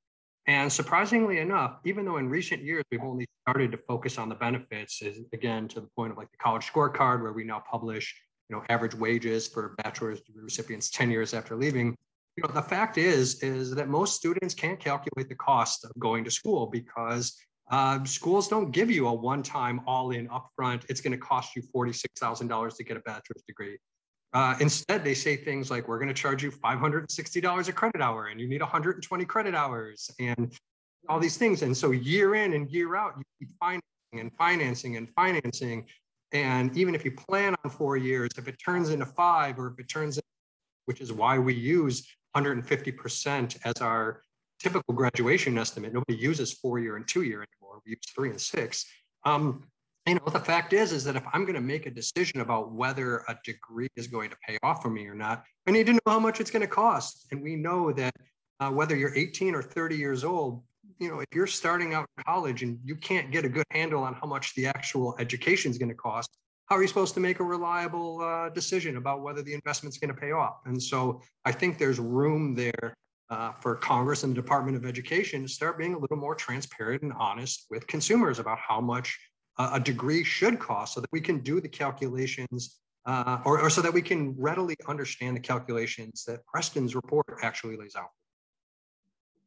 And 0.46 0.72
surprisingly 0.72 1.40
enough, 1.40 1.80
even 1.86 2.06
though 2.06 2.18
in 2.18 2.30
recent 2.30 2.64
years 2.64 2.84
we've 2.92 3.02
only 3.02 3.26
started 3.42 3.72
to 3.72 3.78
focus 3.78 4.20
on 4.20 4.30
the 4.30 4.36
benefits, 4.36 5.02
is 5.02 5.22
again 5.34 5.68
to 5.70 5.82
the 5.82 5.88
point 5.96 6.12
of 6.12 6.20
like 6.20 6.30
the 6.30 6.38
college 6.38 6.72
scorecard, 6.72 7.24
where 7.24 7.34
we 7.34 7.44
now 7.44 7.64
publish 7.68 8.16
you 8.48 8.56
know 8.56 8.64
average 8.70 8.94
wages 8.94 9.48
for 9.48 9.74
bachelor's 9.84 10.22
degree 10.22 10.44
recipients 10.44 10.92
10 10.92 11.10
years 11.10 11.34
after 11.34 11.56
leaving. 11.56 11.96
You 12.38 12.44
know, 12.44 12.54
the 12.54 12.62
fact 12.62 13.00
is 13.00 13.42
is 13.42 13.74
that 13.74 13.90
most 13.90 14.16
students 14.16 14.54
can't 14.54 14.80
calculate 14.80 15.30
the 15.30 15.36
cost 15.36 15.84
of 15.84 15.92
going 15.98 16.24
to 16.26 16.32
school 16.32 16.68
because 16.68 17.36
uh, 17.70 18.04
schools 18.04 18.48
don't 18.48 18.72
give 18.72 18.90
you 18.90 19.08
a 19.08 19.14
one-time 19.14 19.82
all-in 19.86 20.28
upfront. 20.30 20.84
It's 20.90 21.02
going 21.02 21.12
to 21.12 21.18
cost 21.18 21.56
you 21.56 21.62
forty-six 21.62 22.20
thousand 22.20 22.48
dollars 22.48 22.76
to 22.76 22.84
get 22.84 22.98
a 22.98 23.02
bachelor's 23.02 23.44
degree. 23.48 23.78
Uh, 24.34 24.56
instead, 24.60 25.04
they 25.04 25.14
say 25.14 25.36
things 25.36 25.70
like, 25.70 25.88
"We're 25.88 26.00
going 26.00 26.08
to 26.08 26.14
charge 26.14 26.44
you 26.44 26.52
five 26.52 26.80
hundred 26.80 27.00
and 27.00 27.12
sixty 27.12 27.42
dollars 27.42 27.68
a 27.68 27.74
credit 27.74 28.02
hour, 28.02 28.28
and 28.28 28.40
you 28.40 28.48
need 28.48 28.62
one 28.62 28.70
hundred 28.70 28.96
and 28.96 29.04
twenty 29.04 29.26
credit 29.26 29.56
hours, 29.56 30.10
and 30.20 30.52
all 31.08 31.20
these 31.20 31.38
things." 31.38 31.62
And 31.62 31.76
so, 31.76 31.92
year 31.92 32.36
in 32.36 32.54
and 32.54 32.70
year 32.70 32.96
out, 32.96 33.14
you 33.18 33.24
keep 33.40 33.56
find 33.60 33.82
and 34.14 34.34
financing 34.34 34.98
and 34.98 35.10
financing. 35.12 35.86
And 36.32 36.76
even 36.78 36.96
if 36.96 37.04
you 37.06 37.12
plan 37.12 37.56
on 37.64 37.72
four 37.72 37.98
years, 37.98 38.30
if 38.38 38.48
it 38.48 38.56
turns 38.64 38.90
into 38.90 39.06
five 39.06 39.60
or 39.60 39.68
if 39.68 39.80
it 39.80 39.88
turns, 39.90 40.18
into, 40.18 40.28
which 40.86 41.02
is 41.02 41.12
why 41.12 41.38
we 41.38 41.54
use 41.54 42.08
150% 42.36 43.58
as 43.66 43.74
our 43.82 44.22
typical 44.60 44.94
graduation 44.94 45.58
estimate. 45.58 45.94
Nobody 45.94 46.18
uses 46.18 46.54
four 46.54 46.80
year 46.80 46.98
and 46.98 47.08
two 47.08 47.24
year 47.24 47.44
use 47.86 48.00
three 48.14 48.30
and 48.30 48.40
six. 48.40 48.86
Um, 49.26 49.64
you 50.08 50.16
know, 50.16 50.32
the 50.32 50.40
fact 50.40 50.74
is, 50.74 50.92
is 50.92 51.04
that 51.04 51.16
if 51.16 51.24
I'm 51.34 51.44
going 51.44 51.56
to 51.56 51.62
make 51.62 51.86
a 51.86 51.92
decision 51.92 52.42
about 52.42 52.72
whether 52.72 53.18
a 53.28 53.38
degree 53.44 53.90
is 53.96 54.08
going 54.08 54.30
to 54.32 54.38
pay 54.46 54.58
off 54.64 54.82
for 54.82 54.90
me 54.90 55.06
or 55.06 55.14
not, 55.14 55.44
I 55.68 55.72
need 55.72 55.86
to 55.88 55.94
know 55.94 56.00
how 56.08 56.20
much 56.20 56.40
it's 56.40 56.50
going 56.50 56.62
to 56.62 56.68
cost. 56.68 57.28
And 57.32 57.44
we 57.44 57.56
know 57.56 57.92
that 57.92 58.14
uh, 58.60 58.72
whether 58.72 58.96
you're 58.96 59.16
18 59.16 59.54
or 59.54 59.62
30 59.62 59.96
years 59.96 60.24
old, 60.24 60.64
you 61.00 61.10
know, 61.10 61.20
if 61.20 61.28
you're 61.34 61.48
starting 61.48 61.94
out 61.94 62.08
in 62.18 62.24
college 62.24 62.64
and 62.64 62.80
you 62.84 62.96
can't 62.96 63.32
get 63.32 63.46
a 63.46 63.50
good 63.50 63.66
handle 63.72 64.04
on 64.04 64.16
how 64.16 64.28
much 64.28 64.56
the 64.56 64.66
actual 64.68 65.16
education 65.20 65.70
is 65.72 65.78
going 65.78 65.90
to 65.90 65.96
cost, 65.96 66.38
how 66.66 66.76
are 66.76 66.82
you 66.82 66.88
supposed 66.88 67.14
to 67.14 67.20
make 67.20 67.40
a 67.40 67.44
reliable 67.44 68.22
uh, 68.22 68.50
decision 68.50 68.98
about 68.98 69.22
whether 69.22 69.42
the 69.42 69.54
investment's 69.54 69.98
going 69.98 70.14
to 70.14 70.20
pay 70.20 70.32
off? 70.32 70.58
And 70.66 70.82
so 70.82 71.22
I 71.46 71.52
think 71.52 71.78
there's 71.78 72.00
room 72.00 72.54
there 72.54 72.94
uh, 73.30 73.52
for 73.62 73.76
Congress 73.76 74.24
and 74.24 74.32
the 74.32 74.42
Department 74.42 74.76
of 74.76 74.86
Education 74.86 75.44
to 75.44 75.48
start 75.48 75.78
being 75.78 75.94
a 75.94 75.98
little 75.98 76.18
more 76.18 76.36
transparent 76.36 77.04
and 77.04 77.14
honest 77.14 77.68
with 77.70 77.86
consumers 77.88 78.40
about 78.40 78.58
how 78.58 78.82
much 78.82 79.20
uh, 79.58 79.72
a 79.74 79.80
degree 79.80 80.24
should 80.24 80.60
cost 80.60 80.94
so 80.94 81.02
that 81.02 81.12
we 81.12 81.22
can 81.22 81.40
do 81.40 81.62
the 81.62 81.68
calculations 81.68 82.80
uh, 83.06 83.40
or, 83.46 83.62
or 83.62 83.70
so 83.70 83.82
that 83.82 83.94
we 83.94 84.02
can 84.02 84.36
readily 84.38 84.76
understand 84.88 85.36
the 85.36 85.42
calculations 85.42 86.24
that 86.26 86.46
Preston's 86.46 86.96
report 86.96 87.26
actually 87.42 87.78
lays 87.78 87.96
out. 87.96 88.10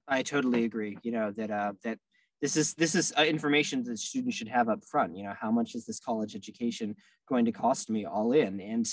I 0.09 0.23
totally 0.23 0.65
agree. 0.65 0.99
You 1.03 1.13
know 1.13 1.31
that 1.33 1.51
uh, 1.51 1.73
that 1.85 1.99
this 2.41 2.57
is 2.57 2.75
this 2.75 2.95
is 2.95 3.13
uh, 3.17 3.23
information 3.23 3.85
that 3.85 3.99
students 3.99 4.37
should 4.37 4.49
have 4.49 4.69
up 4.69 4.85
front. 4.85 5.17
You 5.17 5.25
know, 5.25 5.35
how 5.41 5.51
much 5.51 5.75
is 5.75 5.87
this 5.87 6.01
college 6.01 6.35
education 6.35 6.97
going 7.29 7.45
to 7.45 7.53
cost 7.53 7.89
me 7.89 8.05
all 8.05 8.33
in? 8.33 8.61
And 8.61 8.87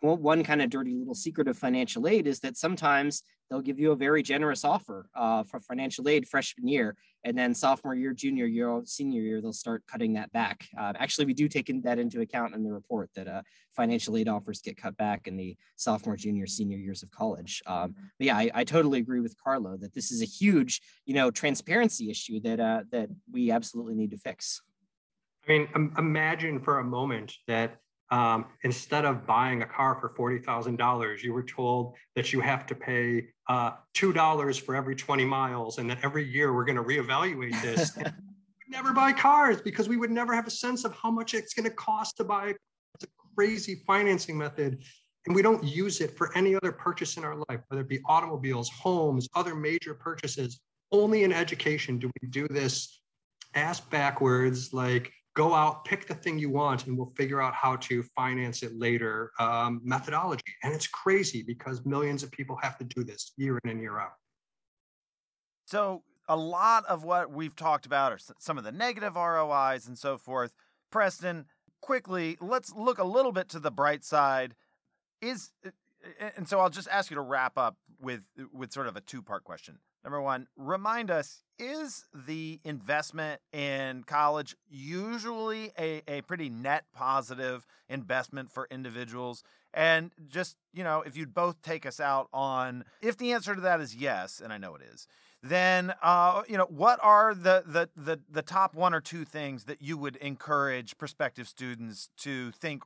one 0.00 0.44
kind 0.44 0.62
of 0.62 0.70
dirty 0.70 0.94
little 0.94 1.14
secret 1.14 1.48
of 1.48 1.58
financial 1.58 2.06
aid 2.06 2.26
is 2.26 2.40
that 2.40 2.56
sometimes 2.56 3.22
they'll 3.48 3.60
give 3.60 3.78
you 3.78 3.92
a 3.92 3.96
very 3.96 4.22
generous 4.22 4.64
offer 4.64 5.08
uh, 5.14 5.42
for 5.44 5.60
financial 5.60 6.08
aid 6.08 6.28
freshman 6.28 6.68
year, 6.68 6.96
and 7.24 7.36
then 7.36 7.54
sophomore 7.54 7.94
year, 7.94 8.12
junior 8.12 8.46
year, 8.46 8.82
senior 8.84 9.22
year, 9.22 9.40
they'll 9.40 9.52
start 9.52 9.82
cutting 9.86 10.14
that 10.14 10.30
back. 10.32 10.66
Uh, 10.76 10.92
actually, 10.98 11.26
we 11.26 11.34
do 11.34 11.48
take 11.48 11.70
in, 11.70 11.80
that 11.82 11.98
into 11.98 12.20
account 12.20 12.54
in 12.54 12.62
the 12.62 12.72
report 12.72 13.10
that 13.14 13.28
uh, 13.28 13.42
financial 13.74 14.16
aid 14.16 14.28
offers 14.28 14.60
get 14.60 14.76
cut 14.76 14.96
back 14.96 15.26
in 15.26 15.36
the 15.36 15.56
sophomore, 15.76 16.16
junior, 16.16 16.46
senior 16.46 16.78
years 16.78 17.02
of 17.02 17.10
college. 17.10 17.62
Um, 17.66 17.94
but 18.18 18.26
yeah, 18.26 18.36
I, 18.36 18.50
I, 18.54 18.64
totally 18.64 18.98
agree 18.98 19.20
with 19.20 19.36
Carlo 19.42 19.76
that 19.76 19.94
this 19.94 20.10
is 20.10 20.22
a 20.22 20.26
huge, 20.26 20.80
you 21.04 21.14
know, 21.14 21.30
transparency 21.30 22.10
issue 22.10 22.40
that 22.40 22.60
uh, 22.60 22.82
that 22.90 23.08
we 23.30 23.50
absolutely 23.50 23.94
need 23.94 24.10
to 24.10 24.18
fix. 24.18 24.60
I 25.48 25.52
mean, 25.52 25.92
imagine 25.96 26.60
for 26.60 26.80
a 26.80 26.84
moment 26.84 27.34
that 27.46 27.80
um, 28.10 28.46
instead 28.62 29.04
of 29.04 29.26
buying 29.26 29.62
a 29.62 29.66
car 29.66 29.94
for 29.94 30.08
$40,000, 30.08 31.22
you 31.22 31.32
were 31.32 31.42
told 31.42 31.94
that 32.14 32.32
you 32.32 32.40
have 32.40 32.66
to 32.66 32.74
pay 32.74 33.28
uh, 33.48 33.72
$2 33.94 34.60
for 34.60 34.74
every 34.74 34.94
20 34.94 35.24
miles 35.24 35.78
and 35.78 35.90
that 35.90 35.98
every 36.02 36.24
year 36.24 36.54
we're 36.54 36.64
going 36.64 36.76
to 36.76 36.84
reevaluate 36.84 37.60
this. 37.62 37.98
never 38.68 38.92
buy 38.92 39.12
cars 39.12 39.60
because 39.60 39.88
we 39.88 39.96
would 39.96 40.10
never 40.10 40.34
have 40.34 40.46
a 40.46 40.50
sense 40.50 40.84
of 40.84 40.94
how 40.94 41.10
much 41.10 41.34
it's 41.34 41.54
going 41.54 41.64
to 41.64 41.74
cost 41.74 42.16
to 42.16 42.24
buy. 42.24 42.54
It's 42.94 43.04
a 43.04 43.34
crazy 43.34 43.82
financing 43.86 44.36
method. 44.36 44.82
And 45.26 45.34
we 45.34 45.42
don't 45.42 45.62
use 45.64 46.00
it 46.00 46.16
for 46.16 46.36
any 46.36 46.54
other 46.54 46.70
purchase 46.72 47.16
in 47.16 47.24
our 47.24 47.36
life, 47.48 47.60
whether 47.68 47.82
it 47.82 47.88
be 47.88 48.00
automobiles, 48.06 48.70
homes, 48.70 49.28
other 49.34 49.54
major 49.54 49.94
purchases. 49.94 50.60
Only 50.92 51.24
in 51.24 51.32
education 51.32 51.98
do 51.98 52.10
we 52.22 52.28
do 52.28 52.46
this 52.46 53.00
ass 53.54 53.80
backwards, 53.80 54.72
like 54.72 55.12
go 55.36 55.52
out, 55.54 55.84
pick 55.84 56.08
the 56.08 56.14
thing 56.14 56.38
you 56.38 56.50
want, 56.50 56.86
and 56.86 56.96
we'll 56.96 57.12
figure 57.14 57.40
out 57.42 57.54
how 57.54 57.76
to 57.76 58.02
finance 58.02 58.62
it 58.62 58.72
later 58.76 59.30
um, 59.38 59.80
methodology. 59.84 60.42
And 60.64 60.74
it's 60.74 60.88
crazy 60.88 61.42
because 61.42 61.84
millions 61.84 62.22
of 62.22 62.32
people 62.32 62.58
have 62.62 62.78
to 62.78 62.84
do 62.84 63.04
this 63.04 63.32
year 63.36 63.58
in 63.62 63.70
and 63.70 63.80
year 63.80 64.00
out. 64.00 64.14
So, 65.66 66.02
a 66.28 66.36
lot 66.36 66.84
of 66.86 67.04
what 67.04 67.30
we've 67.30 67.54
talked 67.54 67.86
about 67.86 68.12
are 68.12 68.18
some 68.40 68.58
of 68.58 68.64
the 68.64 68.72
negative 68.72 69.14
ROIs 69.14 69.86
and 69.86 69.96
so 69.96 70.18
forth. 70.18 70.52
Preston, 70.90 71.44
quickly, 71.80 72.36
let's 72.40 72.74
look 72.74 72.98
a 72.98 73.04
little 73.04 73.30
bit 73.30 73.48
to 73.50 73.60
the 73.60 73.70
bright 73.70 74.02
side. 74.02 74.54
Is 75.20 75.52
and 76.36 76.48
so 76.48 76.58
I'll 76.58 76.70
just 76.70 76.88
ask 76.88 77.10
you 77.10 77.14
to 77.14 77.20
wrap 77.20 77.56
up 77.56 77.76
with 78.00 78.22
with 78.52 78.72
sort 78.72 78.86
of 78.86 78.96
a 78.96 79.00
two 79.00 79.22
part 79.22 79.44
question. 79.44 79.78
Number 80.06 80.22
one, 80.22 80.46
remind 80.56 81.10
us 81.10 81.42
is 81.58 82.04
the 82.14 82.60
investment 82.62 83.40
in 83.52 84.04
college 84.04 84.54
usually 84.70 85.72
a, 85.76 86.00
a 86.06 86.20
pretty 86.20 86.48
net 86.48 86.84
positive 86.94 87.66
investment 87.88 88.52
for 88.52 88.68
individuals? 88.70 89.42
And 89.74 90.12
just, 90.28 90.58
you 90.72 90.84
know, 90.84 91.02
if 91.04 91.16
you'd 91.16 91.34
both 91.34 91.60
take 91.60 91.84
us 91.84 91.98
out 91.98 92.28
on 92.32 92.84
if 93.02 93.16
the 93.16 93.32
answer 93.32 93.56
to 93.56 93.60
that 93.62 93.80
is 93.80 93.96
yes, 93.96 94.40
and 94.40 94.52
I 94.52 94.58
know 94.58 94.76
it 94.76 94.82
is, 94.82 95.08
then 95.42 95.92
uh, 96.00 96.42
you 96.48 96.56
know, 96.56 96.66
what 96.66 97.00
are 97.02 97.34
the, 97.34 97.64
the 97.66 97.88
the 97.96 98.20
the 98.30 98.42
top 98.42 98.76
one 98.76 98.94
or 98.94 99.00
two 99.00 99.24
things 99.24 99.64
that 99.64 99.82
you 99.82 99.98
would 99.98 100.14
encourage 100.16 100.96
prospective 100.98 101.48
students 101.48 102.10
to 102.18 102.52
think 102.52 102.84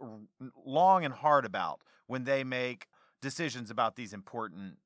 long 0.65 1.05
and 1.05 1.13
hard 1.13 1.45
about 1.45 1.83
when 2.07 2.25
they 2.25 2.45
make 2.45 2.87
decisions 3.21 3.71
about 3.71 3.97
these 3.97 4.15
important 4.15 4.79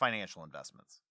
financial 0.00 0.42
investments? 0.42 1.01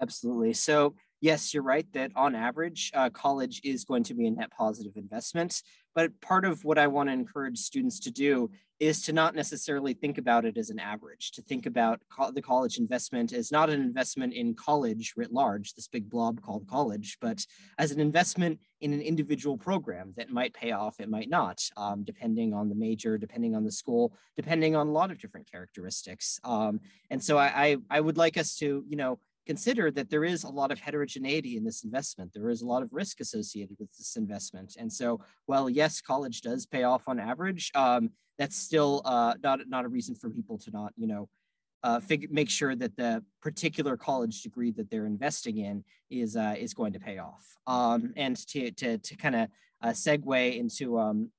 Absolutely. 0.00 0.52
So, 0.52 0.94
yes, 1.20 1.54
you're 1.54 1.62
right 1.62 1.86
that 1.92 2.10
on 2.16 2.34
average, 2.34 2.90
uh, 2.94 3.10
college 3.10 3.60
is 3.64 3.84
going 3.84 4.02
to 4.04 4.14
be 4.14 4.26
a 4.26 4.30
net 4.30 4.50
positive 4.50 4.96
investment. 4.96 5.62
But 5.94 6.20
part 6.20 6.44
of 6.44 6.64
what 6.64 6.78
I 6.78 6.86
want 6.86 7.08
to 7.08 7.12
encourage 7.12 7.58
students 7.58 8.00
to 8.00 8.10
do 8.10 8.50
is 8.80 9.02
to 9.02 9.12
not 9.12 9.36
necessarily 9.36 9.94
think 9.94 10.18
about 10.18 10.44
it 10.44 10.56
as 10.56 10.70
an 10.70 10.80
average, 10.80 11.30
to 11.30 11.42
think 11.42 11.66
about 11.66 12.00
co- 12.10 12.32
the 12.32 12.42
college 12.42 12.78
investment 12.78 13.32
as 13.32 13.52
not 13.52 13.70
an 13.70 13.80
investment 13.80 14.32
in 14.32 14.54
college 14.54 15.12
writ 15.16 15.32
large, 15.32 15.74
this 15.74 15.86
big 15.86 16.10
blob 16.10 16.40
called 16.42 16.66
college, 16.66 17.18
but 17.20 17.46
as 17.78 17.92
an 17.92 18.00
investment 18.00 18.58
in 18.80 18.92
an 18.92 19.00
individual 19.00 19.56
program 19.56 20.12
that 20.16 20.30
might 20.30 20.52
pay 20.54 20.72
off, 20.72 20.98
it 20.98 21.08
might 21.08 21.28
not, 21.30 21.62
um, 21.76 22.02
depending 22.02 22.52
on 22.52 22.68
the 22.68 22.74
major, 22.74 23.16
depending 23.16 23.54
on 23.54 23.62
the 23.62 23.70
school, 23.70 24.12
depending 24.34 24.74
on 24.74 24.88
a 24.88 24.92
lot 24.92 25.12
of 25.12 25.20
different 25.20 25.48
characteristics. 25.48 26.40
Um, 26.42 26.80
and 27.10 27.22
so 27.22 27.38
I, 27.38 27.46
I, 27.54 27.76
I 27.90 28.00
would 28.00 28.16
like 28.16 28.36
us 28.36 28.56
to, 28.56 28.82
you 28.88 28.96
know, 28.96 29.20
consider 29.46 29.90
that 29.90 30.10
there 30.10 30.24
is 30.24 30.44
a 30.44 30.48
lot 30.48 30.70
of 30.70 30.78
heterogeneity 30.78 31.56
in 31.56 31.64
this 31.64 31.84
investment. 31.84 32.32
There 32.32 32.50
is 32.50 32.62
a 32.62 32.66
lot 32.66 32.82
of 32.82 32.92
risk 32.92 33.20
associated 33.20 33.76
with 33.78 33.90
this 33.96 34.16
investment. 34.16 34.76
And 34.78 34.92
so 34.92 35.20
while 35.46 35.68
yes, 35.68 36.00
college 36.00 36.40
does 36.40 36.66
pay 36.66 36.84
off 36.84 37.08
on 37.08 37.18
average, 37.18 37.70
um, 37.74 38.10
that's 38.38 38.56
still 38.56 39.02
uh, 39.04 39.34
not, 39.42 39.60
not 39.68 39.84
a 39.84 39.88
reason 39.88 40.14
for 40.14 40.30
people 40.30 40.58
to 40.58 40.70
not, 40.70 40.92
you 40.96 41.06
know, 41.06 41.28
uh, 41.84 42.00
figure, 42.00 42.28
make 42.30 42.48
sure 42.48 42.74
that 42.76 42.96
the 42.96 43.24
particular 43.40 43.96
college 43.96 44.42
degree 44.42 44.70
that 44.70 44.90
they're 44.90 45.06
investing 45.06 45.58
in 45.58 45.84
is 46.10 46.36
uh, 46.36 46.54
is 46.56 46.74
going 46.74 46.92
to 46.92 47.00
pay 47.00 47.18
off. 47.18 47.56
Um, 47.66 48.12
and 48.16 48.36
to 48.48 48.70
to 48.70 48.98
to 48.98 49.16
kind 49.16 49.34
of 49.34 49.48
uh, 49.82 49.88
segue 49.88 50.56
into 50.56 50.98
um, 50.98 51.30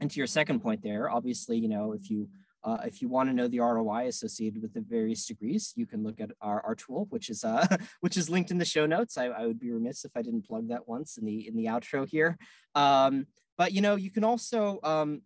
into 0.00 0.18
your 0.18 0.26
second 0.26 0.60
point 0.60 0.82
there, 0.82 1.10
obviously, 1.10 1.56
you 1.56 1.68
know, 1.68 1.92
if 1.92 2.10
you 2.10 2.28
uh, 2.66 2.78
if 2.84 3.00
you 3.00 3.08
want 3.08 3.28
to 3.28 3.34
know 3.34 3.46
the 3.46 3.60
ROI 3.60 4.08
associated 4.08 4.60
with 4.60 4.74
the 4.74 4.80
various 4.80 5.24
degrees, 5.24 5.72
you 5.76 5.86
can 5.86 6.02
look 6.02 6.20
at 6.20 6.32
our, 6.40 6.60
our 6.62 6.74
tool, 6.74 7.06
which 7.10 7.30
is 7.30 7.44
uh, 7.44 7.64
which 8.00 8.16
is 8.16 8.28
linked 8.28 8.50
in 8.50 8.58
the 8.58 8.64
show 8.64 8.86
notes. 8.86 9.16
I, 9.16 9.26
I, 9.26 9.46
would 9.46 9.60
be 9.60 9.70
remiss 9.70 10.04
if 10.04 10.10
I 10.16 10.22
didn't 10.22 10.46
plug 10.46 10.68
that 10.68 10.88
once 10.88 11.16
in 11.16 11.24
the 11.24 11.46
in 11.46 11.54
the 11.54 11.66
outro 11.66 12.08
here. 12.08 12.36
Um, 12.74 13.28
but 13.56 13.72
you 13.72 13.80
know, 13.80 13.94
you 13.94 14.10
can 14.10 14.24
also 14.24 14.80
um, 14.82 15.22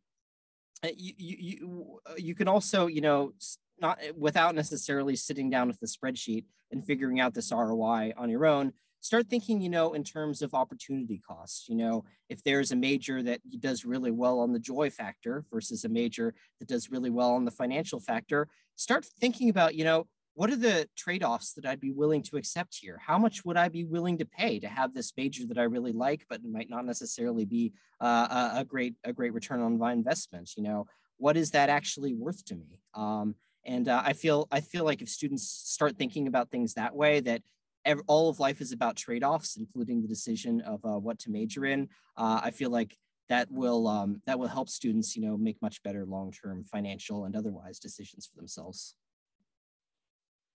uh, 0.85 0.89
you, 0.95 1.15
you 1.17 1.37
you 1.39 2.01
you 2.19 2.35
can 2.35 2.47
also 2.47 2.87
you 2.87 3.01
know 3.01 3.33
not 3.81 3.99
without 4.19 4.55
necessarily 4.55 5.17
sitting 5.17 5.49
down 5.49 5.67
with 5.67 5.81
the 5.81 5.87
spreadsheet 5.87 6.45
and 6.71 6.85
figuring 6.85 7.21
out 7.21 7.33
this 7.33 7.51
ROI 7.51 8.13
on 8.19 8.29
your 8.29 8.45
own 8.45 8.75
start 9.01 9.29
thinking, 9.29 9.61
you 9.61 9.69
know, 9.69 9.95
in 9.95 10.05
terms 10.05 10.43
of 10.43 10.55
opportunity 10.55 11.21
costs. 11.27 11.69
You 11.69 11.77
know, 11.77 12.05
if 12.29 12.43
there's 12.45 12.73
a 12.73 12.77
major 12.77 13.23
that 13.23 13.41
does 13.61 13.85
really 13.85 14.11
well 14.11 14.41
on 14.41 14.53
the 14.53 14.59
joy 14.59 14.91
factor 14.91 15.45
versus 15.51 15.85
a 15.85 15.89
major 15.89 16.35
that 16.59 16.69
does 16.69 16.91
really 16.91 17.11
well 17.11 17.33
on 17.33 17.45
the 17.45 17.51
financial 17.51 18.01
factor, 18.01 18.49
start 18.77 19.05
thinking 19.05 19.49
about, 19.49 19.75
you 19.75 19.85
know, 19.85 20.07
what 20.35 20.51
are 20.51 20.57
the 20.57 20.89
trade-offs 20.97 21.53
that 21.55 21.67
I'd 21.67 21.81
be 21.81 21.91
willing 21.91 22.23
to 22.25 22.37
accept 22.37 22.79
here? 22.81 22.99
How 23.05 23.19
much 23.19 23.45
would 23.45 23.57
I 23.57 23.69
be 23.69 23.85
willing 23.85 24.17
to 24.19 24.25
pay 24.25 24.61
to 24.61 24.69
have 24.69 24.95
this 24.95 25.13
major 25.17 25.45
that 25.47 25.59
I 25.59 25.65
really 25.65 25.93
like, 25.93 26.25
but 26.29 26.45
might 26.45 26.71
not 26.71 26.87
necessarily 26.87 27.45
be 27.45 27.73
uh, 28.01 28.53
a, 28.55 28.65
great 28.65 28.95
a 29.05 29.13
great 29.13 29.35
return 29.35 29.61
on 29.61 29.77
my 29.77 29.93
investment? 29.93 30.53
You 30.57 30.63
know, 30.63 30.87
what 31.19 31.37
is 31.37 31.51
that 31.51 31.69
actually 31.69 32.15
worth 32.15 32.45
to 32.47 32.55
me? 32.55 32.79
Um, 32.95 33.35
and 33.67 33.89
uh, 33.89 34.03
I 34.05 34.15
feel 34.15 34.49
I 34.51 34.61
feel 34.61 34.85
like 34.85 35.03
if 35.03 35.09
students 35.09 35.47
start 35.47 35.99
thinking 35.99 36.27
about 36.27 36.51
things 36.51 36.75
that 36.75 36.95
way, 36.95 37.21
that 37.21 37.43
every, 37.85 38.05
all 38.07 38.29
of 38.29 38.41
life 38.41 38.61
is 38.61 38.73
about 38.73 38.97
trade-offs, 38.97 39.57
including 39.57 40.03
the 40.03 40.09
decision 40.09 40.61
of 40.63 40.85
uh, 40.85 40.99
what 40.99 41.19
to 41.21 41.31
major 41.31 41.65
in. 41.65 41.89
Uh, 42.17 42.41
I 42.43 42.51
feel 42.51 42.71
like 42.71 42.97
that 43.29 43.51
will 43.51 43.87
um, 43.87 44.23
that 44.27 44.39
will 44.39 44.49
help 44.49 44.69
students, 44.69 45.17
you 45.17 45.23
know, 45.23 45.37
make 45.37 45.61
much 45.63 45.83
better 45.83 46.05
long-term 46.05 46.65
financial 46.65 47.25
and 47.25 47.37
otherwise 47.37 47.79
decisions 47.79 48.27
for 48.27 48.37
themselves. 48.37 48.95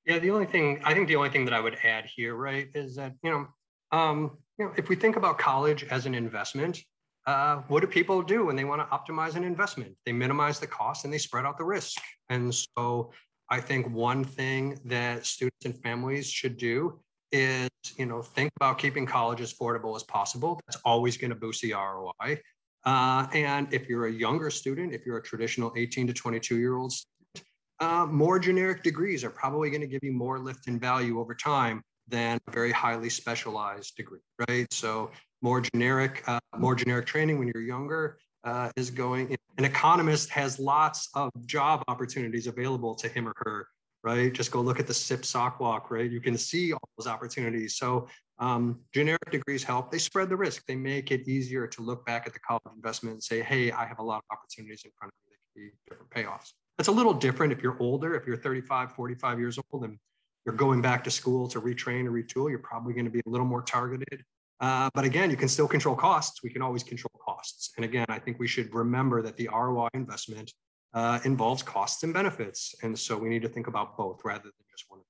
Yeah, 0.06 0.20
the 0.20 0.32
only 0.32 0.46
thing 0.46 0.82
I 0.84 0.94
think 0.94 1.08
the 1.08 1.16
only 1.16 1.30
thing 1.30 1.46
that 1.46 1.54
I 1.54 1.60
would 1.60 1.78
add 1.84 2.06
here, 2.06 2.36
right, 2.36 2.70
is 2.76 2.96
that 2.96 3.14
you 3.24 3.32
know 3.32 3.48
um, 3.92 4.38
you 4.58 4.66
know, 4.66 4.74
if 4.78 4.90
we 4.90 4.96
think 4.96 5.16
about 5.16 5.38
college 5.38 5.84
as 5.86 6.06
an 6.06 6.16
investment, 6.16 6.82
uh, 7.26 7.58
what 7.68 7.82
do 7.82 7.88
people 7.88 8.22
do 8.22 8.46
when 8.46 8.56
they 8.56 8.64
want 8.64 8.82
to 8.82 8.96
optimize 8.96 9.36
an 9.36 9.44
investment? 9.44 9.96
They 10.06 10.12
minimize 10.12 10.60
the 10.60 10.68
cost 10.68 11.06
and 11.06 11.14
they 11.14 11.18
spread 11.18 11.46
out 11.46 11.58
the 11.58 11.64
risk. 11.64 11.98
And 12.30 12.54
so 12.54 13.12
I 13.50 13.60
think 13.60 13.90
one 13.90 14.24
thing 14.24 14.80
that 14.86 15.26
students 15.26 15.66
and 15.66 15.82
families 15.82 16.30
should 16.30 16.58
do 16.58 17.00
is, 17.36 17.70
you 17.98 18.06
know, 18.06 18.22
think 18.22 18.52
about 18.56 18.78
keeping 18.78 19.06
college 19.06 19.42
as 19.42 19.54
affordable 19.54 19.96
as 19.96 20.04
possible. 20.04 20.60
That's 20.66 20.82
always 20.86 21.18
going 21.18 21.30
to 21.30 21.36
boost 21.36 21.62
the 21.62 21.74
ROI. 21.74 22.40
Uh, 22.86 23.28
and 23.34 23.68
if 23.74 23.90
you're 23.90 24.06
a 24.06 24.12
younger 24.12 24.50
student, 24.50 24.94
if 24.94 25.06
you're 25.06 25.18
a 25.18 25.24
traditional 25.24 25.74
18 25.76 26.08
to 26.08 26.14
22 26.14 26.58
year 26.58 26.78
old 26.78 26.94
student, 26.94 27.46
uh, 27.82 28.06
more 28.06 28.40
generic 28.40 28.84
degrees 28.84 29.24
are 29.24 29.30
probably 29.30 29.70
going 29.70 29.82
to 29.82 29.88
give 29.88 30.00
you 30.02 30.14
more 30.14 30.40
lift 30.40 30.68
in 30.68 30.80
value 30.80 31.20
over 31.20 31.36
time 31.36 31.82
than 32.08 32.38
a 32.48 32.52
very 32.52 32.72
highly 32.72 33.10
specialized 33.10 33.98
degree, 33.98 34.20
right? 34.48 34.72
So 34.72 35.12
more 35.42 35.60
generic, 35.60 36.24
uh, 36.28 36.40
more 36.58 36.76
generic 36.76 37.06
training 37.06 37.38
when 37.38 37.52
you're 37.54 37.64
younger 37.64 38.18
uh, 38.46 38.72
is 38.78 38.90
going. 38.92 39.36
An 39.58 39.66
economist 39.66 40.30
has 40.30 40.58
lots 40.60 41.10
of 41.16 41.32
job 41.46 41.84
opportunities 41.88 42.48
available 42.48 42.96
to 42.96 43.10
him 43.10 43.28
or 43.28 43.34
her, 43.38 43.68
right? 44.06 44.32
Just 44.32 44.52
go 44.52 44.62
look 44.62 44.80
at 44.80 44.86
the 44.86 44.94
CIP 44.94 45.26
SOC 45.26 45.60
walk, 45.60 45.90
right? 45.90 46.10
You 46.10 46.22
can 46.22 46.38
see 46.38 46.72
all 46.72 46.90
those 46.96 47.08
opportunities. 47.08 47.76
So 47.76 48.08
um, 48.38 48.80
generic 48.94 49.32
degrees 49.32 49.64
help. 49.64 49.92
They 49.92 49.98
spread 49.98 50.30
the 50.30 50.38
risk. 50.38 50.64
They 50.68 50.76
make 50.76 51.12
it 51.12 51.28
easier 51.28 51.66
to 51.66 51.82
look 51.82 52.06
back 52.06 52.28
at 52.28 52.34
the 52.34 52.40
college 52.40 52.62
investment 52.76 53.16
and 53.16 53.24
say, 53.24 53.42
hey, 53.42 53.72
I 53.72 53.86
have 53.86 53.98
a 53.98 54.04
lot 54.04 54.18
of 54.18 54.38
opportunities 54.38 54.84
in 54.86 54.92
front 55.00 55.12
of 55.12 55.18
me 55.28 55.34
that 55.34 55.60
can 55.60 55.70
be 55.70 55.74
different 55.90 56.12
payoffs. 56.12 56.54
That's 56.78 56.88
a 56.88 56.92
little 56.92 57.14
different 57.14 57.52
if 57.52 57.64
you're 57.64 57.78
older, 57.80 58.14
if 58.14 58.28
you're 58.28 58.38
35, 58.38 58.92
45 58.92 59.40
years 59.40 59.58
old 59.72 59.86
and 59.86 59.98
you're 60.46 60.56
going 60.56 60.82
back 60.84 61.04
to 61.06 61.12
school 61.12 61.48
to 61.48 61.60
retrain 61.60 62.06
or 62.06 62.12
retool, 62.12 62.50
you're 62.50 62.60
probably 62.60 62.94
going 62.94 63.06
to 63.06 63.12
be 63.12 63.22
a 63.26 63.30
little 63.30 63.48
more 63.48 63.64
targeted. 63.64 64.24
Uh, 64.60 64.90
but 64.94 65.04
again, 65.04 65.32
you 65.32 65.38
can 65.38 65.48
still 65.48 65.68
control 65.68 65.96
costs. 65.96 66.44
We 66.44 66.52
can 66.52 66.62
always 66.62 66.84
control 66.84 67.12
costs. 67.26 67.72
And 67.78 67.86
again, 67.86 68.06
I 68.10 68.20
think 68.20 68.38
we 68.38 68.48
should 68.48 68.72
remember 68.74 69.24
that 69.24 69.36
the 69.36 69.50
ROI 69.52 69.88
investment 69.96 70.54
uh, 70.96 71.20
involves 71.26 71.62
costs 71.62 72.04
and 72.04 72.14
benefits. 72.14 72.74
And 72.82 72.98
so 72.98 73.18
we 73.18 73.30
need 73.30 73.42
to 73.44 73.50
think 73.50 73.68
about 73.68 73.96
both 73.98 74.22
rather 74.24 74.44
than 74.44 74.66
just 74.72 74.86
one. 74.90 75.02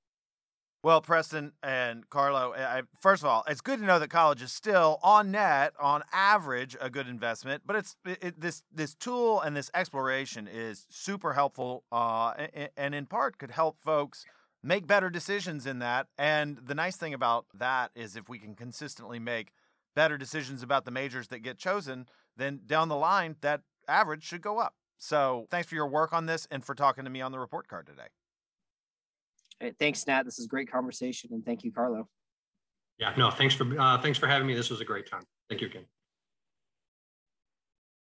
Well, 0.82 1.00
Preston 1.00 1.52
and 1.62 2.08
Carlo, 2.10 2.54
I, 2.54 2.82
first 3.00 3.22
of 3.22 3.28
all, 3.28 3.44
it's 3.48 3.60
good 3.60 3.80
to 3.80 3.84
know 3.84 3.98
that 3.98 4.08
college 4.08 4.42
is 4.42 4.52
still 4.52 5.00
on 5.02 5.32
net, 5.32 5.72
on 5.80 6.02
average, 6.12 6.76
a 6.80 6.90
good 6.90 7.08
investment. 7.08 7.62
But 7.66 7.76
it's 7.76 7.96
it, 8.04 8.40
this 8.40 8.62
this 8.72 8.94
tool 8.94 9.40
and 9.40 9.56
this 9.56 9.70
exploration 9.74 10.46
is 10.46 10.86
super 10.90 11.32
helpful, 11.32 11.82
uh, 11.90 12.34
and 12.76 12.94
in 12.94 13.06
part 13.06 13.38
could 13.38 13.50
help 13.50 13.80
folks 13.80 14.24
make 14.62 14.86
better 14.86 15.10
decisions 15.10 15.66
in 15.66 15.80
that. 15.80 16.06
And 16.18 16.58
the 16.64 16.74
nice 16.74 16.96
thing 16.96 17.14
about 17.14 17.46
that 17.54 17.90
is 17.96 18.14
if 18.14 18.28
we 18.28 18.38
can 18.38 18.54
consistently 18.54 19.18
make 19.18 19.52
better 19.96 20.16
decisions 20.16 20.62
about 20.62 20.84
the 20.84 20.90
majors 20.90 21.28
that 21.28 21.40
get 21.40 21.58
chosen, 21.58 22.06
then 22.36 22.60
down 22.64 22.88
the 22.88 22.96
line 22.96 23.36
that 23.40 23.62
average 23.88 24.24
should 24.24 24.42
go 24.42 24.58
up. 24.58 24.74
So 24.98 25.46
thanks 25.50 25.68
for 25.68 25.74
your 25.74 25.88
work 25.88 26.12
on 26.12 26.26
this 26.26 26.46
and 26.50 26.64
for 26.64 26.74
talking 26.74 27.04
to 27.04 27.10
me 27.10 27.20
on 27.20 27.32
the 27.32 27.38
report 27.38 27.68
card 27.68 27.86
today. 27.86 28.08
Hey, 29.60 29.72
thanks, 29.78 30.06
Nat. 30.06 30.24
This 30.24 30.38
is 30.38 30.46
great 30.46 30.70
conversation, 30.70 31.30
and 31.32 31.44
thank 31.44 31.64
you, 31.64 31.72
Carlo. 31.72 32.08
Yeah, 32.98 33.12
no, 33.16 33.30
thanks 33.30 33.54
for 33.54 33.66
uh, 33.78 33.98
thanks 33.98 34.18
for 34.18 34.26
having 34.26 34.46
me. 34.46 34.54
This 34.54 34.70
was 34.70 34.80
a 34.80 34.84
great 34.84 35.10
time. 35.10 35.22
Thank 35.48 35.60
you 35.60 35.68
again. 35.68 35.84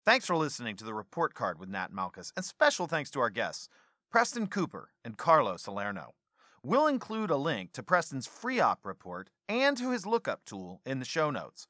Thanks 0.06 0.26
for 0.26 0.36
listening 0.36 0.76
to 0.78 0.84
the 0.84 0.94
report 0.94 1.34
card 1.34 1.60
with 1.60 1.70
Nat 1.70 1.92
Malkus, 1.92 2.32
and 2.36 2.44
special 2.44 2.88
thanks 2.88 3.12
to 3.12 3.20
our 3.20 3.30
guests, 3.30 3.70
Preston 4.12 4.48
Cooper 4.48 4.90
and 5.04 5.18
Carlo 5.18 5.58
Salerno. 5.58 6.16
We'll 6.64 6.88
include 6.88 7.30
a 7.30 7.38
link 7.38 7.74
to 7.74 7.84
Preston's 7.84 8.28
FREOPP 8.28 8.80
report 8.84 9.30
and 9.48 9.78
to 9.78 9.92
his 9.92 10.06
lookup 10.06 10.46
tool 10.46 10.82
in 10.86 11.00
the 11.00 11.06
show 11.06 11.32
notes. 11.32 11.68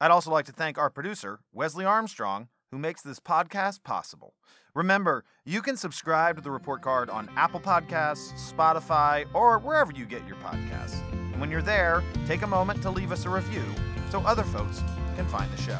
I'd 0.00 0.10
also 0.10 0.30
like 0.30 0.44
to 0.46 0.52
thank 0.52 0.78
our 0.78 0.90
producer, 0.90 1.40
Wesley 1.52 1.84
Armstrong, 1.84 2.48
who 2.74 2.78
makes 2.80 3.02
this 3.02 3.20
podcast 3.20 3.84
possible. 3.84 4.34
Remember, 4.74 5.24
you 5.44 5.62
can 5.62 5.76
subscribe 5.76 6.34
to 6.34 6.42
the 6.42 6.50
report 6.50 6.82
card 6.82 7.08
on 7.08 7.30
Apple 7.36 7.60
Podcasts, 7.60 8.32
Spotify, 8.52 9.26
or 9.32 9.60
wherever 9.60 9.92
you 9.92 10.04
get 10.04 10.26
your 10.26 10.34
podcasts. 10.38 11.00
And 11.12 11.40
when 11.40 11.52
you're 11.52 11.62
there, 11.62 12.02
take 12.26 12.42
a 12.42 12.48
moment 12.48 12.82
to 12.82 12.90
leave 12.90 13.12
us 13.12 13.26
a 13.26 13.30
review 13.30 13.62
so 14.10 14.18
other 14.22 14.42
folks 14.42 14.82
can 15.14 15.24
find 15.28 15.48
the 15.52 15.62
show. 15.62 15.78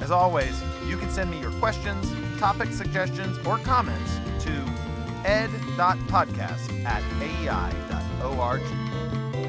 As 0.00 0.12
always, 0.12 0.54
you 0.86 0.96
can 0.96 1.10
send 1.10 1.32
me 1.32 1.40
your 1.40 1.50
questions, 1.58 2.08
topic 2.38 2.70
suggestions, 2.70 3.36
or 3.44 3.58
comments 3.58 4.12
to 4.44 4.52
ed.podcast 5.24 6.84
at 6.84 7.02
aei.org. 7.18 8.62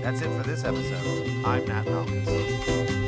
That's 0.01 0.22
it 0.22 0.36
for 0.36 0.41
this 0.41 0.63
episode. 0.63 1.45
I'm 1.45 1.63
Nat 1.68 1.86
Malkus. 1.86 3.05